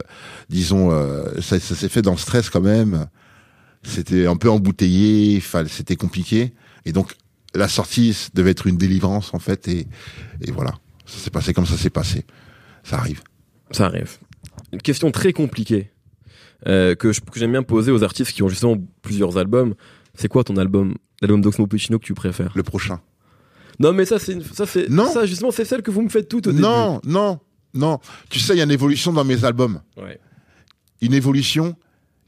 disons, 0.49 0.93
euh, 0.93 1.41
ça, 1.41 1.59
ça 1.59 1.75
s'est 1.75 1.89
fait 1.89 2.03
dans 2.03 2.13
le 2.13 2.19
stress 2.19 2.49
quand 2.51 2.61
même. 2.61 3.07
C'était 3.83 4.27
un 4.27 4.37
peu 4.37 4.49
embouteillé, 4.51 5.43
c'était 5.69 5.97
compliqué. 5.97 6.53
Et 6.85 6.93
donc, 6.93 7.15
la 7.55 7.67
sortie 7.67 8.17
devait 8.35 8.53
être 8.53 8.69
une 8.69 8.77
délivrance, 8.77 9.35
en 9.35 9.41
fait. 9.41 9.67
Et, 9.67 9.89
et 10.43 10.51
voilà. 10.53 10.73
Ça 11.07 11.19
s'est 11.19 11.31
passé 11.31 11.53
comme 11.53 11.67
ça 11.67 11.77
s'est 11.77 11.91
passé. 11.91 12.25
Ça 12.85 12.99
arrive. 12.99 13.23
Ça 13.73 13.87
arrive. 13.87 14.19
Une 14.73 14.81
question 14.83 15.11
très 15.11 15.33
compliquée 15.33 15.91
euh, 16.67 16.95
que 16.95 17.11
j'aime 17.35 17.53
bien 17.53 17.63
poser 17.63 17.91
aux 17.93 18.03
artistes 18.03 18.33
qui 18.33 18.43
ont 18.43 18.49
justement 18.49 18.77
plusieurs 19.03 19.37
albums. 19.39 19.75
C'est 20.15 20.29
quoi 20.29 20.45
ton 20.45 20.57
album, 20.57 20.95
l'album 21.21 21.41
d'Oxmo 21.41 21.67
Puccino 21.67 21.99
que 21.99 22.05
tu 22.05 22.15
préfères? 22.15 22.53
Le 22.55 22.63
prochain. 22.63 23.01
Non, 23.81 23.93
mais 23.93 24.05
ça, 24.05 24.19
c'est 24.19 24.41
ça, 24.53 24.67
c'est 24.67 24.89
Non. 24.89 25.07
ça 25.11 25.25
justement, 25.27 25.51
c'est 25.51 25.65
celle 25.65 25.83
que 25.83 25.91
vous 25.91 26.03
me 26.03 26.09
faites 26.09 26.29
toutes 26.29 26.47
au 26.47 26.51
début. 26.51 26.63
Non, 26.63 27.01
non, 27.05 27.39
non. 27.75 27.99
Tu 28.29 28.39
sais, 28.39 28.55
il 28.55 28.59
y 28.59 28.61
a 28.61 28.65
une 28.65 28.71
évolution 28.71 29.13
dans 29.13 29.25
mes 29.25 29.45
albums. 29.45 29.81
Ouais. 29.97 30.21
Une 31.01 31.15
évolution 31.15 31.75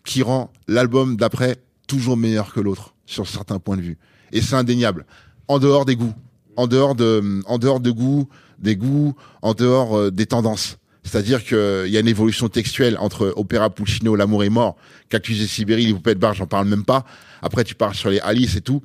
qui 0.04 0.22
rend 0.22 0.50
l'album 0.68 1.16
d'après 1.16 1.56
toujours 1.86 2.16
meilleur 2.16 2.52
que 2.52 2.60
l'autre 2.60 2.94
sur 3.06 3.28
certains 3.28 3.58
points 3.58 3.76
de 3.76 3.82
vue. 3.82 3.98
Et 4.32 4.40
c'est 4.40 4.56
indéniable. 4.56 5.06
En 5.48 5.58
dehors 5.58 5.84
des 5.84 5.96
goûts, 5.96 6.14
en 6.56 6.66
dehors 6.66 6.94
de, 6.94 7.42
en 7.46 7.58
dehors 7.58 7.80
de 7.80 7.90
goûts, 7.90 8.28
des 8.58 8.76
goûts, 8.76 9.14
en 9.42 9.52
dehors 9.52 9.96
euh, 9.96 10.10
des 10.10 10.26
tendances. 10.26 10.78
C'est-à-dire 11.04 11.44
qu'il 11.44 11.88
y 11.88 11.96
a 11.96 12.00
une 12.00 12.08
évolution 12.08 12.48
textuelle 12.48 12.96
entre 12.98 13.32
Opéra 13.36 13.70
Puccino, 13.70 14.16
L'amour 14.16 14.42
est 14.42 14.50
mort, 14.50 14.76
Cactus 15.10 15.40
et 15.42 15.46
Sibérie, 15.46 15.86
Les 15.86 15.92
poupées 15.92 16.14
de 16.14 16.20
bar, 16.20 16.34
j'en 16.34 16.46
parle 16.46 16.66
même 16.66 16.84
pas. 16.84 17.04
Après, 17.42 17.62
tu 17.62 17.74
parles 17.74 17.94
sur 17.94 18.10
les 18.10 18.20
Alice 18.20 18.56
et 18.56 18.62
tout. 18.62 18.82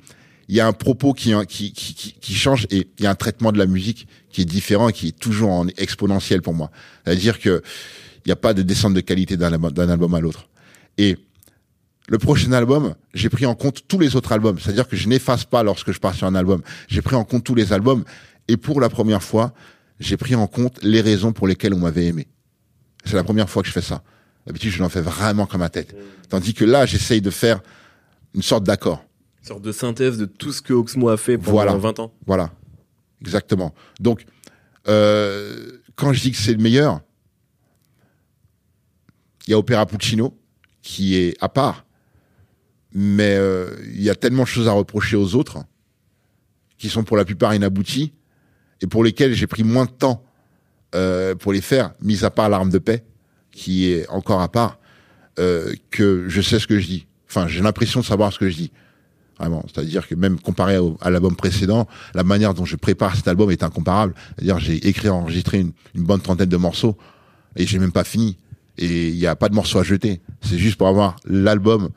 Il 0.48 0.54
y 0.54 0.60
a 0.60 0.66
un 0.66 0.72
propos 0.72 1.14
qui, 1.14 1.32
qui, 1.48 1.72
qui, 1.72 1.94
qui, 1.94 2.12
qui 2.12 2.34
change 2.34 2.66
et 2.70 2.88
il 2.98 3.04
y 3.04 3.06
a 3.06 3.10
un 3.10 3.14
traitement 3.14 3.52
de 3.52 3.58
la 3.58 3.66
musique 3.66 4.06
qui 4.30 4.42
est 4.42 4.46
différent 4.46 4.88
et 4.88 4.92
qui 4.92 5.08
est 5.08 5.18
toujours 5.18 5.50
en 5.50 5.66
exponentiel 5.78 6.42
pour 6.42 6.54
moi. 6.54 6.70
C'est-à-dire 7.04 7.38
que 7.38 7.62
il 8.24 8.28
n'y 8.28 8.32
a 8.32 8.36
pas 8.36 8.52
de 8.52 8.62
descente 8.62 8.94
de 8.94 9.00
qualité 9.00 9.36
d'un 9.36 9.52
album 9.52 10.14
à 10.14 10.20
l'autre. 10.20 10.48
Et 10.98 11.16
le 12.08 12.18
prochain 12.18 12.52
album, 12.52 12.94
j'ai 13.14 13.30
pris 13.30 13.46
en 13.46 13.54
compte 13.54 13.86
tous 13.88 13.98
les 13.98 14.16
autres 14.16 14.32
albums. 14.32 14.58
C'est-à-dire 14.58 14.88
que 14.88 14.96
je 14.96 15.08
n'efface 15.08 15.44
pas 15.44 15.62
lorsque 15.62 15.92
je 15.92 16.00
pars 16.00 16.14
sur 16.14 16.26
un 16.26 16.34
album. 16.34 16.60
J'ai 16.88 17.00
pris 17.00 17.16
en 17.16 17.24
compte 17.24 17.44
tous 17.44 17.54
les 17.54 17.72
albums. 17.72 18.04
Et 18.48 18.56
pour 18.56 18.80
la 18.80 18.88
première 18.88 19.22
fois, 19.22 19.54
j'ai 20.00 20.16
pris 20.16 20.34
en 20.34 20.46
compte 20.46 20.82
les 20.82 21.00
raisons 21.00 21.32
pour 21.32 21.46
lesquelles 21.46 21.74
on 21.74 21.78
m'avait 21.78 22.06
aimé. 22.06 22.26
C'est 23.04 23.14
la 23.16 23.24
première 23.24 23.48
fois 23.48 23.62
que 23.62 23.68
je 23.68 23.72
fais 23.72 23.80
ça. 23.82 24.02
D'habitude, 24.46 24.72
je 24.72 24.82
l'en 24.82 24.88
fais 24.88 25.02
vraiment 25.02 25.46
comme 25.46 25.60
ma 25.60 25.68
tête. 25.68 25.94
Tandis 26.28 26.54
que 26.54 26.64
là, 26.64 26.86
j'essaye 26.86 27.20
de 27.20 27.30
faire 27.30 27.60
une 28.34 28.42
sorte 28.42 28.64
d'accord. 28.64 29.04
Une 29.42 29.46
sorte 29.48 29.62
de 29.62 29.72
synthèse 29.72 30.18
de 30.18 30.24
tout 30.26 30.52
ce 30.52 30.62
que 30.62 30.72
Oxmo 30.72 31.08
a 31.10 31.16
fait 31.16 31.36
pendant 31.38 31.52
Voilà. 31.52 31.76
20 31.76 31.98
ans. 32.00 32.14
Voilà. 32.26 32.52
Exactement. 33.20 33.74
Donc, 34.00 34.24
euh, 34.88 35.78
quand 35.94 36.12
je 36.12 36.20
dis 36.20 36.30
que 36.30 36.36
c'est 36.38 36.52
le 36.52 36.62
meilleur, 36.62 37.00
il 39.46 39.50
y 39.50 39.54
a 39.54 39.58
Opéra 39.58 39.84
Puccino, 39.86 40.38
qui 40.82 41.16
est 41.16 41.36
à 41.40 41.48
part, 41.48 41.84
mais 42.92 43.36
euh, 43.36 43.76
il 43.86 44.02
y 44.02 44.10
a 44.10 44.14
tellement 44.14 44.44
de 44.44 44.48
choses 44.48 44.68
à 44.68 44.72
reprocher 44.72 45.16
aux 45.16 45.34
autres, 45.34 45.58
qui 46.78 46.88
sont 46.88 47.04
pour 47.04 47.16
la 47.16 47.24
plupart 47.24 47.54
inabouties, 47.54 48.14
et 48.82 48.86
pour 48.86 49.04
lesquelles 49.04 49.34
j'ai 49.34 49.46
pris 49.46 49.64
moins 49.64 49.84
de 49.84 49.90
temps 49.90 50.24
euh, 50.94 51.34
pour 51.34 51.52
les 51.52 51.60
faire, 51.60 51.92
mis 52.02 52.24
à 52.24 52.30
part 52.30 52.48
l'arme 52.48 52.70
de 52.70 52.78
paix, 52.78 53.04
qui 53.52 53.90
est 53.90 54.08
encore 54.08 54.40
à 54.40 54.50
part, 54.50 54.78
euh, 55.38 55.72
que 55.90 56.26
je 56.28 56.40
sais 56.40 56.58
ce 56.58 56.66
que 56.66 56.78
je 56.78 56.86
dis. 56.86 57.06
Enfin, 57.28 57.46
j'ai 57.46 57.62
l'impression 57.62 58.00
de 58.00 58.04
savoir 58.04 58.32
ce 58.32 58.38
que 58.38 58.48
je 58.48 58.56
dis. 58.56 58.72
Vraiment. 59.38 59.64
C'est-à-dire 59.72 60.06
que 60.06 60.14
même 60.14 60.38
comparé 60.38 60.78
à 61.00 61.10
l'album 61.10 61.34
précédent, 61.34 61.86
la 62.14 62.24
manière 62.24 62.52
dont 62.52 62.64
je 62.64 62.76
prépare 62.76 63.16
cet 63.16 63.26
album 63.28 63.50
est 63.50 63.62
incomparable. 63.62 64.14
C'est-à-dire 64.36 64.58
j'ai 64.58 64.86
écrit, 64.86 65.08
enregistré 65.08 65.60
une, 65.60 65.72
une 65.94 66.02
bonne 66.02 66.20
trentaine 66.20 66.48
de 66.48 66.56
morceaux 66.56 66.96
et 67.56 67.66
j'ai 67.66 67.78
même 67.78 67.92
pas 67.92 68.04
fini. 68.04 68.36
Et 68.76 69.08
il 69.08 69.16
n'y 69.16 69.26
a 69.26 69.36
pas 69.36 69.48
de 69.48 69.54
morceaux 69.54 69.78
à 69.78 69.82
jeter. 69.82 70.20
C'est 70.42 70.58
juste 70.58 70.76
pour 70.76 70.88
avoir 70.88 71.16
l'album, 71.24 71.90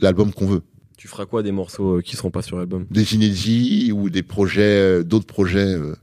l'album 0.00 0.32
qu'on 0.32 0.46
veut. 0.46 0.62
Tu 0.96 1.08
feras 1.08 1.26
quoi 1.26 1.42
des 1.42 1.52
morceaux 1.52 1.98
euh, 1.98 2.00
qui 2.02 2.16
seront 2.16 2.30
pas 2.30 2.42
sur 2.42 2.56
l'album 2.56 2.86
Des 2.90 3.14
inédits 3.14 3.92
ou 3.92 4.10
des 4.10 4.22
projets, 4.22 4.62
euh, 4.62 5.02
d'autres 5.02 5.26
projets, 5.26 5.74
euh, 5.74 5.94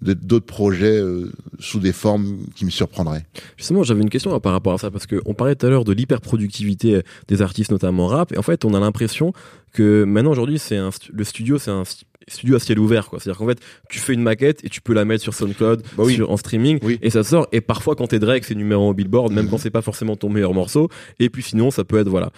d'autres 0.00 0.46
projets 0.46 0.96
euh, 0.96 1.30
sous 1.58 1.78
des 1.80 1.92
formes 1.92 2.38
qui 2.54 2.64
me 2.64 2.70
surprendraient. 2.70 3.24
Justement, 3.56 3.82
j'avais 3.82 4.02
une 4.02 4.10
question 4.10 4.38
par 4.40 4.52
rapport 4.52 4.72
à 4.74 4.78
ça 4.78 4.90
parce 4.90 5.06
que 5.06 5.20
on 5.26 5.34
parlait 5.34 5.54
tout 5.56 5.66
à 5.66 5.70
l'heure 5.70 5.84
de 5.84 5.92
l'hyperproductivité 5.92 7.02
des 7.28 7.42
artistes, 7.42 7.70
notamment 7.70 8.06
rap, 8.06 8.32
et 8.32 8.38
en 8.38 8.42
fait, 8.42 8.64
on 8.64 8.74
a 8.74 8.80
l'impression 8.80 9.32
que 9.72 10.04
maintenant 10.04 10.30
aujourd'hui, 10.30 10.58
c'est 10.58 10.76
stu- 10.90 11.10
le 11.12 11.24
studio, 11.24 11.58
c'est 11.58 11.70
un 11.70 11.84
stu- 11.84 12.04
studio 12.28 12.54
à 12.56 12.60
ciel 12.60 12.78
ouvert, 12.78 13.08
quoi. 13.08 13.18
C'est-à-dire 13.18 13.38
qu'en 13.38 13.46
fait, 13.48 13.58
tu 13.90 13.98
fais 13.98 14.14
une 14.14 14.22
maquette 14.22 14.64
et 14.64 14.68
tu 14.68 14.80
peux 14.80 14.92
la 14.94 15.04
mettre 15.04 15.22
sur 15.24 15.34
SoundCloud, 15.34 15.82
Bah 15.96 16.04
oui. 16.06 16.14
sur 16.14 16.30
en 16.30 16.36
streaming, 16.36 16.78
Oui. 16.82 16.98
et 17.02 17.10
ça 17.10 17.24
sort. 17.24 17.48
Et 17.52 17.60
parfois, 17.60 17.96
quand 17.96 18.06
t'es 18.06 18.18
Drake, 18.20 18.44
c'est 18.44 18.54
numéro 18.54 18.88
un 18.90 18.94
Billboard, 18.94 19.32
même 19.32 19.46
Mhm. 19.46 19.50
quand 19.50 19.58
c'est 19.58 19.70
pas 19.70 19.82
forcément 19.82 20.14
ton 20.16 20.30
meilleur 20.30 20.54
morceau. 20.54 20.88
Et 21.18 21.30
puis 21.30 21.42
sinon, 21.42 21.70
ça 21.72 21.82
peut 21.84 21.98
être 21.98 22.08
voilà. 22.08 22.30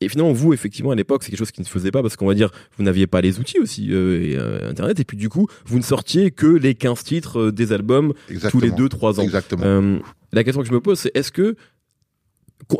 Et 0.00 0.08
finalement, 0.08 0.32
vous, 0.32 0.52
effectivement, 0.52 0.92
à 0.92 0.94
l'époque, 0.94 1.24
c'est 1.24 1.30
quelque 1.30 1.40
chose 1.40 1.50
qui 1.50 1.60
ne 1.60 1.66
se 1.66 1.70
faisait 1.70 1.90
pas 1.90 2.02
parce 2.02 2.14
qu'on 2.16 2.26
va 2.26 2.34
dire, 2.34 2.50
vous 2.76 2.84
n'aviez 2.84 3.08
pas 3.08 3.20
les 3.20 3.40
outils 3.40 3.58
aussi, 3.58 3.88
euh, 3.92 4.22
et, 4.22 4.36
euh, 4.36 4.70
Internet, 4.70 5.00
et 5.00 5.04
puis 5.04 5.16
du 5.16 5.28
coup, 5.28 5.48
vous 5.66 5.78
ne 5.78 5.82
sortiez 5.82 6.30
que 6.30 6.46
les 6.46 6.74
15 6.76 7.02
titres 7.02 7.38
euh, 7.40 7.52
des 7.52 7.72
albums 7.72 8.12
Exactement. 8.30 8.60
tous 8.60 8.64
les 8.66 8.70
2-3 8.72 9.18
ans. 9.18 9.22
Exactement. 9.24 9.98
La 10.32 10.44
question 10.44 10.62
que 10.62 10.68
je 10.68 10.72
me 10.72 10.80
pose, 10.80 10.98
c'est 11.00 11.10
est-ce 11.16 11.32
que 11.32 11.56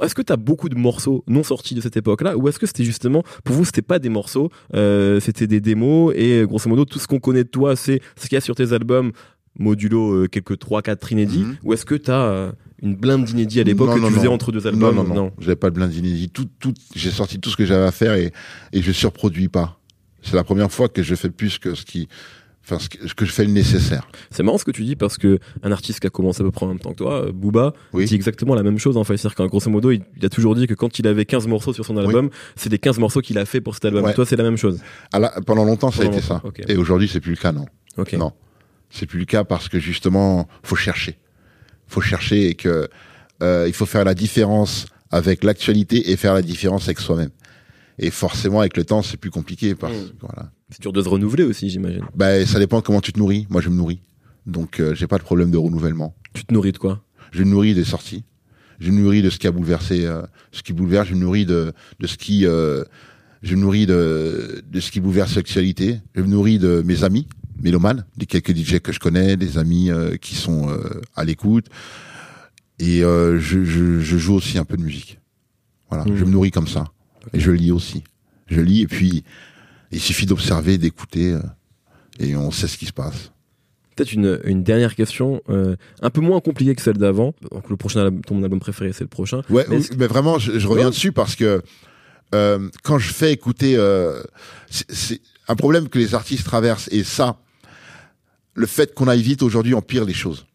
est-ce 0.02 0.14
que 0.14 0.22
tu 0.22 0.32
as 0.32 0.36
beaucoup 0.36 0.68
de 0.68 0.74
morceaux 0.76 1.24
non 1.26 1.42
sortis 1.42 1.74
de 1.74 1.80
cette 1.80 1.96
époque-là 1.96 2.36
ou 2.36 2.46
est-ce 2.48 2.58
que 2.58 2.66
c'était 2.66 2.84
justement 2.84 3.22
pour 3.44 3.54
vous 3.56 3.64
c'était 3.64 3.80
pas 3.80 3.98
des 3.98 4.10
morceaux 4.10 4.50
c'était 5.20 5.46
des 5.46 5.60
démos 5.60 6.12
et 6.14 6.42
grosso 6.46 6.68
modo 6.68 6.84
tout 6.84 6.98
ce 6.98 7.06
qu'on 7.06 7.20
connaît 7.20 7.44
de 7.44 7.48
toi 7.48 7.74
c'est 7.74 8.00
ce 8.16 8.24
qu'il 8.28 8.34
y 8.34 8.36
a 8.36 8.40
sur 8.42 8.54
tes 8.54 8.72
albums 8.74 9.12
modulo 9.58 10.26
quelques 10.28 10.58
3 10.58 10.82
4 10.82 11.12
inédits 11.12 11.44
Mhm. 11.44 11.56
ou 11.64 11.72
est-ce 11.72 11.86
que 11.86 11.94
tu 11.94 12.10
as 12.10 12.52
une 12.82 12.94
blinde 12.96 13.24
d'inédits 13.24 13.60
à 13.60 13.64
l'époque 13.64 13.94
que 13.94 14.00
non, 14.00 14.08
tu 14.08 14.14
faisais 14.14 14.26
non. 14.26 14.34
entre 14.34 14.52
deux 14.52 14.66
albums 14.66 14.94
non, 14.94 15.04
non, 15.04 15.14
non, 15.14 15.32
J'avais 15.40 15.56
pas 15.56 15.70
de 15.70 15.74
blind 15.74 15.92
inédit. 15.94 16.28
Tout, 16.30 16.46
tout, 16.60 16.74
j'ai 16.94 17.10
sorti 17.10 17.40
tout 17.40 17.50
ce 17.50 17.56
que 17.56 17.64
j'avais 17.66 17.86
à 17.86 17.90
faire 17.92 18.14
et, 18.14 18.32
et 18.72 18.82
je 18.82 18.92
surproduis 18.92 19.48
pas. 19.48 19.80
C'est 20.22 20.34
la 20.36 20.44
première 20.44 20.70
fois 20.70 20.88
que 20.88 21.02
je 21.02 21.14
fais 21.14 21.30
plus 21.30 21.58
que 21.58 21.74
ce 21.74 21.84
qui, 21.84 22.08
enfin, 22.64 22.78
ce 22.78 22.88
que, 22.88 23.08
ce 23.08 23.14
que 23.14 23.24
je 23.24 23.32
fais 23.32 23.44
le 23.44 23.50
nécessaire. 23.52 24.08
C'est 24.30 24.42
marrant 24.42 24.58
ce 24.58 24.64
que 24.64 24.70
tu 24.70 24.84
dis 24.84 24.94
parce 24.96 25.16
que 25.18 25.38
un 25.62 25.72
artiste 25.72 26.00
qui 26.00 26.06
a 26.06 26.10
commencé 26.10 26.40
à 26.42 26.44
peu 26.44 26.50
près 26.50 26.66
en 26.66 26.68
même 26.68 26.78
temps 26.80 26.90
que 26.90 26.96
toi, 26.96 27.26
euh, 27.26 27.32
Booba, 27.32 27.72
Oui. 27.92 28.04
dit 28.04 28.14
exactement 28.14 28.54
la 28.54 28.62
même 28.62 28.78
chose 28.78 28.96
en 28.96 29.04
fait. 29.04 29.16
C'est-à-dire 29.16 29.36
qu'en 29.36 29.46
grosso 29.46 29.70
modo, 29.70 29.90
il, 29.90 30.02
il 30.16 30.24
a 30.24 30.28
toujours 30.28 30.54
dit 30.54 30.66
que 30.66 30.74
quand 30.74 30.98
il 30.98 31.06
avait 31.08 31.24
15 31.24 31.46
morceaux 31.48 31.72
sur 31.72 31.84
son 31.84 31.96
album, 31.96 32.30
c'est 32.56 32.70
les 32.70 32.78
15 32.78 32.98
morceaux 32.98 33.20
qu'il 33.20 33.38
a 33.38 33.44
fait 33.44 33.60
pour 33.60 33.74
cet 33.74 33.84
album. 33.86 34.04
Ouais. 34.04 34.14
Toi, 34.14 34.26
c'est 34.26 34.36
la 34.36 34.44
même 34.44 34.56
chose. 34.56 34.80
À 35.12 35.18
la- 35.18 35.30
pendant 35.46 35.64
longtemps, 35.64 35.90
ça 35.90 36.02
a 36.02 36.04
Pendant 36.06 36.18
été 36.18 36.26
ça. 36.26 36.40
ok. 36.44 36.62
Et 36.68 36.76
aujourd'hui, 36.76 37.08
c'est 37.08 37.20
plus 37.20 37.32
le 37.32 37.36
cas, 37.38 37.52
non. 37.52 37.66
Non. 38.16 38.32
C'est 38.90 39.06
plus 39.06 39.18
le 39.18 39.24
cas 39.26 39.44
parce 39.44 39.68
que 39.68 39.78
justement, 39.78 40.48
faut 40.62 40.76
chercher. 40.76 41.18
Faut 41.88 42.00
chercher 42.00 42.48
et 42.50 42.54
que 42.54 42.88
euh, 43.42 43.64
il 43.66 43.72
faut 43.72 43.86
faire 43.86 44.04
la 44.04 44.14
différence 44.14 44.86
avec 45.10 45.42
l'actualité 45.44 46.10
et 46.10 46.16
faire 46.16 46.34
la 46.34 46.42
différence 46.42 46.84
avec 46.84 46.98
soi-même. 47.00 47.30
Et 47.98 48.10
forcément, 48.10 48.60
avec 48.60 48.76
le 48.76 48.84
temps, 48.84 49.02
c'est 49.02 49.16
plus 49.16 49.30
compliqué 49.30 49.74
parce 49.74 49.92
Mm. 49.94 50.08
que 50.08 50.12
voilà. 50.20 50.50
C'est 50.70 50.82
dur 50.82 50.92
de 50.92 51.02
se 51.02 51.08
renouveler 51.08 51.44
aussi, 51.44 51.70
j'imagine. 51.70 52.02
Ben, 52.14 52.46
ça 52.46 52.58
dépend 52.58 52.80
comment 52.82 53.00
tu 53.00 53.12
te 53.12 53.18
nourris. 53.18 53.46
Moi, 53.48 53.60
je 53.62 53.70
me 53.70 53.76
nourris. 53.76 54.00
Donc, 54.46 54.80
euh, 54.80 54.94
j'ai 54.94 55.06
pas 55.06 55.18
de 55.18 55.22
problème 55.22 55.50
de 55.50 55.56
renouvellement. 55.56 56.14
Tu 56.34 56.44
te 56.44 56.52
nourris 56.52 56.72
de 56.72 56.78
quoi? 56.78 57.02
Je 57.32 57.42
me 57.42 57.50
nourris 57.50 57.74
des 57.74 57.84
sorties. 57.84 58.24
Je 58.78 58.90
me 58.92 59.00
nourris 59.00 59.22
de 59.22 59.30
ce 59.30 59.38
qui 59.38 59.46
a 59.46 59.50
bouleversé, 59.50 60.04
euh, 60.04 60.22
ce 60.52 60.62
qui 60.62 60.72
bouleverse. 60.72 61.08
Je 61.08 61.14
me 61.14 61.20
nourris 61.20 61.46
de, 61.46 61.72
de 61.98 62.06
ce 62.06 62.16
qui, 62.16 62.46
euh, 62.46 62.84
je 63.42 63.56
me 63.56 63.62
nourris 63.62 63.86
de, 63.86 64.62
de 64.70 64.80
ce 64.80 64.90
qui 64.90 65.00
bouleverse 65.00 65.34
l'actualité, 65.34 66.00
je 66.14 66.20
me 66.22 66.28
nourris 66.28 66.58
de 66.58 66.82
mes 66.84 67.02
amis, 67.04 67.26
mélomanes, 67.60 68.04
des 68.16 68.26
quelques 68.26 68.54
DJ 68.56 68.78
que 68.80 68.92
je 68.92 69.00
connais, 69.00 69.36
des 69.36 69.58
amis 69.58 69.90
euh, 69.90 70.16
qui 70.16 70.34
sont 70.34 70.68
euh, 70.70 71.00
à 71.16 71.24
l'écoute, 71.24 71.66
et 72.78 73.02
euh, 73.02 73.38
je, 73.40 73.64
je, 73.64 74.00
je, 74.00 74.18
joue 74.18 74.34
aussi 74.34 74.58
un 74.58 74.64
peu 74.64 74.76
de 74.76 74.82
musique. 74.82 75.18
Voilà, 75.90 76.04
Mmh. 76.04 76.16
je 76.16 76.24
me 76.24 76.30
nourris 76.30 76.50
comme 76.50 76.68
ça, 76.68 76.84
et 77.32 77.40
je 77.40 77.50
lis 77.50 77.72
aussi. 77.72 78.04
Je 78.46 78.60
lis, 78.60 78.82
et 78.82 78.86
puis 78.86 79.24
il 79.90 80.00
suffit 80.00 80.26
d'observer, 80.26 80.78
d'écouter, 80.78 81.32
euh, 81.32 81.40
et 82.18 82.36
on 82.36 82.50
sait 82.50 82.68
ce 82.68 82.78
qui 82.78 82.86
se 82.86 82.92
passe. 82.92 83.32
Peut-être 83.96 84.12
une, 84.12 84.40
une 84.44 84.62
dernière 84.62 84.94
question, 84.94 85.40
euh, 85.48 85.74
un 86.02 86.10
peu 86.10 86.20
moins 86.20 86.40
compliquée 86.40 86.74
que 86.76 86.82
celle 86.82 86.98
d'avant. 86.98 87.34
Donc 87.50 87.68
le 87.68 87.76
prochain 87.76 88.00
album, 88.04 88.20
ton 88.22 88.40
album 88.44 88.60
préféré, 88.60 88.92
c'est 88.92 89.02
le 89.02 89.08
prochain. 89.08 89.42
Ouais, 89.50 89.66
Mais 89.68 89.78
oui, 89.78 89.88
mais 89.98 90.06
vraiment, 90.06 90.38
je, 90.38 90.56
je 90.58 90.68
reviens 90.68 90.84
Ouais. 90.84 90.90
dessus 90.92 91.10
parce 91.10 91.34
que 91.34 91.62
euh, 92.34 92.68
quand 92.84 92.98
je 92.98 93.12
fais 93.12 93.32
écouter, 93.32 93.74
euh, 93.76 94.22
c'est- 94.70 94.92
c'est 94.92 95.20
un 95.48 95.56
problème 95.56 95.88
que 95.88 95.98
les 95.98 96.14
artistes 96.14 96.44
traversent 96.44 96.88
et 96.92 97.02
ça, 97.02 97.40
le 98.58 98.66
fait 98.66 98.94
qu'on 98.94 99.08
aille 99.08 99.22
vite 99.22 99.42
aujourd'hui 99.42 99.74
empire 99.74 100.04
les 100.04 100.14
choses. 100.14 100.46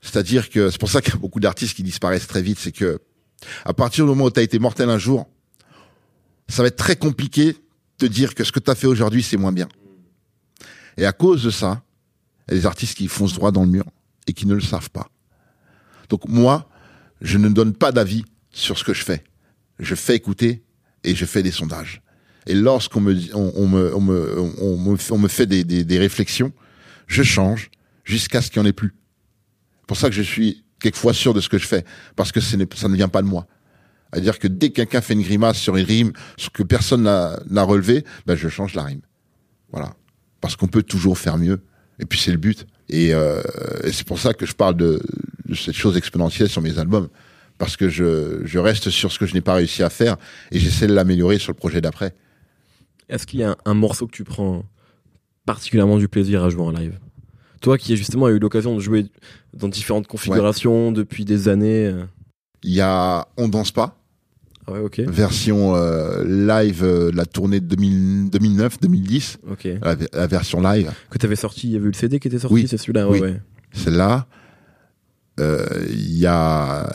C'est-à-dire 0.00 0.50
que 0.50 0.70
c'est 0.70 0.78
pour 0.78 0.90
ça 0.90 1.00
qu'il 1.00 1.14
y 1.14 1.16
a 1.16 1.20
beaucoup 1.20 1.40
d'artistes 1.40 1.74
qui 1.74 1.82
disparaissent 1.82 2.26
très 2.26 2.42
vite, 2.42 2.58
c'est 2.58 2.72
que 2.72 3.00
à 3.64 3.72
partir 3.72 4.04
du 4.04 4.10
moment 4.10 4.26
où 4.26 4.30
tu 4.30 4.38
as 4.38 4.42
été 4.42 4.58
mortel 4.58 4.90
un 4.90 4.98
jour, 4.98 5.26
ça 6.48 6.62
va 6.62 6.68
être 6.68 6.76
très 6.76 6.96
compliqué 6.96 7.56
de 7.98 8.06
dire 8.06 8.34
que 8.34 8.44
ce 8.44 8.52
que 8.52 8.60
tu 8.60 8.70
as 8.70 8.74
fait 8.74 8.86
aujourd'hui 8.86 9.22
c'est 9.22 9.36
moins 9.36 9.52
bien. 9.52 9.68
Et 10.96 11.06
à 11.06 11.12
cause 11.12 11.42
de 11.42 11.50
ça, 11.50 11.82
il 12.46 12.54
y 12.54 12.56
a 12.58 12.60
des 12.60 12.66
artistes 12.66 12.96
qui 12.96 13.08
foncent 13.08 13.34
droit 13.34 13.50
dans 13.50 13.62
le 13.62 13.70
mur 13.70 13.84
et 14.26 14.32
qui 14.32 14.46
ne 14.46 14.54
le 14.54 14.60
savent 14.60 14.90
pas. 14.90 15.08
Donc 16.08 16.28
moi, 16.28 16.68
je 17.20 17.38
ne 17.38 17.48
donne 17.48 17.72
pas 17.72 17.92
d'avis 17.92 18.24
sur 18.50 18.78
ce 18.78 18.84
que 18.84 18.92
je 18.92 19.04
fais. 19.04 19.24
Je 19.78 19.94
fais 19.94 20.16
écouter 20.16 20.62
et 21.04 21.14
je 21.14 21.24
fais 21.24 21.42
des 21.42 21.52
sondages. 21.52 22.02
Et 22.48 22.54
lorsqu'on 22.54 23.00
me, 23.00 23.14
on, 23.34 23.68
me, 23.68 23.94
on 23.94 24.00
me, 24.00 24.38
on 24.60 24.76
me, 24.78 24.96
on 25.10 25.18
me 25.18 25.28
fait 25.28 25.46
des, 25.46 25.64
des, 25.64 25.84
des 25.84 25.98
réflexions, 25.98 26.52
je 27.06 27.22
change 27.22 27.70
jusqu'à 28.04 28.40
ce 28.40 28.50
qu'il 28.50 28.60
n'y 28.60 28.66
en 28.66 28.70
ait 28.70 28.72
plus. 28.72 28.94
C'est 29.80 29.86
pour 29.86 29.96
ça 29.98 30.08
que 30.08 30.14
je 30.14 30.22
suis 30.22 30.64
quelquefois 30.80 31.12
sûr 31.12 31.34
de 31.34 31.40
ce 31.40 31.48
que 31.48 31.58
je 31.58 31.66
fais, 31.66 31.84
parce 32.16 32.32
que 32.32 32.40
ce 32.40 32.56
ça 32.74 32.88
ne 32.88 32.94
vient 32.96 33.08
pas 33.08 33.22
de 33.22 33.26
moi. 33.26 33.46
C'est-à-dire 34.12 34.38
que 34.38 34.48
dès 34.48 34.70
que 34.70 34.76
quelqu'un 34.76 35.02
fait 35.02 35.12
une 35.12 35.22
grimace 35.22 35.58
sur 35.58 35.76
une 35.76 35.84
rime, 35.84 36.12
sur 36.38 36.50
que 36.52 36.62
personne 36.62 37.02
n'a 37.02 37.38
n'a 37.50 37.62
relevé, 37.62 38.04
ben 38.26 38.34
je 38.34 38.48
change 38.48 38.74
la 38.74 38.84
rime. 38.84 39.02
Voilà. 39.70 39.94
Parce 40.40 40.56
qu'on 40.56 40.68
peut 40.68 40.82
toujours 40.82 41.18
faire 41.18 41.36
mieux. 41.36 41.60
Et 41.98 42.06
puis 42.06 42.18
c'est 42.18 42.30
le 42.30 42.38
but. 42.38 42.66
Et, 42.88 43.12
euh, 43.12 43.42
et 43.84 43.92
c'est 43.92 44.06
pour 44.06 44.18
ça 44.18 44.32
que 44.32 44.46
je 44.46 44.54
parle 44.54 44.76
de, 44.76 45.02
de 45.44 45.54
cette 45.54 45.74
chose 45.74 45.98
exponentielle 45.98 46.48
sur 46.48 46.62
mes 46.62 46.78
albums. 46.78 47.08
Parce 47.58 47.76
que 47.76 47.90
je, 47.90 48.40
je 48.46 48.58
reste 48.58 48.88
sur 48.88 49.12
ce 49.12 49.18
que 49.18 49.26
je 49.26 49.34
n'ai 49.34 49.42
pas 49.42 49.54
réussi 49.54 49.82
à 49.82 49.90
faire 49.90 50.16
et 50.50 50.58
j'essaie 50.58 50.86
de 50.86 50.94
l'améliorer 50.94 51.38
sur 51.38 51.52
le 51.52 51.58
projet 51.58 51.82
d'après. 51.82 52.14
Est-ce 53.08 53.26
qu'il 53.26 53.40
y 53.40 53.42
a 53.42 53.50
un, 53.52 53.56
un 53.64 53.74
morceau 53.74 54.06
que 54.06 54.12
tu 54.12 54.24
prends 54.24 54.64
particulièrement 55.46 55.98
du 55.98 56.08
plaisir 56.08 56.44
à 56.44 56.50
jouer 56.50 56.62
en 56.62 56.70
live? 56.70 56.98
Toi 57.60 57.78
qui 57.78 57.92
as 57.92 57.96
justement 57.96 58.28
eu 58.28 58.38
l'occasion 58.38 58.74
de 58.76 58.80
jouer 58.80 59.06
dans 59.54 59.68
différentes 59.68 60.06
configurations 60.06 60.92
depuis 60.92 61.24
des 61.24 61.48
années. 61.48 61.86
euh. 61.86 62.04
Il 62.62 62.72
y 62.72 62.80
a 62.80 63.26
On 63.36 63.48
danse 63.48 63.72
pas, 63.72 63.96
Ah 64.66 64.72
ouais, 64.72 64.78
ok. 64.80 65.00
version 65.00 65.74
euh, 65.74 66.24
live, 66.24 66.84
euh, 66.84 67.10
la 67.14 67.24
tournée 67.26 67.60
de 67.60 67.74
2009-2010, 67.76 69.38
Ok. 69.50 69.68
la, 69.82 69.96
la 70.12 70.26
version 70.26 70.60
live. 70.60 70.92
Que 71.10 71.18
t'avais 71.18 71.36
sorti, 71.36 71.68
il 71.68 71.72
y 71.72 71.76
avait 71.76 71.86
eu 71.86 71.88
le 71.88 71.94
CD 71.94 72.20
qui 72.20 72.28
était 72.28 72.38
sorti, 72.38 72.54
Oui. 72.54 72.68
c'est 72.68 72.76
celui-là, 72.78 73.08
Oui. 73.08 73.20
ouais. 73.20 73.40
Celle-là, 73.72 74.26
euh, 75.40 75.66
il 75.90 76.16
y 76.18 76.26
a 76.26 76.88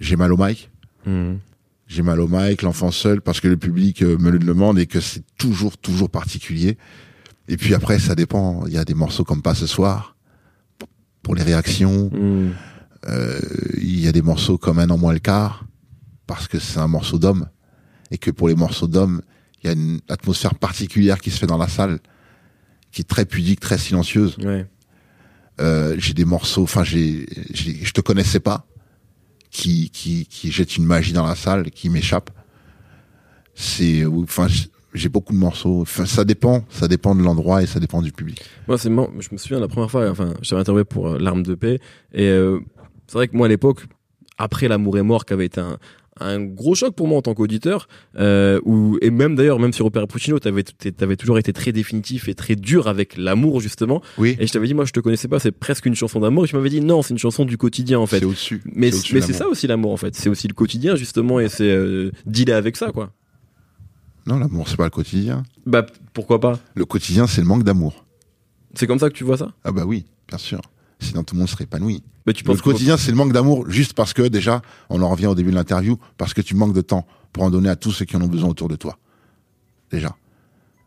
J'ai 0.00 0.16
mal 0.16 0.32
au 0.32 0.36
mic. 0.36 0.70
Mhm. 1.06 1.38
J'ai 1.88 2.02
mal 2.02 2.20
au 2.20 2.28
mic, 2.28 2.60
l'enfant 2.62 2.90
seul, 2.90 3.22
parce 3.22 3.40
que 3.40 3.48
le 3.48 3.56
public 3.56 4.02
euh, 4.02 4.18
me 4.18 4.30
le 4.30 4.38
demande 4.38 4.78
et 4.78 4.86
que 4.86 5.00
c'est 5.00 5.24
toujours, 5.38 5.78
toujours 5.78 6.10
particulier. 6.10 6.76
Et 7.48 7.56
puis 7.56 7.72
après, 7.74 7.98
ça 7.98 8.14
dépend. 8.14 8.66
Il 8.66 8.74
y 8.74 8.78
a 8.78 8.84
des 8.84 8.92
morceaux 8.94 9.24
comme 9.24 9.40
Pas 9.40 9.54
ce 9.54 9.66
soir, 9.66 10.14
pour 11.22 11.34
les 11.34 11.42
réactions. 11.42 12.10
Mhm. 12.12 12.52
Euh, 13.08 13.40
il 13.78 14.00
y 14.00 14.06
a 14.06 14.12
des 14.12 14.20
morceaux 14.22 14.58
comme 14.58 14.78
Un 14.78 14.90
an 14.90 14.98
moins 14.98 15.14
le 15.14 15.18
quart, 15.18 15.64
parce 16.26 16.46
que 16.46 16.58
c'est 16.58 16.78
un 16.78 16.88
morceau 16.88 17.18
d'homme. 17.18 17.48
Et 18.10 18.18
que 18.18 18.30
pour 18.30 18.48
les 18.48 18.54
morceaux 18.54 18.86
d'homme, 18.86 19.22
il 19.62 19.66
y 19.66 19.70
a 19.70 19.72
une 19.72 20.00
atmosphère 20.10 20.54
particulière 20.56 21.18
qui 21.20 21.30
se 21.30 21.38
fait 21.38 21.46
dans 21.46 21.56
la 21.58 21.68
salle, 21.68 22.00
qui 22.92 23.00
est 23.00 23.08
très 23.08 23.24
pudique, 23.24 23.60
très 23.60 23.78
silencieuse. 23.78 24.36
Ouais. 24.38 24.66
Euh, 25.60 25.96
j'ai 25.98 26.12
des 26.14 26.24
morceaux, 26.26 26.62
enfin, 26.64 26.84
j'ai- 26.84 27.26
je 27.54 27.90
te 27.92 28.00
connaissais 28.02 28.40
pas, 28.40 28.66
qui, 29.58 29.90
qui, 29.90 30.24
qui 30.26 30.52
jettent 30.52 30.76
une 30.76 30.84
magie 30.84 31.12
dans 31.12 31.26
la 31.26 31.34
salle, 31.34 31.72
qui 31.72 31.90
m'échappe. 31.90 32.30
C'est, 33.56 34.04
enfin, 34.06 34.46
j'ai 34.94 35.08
beaucoup 35.08 35.32
de 35.32 35.38
morceaux. 35.38 35.80
Enfin, 35.80 36.06
ça 36.06 36.24
dépend, 36.24 36.64
ça 36.70 36.86
dépend 36.86 37.16
de 37.16 37.22
l'endroit 37.22 37.60
et 37.60 37.66
ça 37.66 37.80
dépend 37.80 38.00
du 38.00 38.12
public. 38.12 38.40
Moi, 38.68 38.78
c'est 38.78 38.88
marrant. 38.88 39.10
Je 39.18 39.28
me 39.32 39.36
souviens 39.36 39.58
la 39.58 39.66
première 39.66 39.90
fois, 39.90 40.08
enfin, 40.10 40.34
j'avais 40.42 40.60
interviewé 40.60 40.84
pour 40.84 41.08
euh, 41.08 41.18
L'arme 41.18 41.42
de 41.42 41.56
paix. 41.56 41.80
Et 42.12 42.28
euh, 42.28 42.60
c'est 43.08 43.14
vrai 43.14 43.26
que 43.26 43.36
moi, 43.36 43.46
à 43.46 43.48
l'époque, 43.48 43.80
après 44.38 44.68
L'amour 44.68 44.96
est 44.96 45.02
mort, 45.02 45.24
qui 45.24 45.32
avait 45.32 45.46
été 45.46 45.60
un, 45.60 45.76
un 46.20 46.40
gros 46.40 46.74
choc 46.74 46.94
pour 46.94 47.08
moi 47.08 47.18
en 47.18 47.22
tant 47.22 47.34
qu'auditeur, 47.34 47.88
euh, 48.18 48.60
où, 48.64 48.98
et 49.00 49.10
même 49.10 49.36
d'ailleurs, 49.36 49.58
même 49.58 49.72
sur 49.72 49.86
Opéra 49.86 50.06
Puccino, 50.06 50.38
t'avais, 50.38 50.62
t'avais 50.62 51.16
toujours 51.16 51.38
été 51.38 51.52
très 51.52 51.72
définitif 51.72 52.28
et 52.28 52.34
très 52.34 52.56
dur 52.56 52.88
avec 52.88 53.16
l'amour, 53.16 53.60
justement. 53.60 54.02
Oui. 54.18 54.36
Et 54.38 54.46
je 54.46 54.52
t'avais 54.52 54.66
dit, 54.66 54.74
moi, 54.74 54.84
je 54.84 54.92
te 54.92 55.00
connaissais 55.00 55.28
pas, 55.28 55.38
c'est 55.38 55.52
presque 55.52 55.86
une 55.86 55.94
chanson 55.94 56.20
d'amour. 56.20 56.44
Et 56.44 56.48
tu 56.48 56.56
m'avais 56.56 56.70
dit, 56.70 56.80
non, 56.80 57.02
c'est 57.02 57.14
une 57.14 57.18
chanson 57.18 57.44
du 57.44 57.56
quotidien, 57.56 57.98
en 57.98 58.06
fait. 58.06 58.20
C'est 58.20 58.24
au-dessus. 58.24 58.62
Mais, 58.66 58.90
mais 59.12 59.20
c'est 59.20 59.32
ça 59.32 59.48
aussi 59.48 59.66
l'amour, 59.66 59.92
en 59.92 59.96
fait. 59.96 60.14
C'est 60.14 60.28
aussi 60.28 60.48
le 60.48 60.54
quotidien, 60.54 60.96
justement, 60.96 61.40
et 61.40 61.48
c'est 61.48 61.70
euh, 61.70 62.10
dealer 62.26 62.56
avec 62.56 62.76
ça, 62.76 62.90
quoi. 62.92 63.12
Non, 64.26 64.38
l'amour, 64.38 64.68
c'est 64.68 64.76
pas 64.76 64.84
le 64.84 64.90
quotidien. 64.90 65.42
Bah, 65.64 65.86
pourquoi 66.12 66.38
pas? 66.38 66.58
Le 66.74 66.84
quotidien, 66.84 67.26
c'est 67.26 67.40
le 67.40 67.46
manque 67.46 67.64
d'amour. 67.64 68.04
C'est 68.74 68.86
comme 68.86 68.98
ça 68.98 69.08
que 69.08 69.14
tu 69.14 69.24
vois 69.24 69.38
ça? 69.38 69.52
Ah 69.64 69.72
bah 69.72 69.84
oui, 69.86 70.04
bien 70.28 70.36
sûr. 70.36 70.60
Sinon, 71.00 71.22
tout 71.22 71.34
le 71.34 71.40
monde 71.40 71.48
serait 71.48 71.64
épanoui. 71.64 72.02
bah, 72.26 72.32
tu 72.32 72.44
Le 72.44 72.48
penses 72.48 72.60
quotidien, 72.60 72.96
c'est 72.96 73.10
le 73.10 73.16
manque 73.16 73.32
d'amour, 73.32 73.70
juste 73.70 73.92
parce 73.92 74.12
que 74.12 74.22
déjà, 74.22 74.62
on 74.90 75.00
en 75.00 75.08
revient 75.08 75.26
au 75.26 75.34
début 75.34 75.50
de 75.50 75.54
l'interview, 75.54 75.96
parce 76.16 76.34
que 76.34 76.40
tu 76.40 76.54
manques 76.54 76.74
de 76.74 76.80
temps 76.80 77.06
pour 77.32 77.44
en 77.44 77.50
donner 77.50 77.68
à 77.68 77.76
tous 77.76 77.92
ceux 77.92 78.04
qui 78.04 78.16
en 78.16 78.22
ont 78.22 78.28
besoin 78.28 78.50
autour 78.50 78.68
de 78.68 78.76
toi. 78.76 78.98
Déjà. 79.90 80.16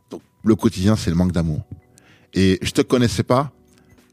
Donc, 0.10 0.22
le 0.44 0.56
quotidien, 0.56 0.96
c'est 0.96 1.10
le 1.10 1.16
manque 1.16 1.32
d'amour. 1.32 1.62
Et 2.34 2.60
je 2.62 2.72
te 2.72 2.82
connaissais 2.82 3.24
pas. 3.24 3.52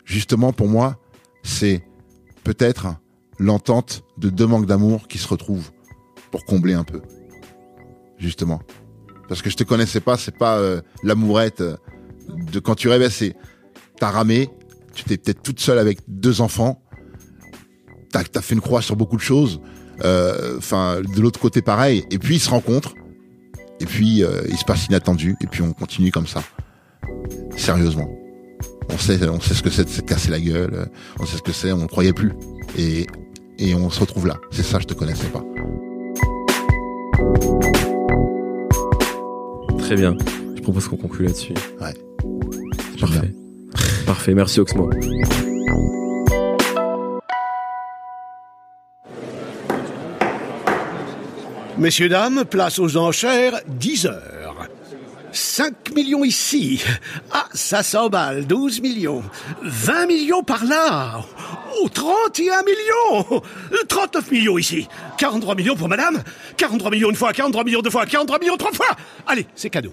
Justement, 0.05 0.53
pour 0.53 0.69
moi, 0.69 0.99
c'est 1.43 1.85
peut-être 2.45 2.97
l'entente 3.39 4.05
de 4.17 4.31
deux 4.31 4.47
manques 4.47 4.67
d'amour 4.67 5.09
qui 5.09 5.19
se 5.19 5.29
retrouvent 5.29 5.71
pour 6.31 6.45
combler 6.45 6.75
un 6.75 6.85
peu. 6.85 7.03
Justement. 8.19 8.61
Parce 9.29 9.43
que 9.43 9.51
je 9.51 9.57
te 9.57 9.65
connaissais 9.65 10.01
pas, 10.01 10.17
c'est 10.17 10.37
pas 10.37 10.59
euh, 10.59 10.81
l'amourette 11.03 11.61
euh, 11.61 11.77
de 12.53 12.59
quand 12.59 12.75
tu 12.75 12.89
rêvais, 12.89 13.11
c'est 13.11 13.37
t'as 13.99 14.11
ramé, 14.11 14.49
tu 14.99 15.05
t'es 15.05 15.17
peut-être 15.17 15.43
toute 15.43 15.61
seule 15.61 15.79
avec 15.79 16.01
deux 16.09 16.41
enfants, 16.41 16.83
t'as 18.11 18.23
as 18.35 18.43
fait 18.43 18.55
une 18.55 18.61
croix 18.61 18.83
sur 18.83 18.97
beaucoup 18.97 19.17
de 19.17 19.23
choses, 19.23 19.61
euh, 20.05 20.59
enfin 20.59 21.01
de 21.01 21.21
l'autre 21.21 21.39
côté 21.39 21.63
pareil, 21.63 22.05
et 22.11 22.19
puis 22.19 22.37
ils 22.37 22.41
se 22.41 22.51
rencontrent, 22.51 22.95
et 23.79 23.87
puis 23.87 24.25
euh, 24.25 24.43
il 24.49 24.57
se 24.57 24.65
passe 24.65 24.87
inattendu, 24.87 25.37
et 25.41 25.47
puis 25.47 25.63
on 25.63 25.73
continue 25.73 26.11
comme 26.11 26.27
ça, 26.27 26.43
sérieusement. 27.57 28.11
On 28.91 28.99
sait, 28.99 29.29
on 29.29 29.41
sait 29.41 29.55
ce 29.55 29.63
que 29.63 29.71
c'est 29.71 29.85
de 29.85 29.91
se 29.91 30.01
casser 30.01 30.31
la 30.31 30.41
gueule, 30.41 30.91
on 31.21 31.27
sait 31.27 31.37
ce 31.37 31.43
que 31.43 31.53
c'est, 31.53 31.71
on 31.71 31.79
ne 31.79 31.87
croyait 31.87 32.13
plus, 32.13 32.33
et 32.77 33.07
et 33.61 33.75
on 33.75 33.91
se 33.91 34.01
retrouve 34.01 34.27
là. 34.27 34.39
C'est 34.51 34.63
ça, 34.63 34.79
je 34.81 34.87
te 34.87 34.95
connaissais 34.95 35.29
pas. 35.29 35.45
Très 39.79 39.97
bien. 39.97 40.17
Je 40.57 40.61
propose 40.63 40.89
qu'on 40.89 40.97
conclue 40.97 41.27
là-dessus. 41.27 41.55
Ouais. 41.81 41.95
Parfait. 43.01 43.33
Parfait. 44.09 44.33
Merci 44.33 44.59
Oxmo. 44.61 44.89
Messieurs, 51.77 52.09
dames, 52.09 52.47
place 52.47 52.79
aux 52.79 52.97
enchères, 52.97 53.61
10 53.67 54.07
heures. 54.07 54.67
5 55.31 55.95
millions 55.95 56.25
ici. 56.25 56.83
Ah, 57.31 57.45
ça 57.53 57.83
s'emballe, 57.83 58.47
12 58.47 58.81
millions. 58.81 59.23
20 59.63 60.07
millions 60.07 60.43
par 60.43 60.65
là. 60.65 61.21
Oh, 61.79 61.91
31 61.91 62.63
millions. 62.63 63.43
39 63.89 64.31
millions 64.31 64.57
ici. 64.57 64.89
43 65.19 65.55
millions 65.55 65.77
pour 65.77 65.91
madame. 65.91 66.23
43 66.57 66.91
millions 66.91 67.11
une 67.11 67.15
fois, 67.15 67.35
43 67.35 67.63
millions 67.63 67.83
deux 67.83 67.91
fois, 67.91 68.07
43 68.07 68.39
millions 68.39 68.57
trois 68.57 68.73
fois. 68.73 68.97
Allez, 69.27 69.47
c'est 69.55 69.69
cadeau. 69.69 69.93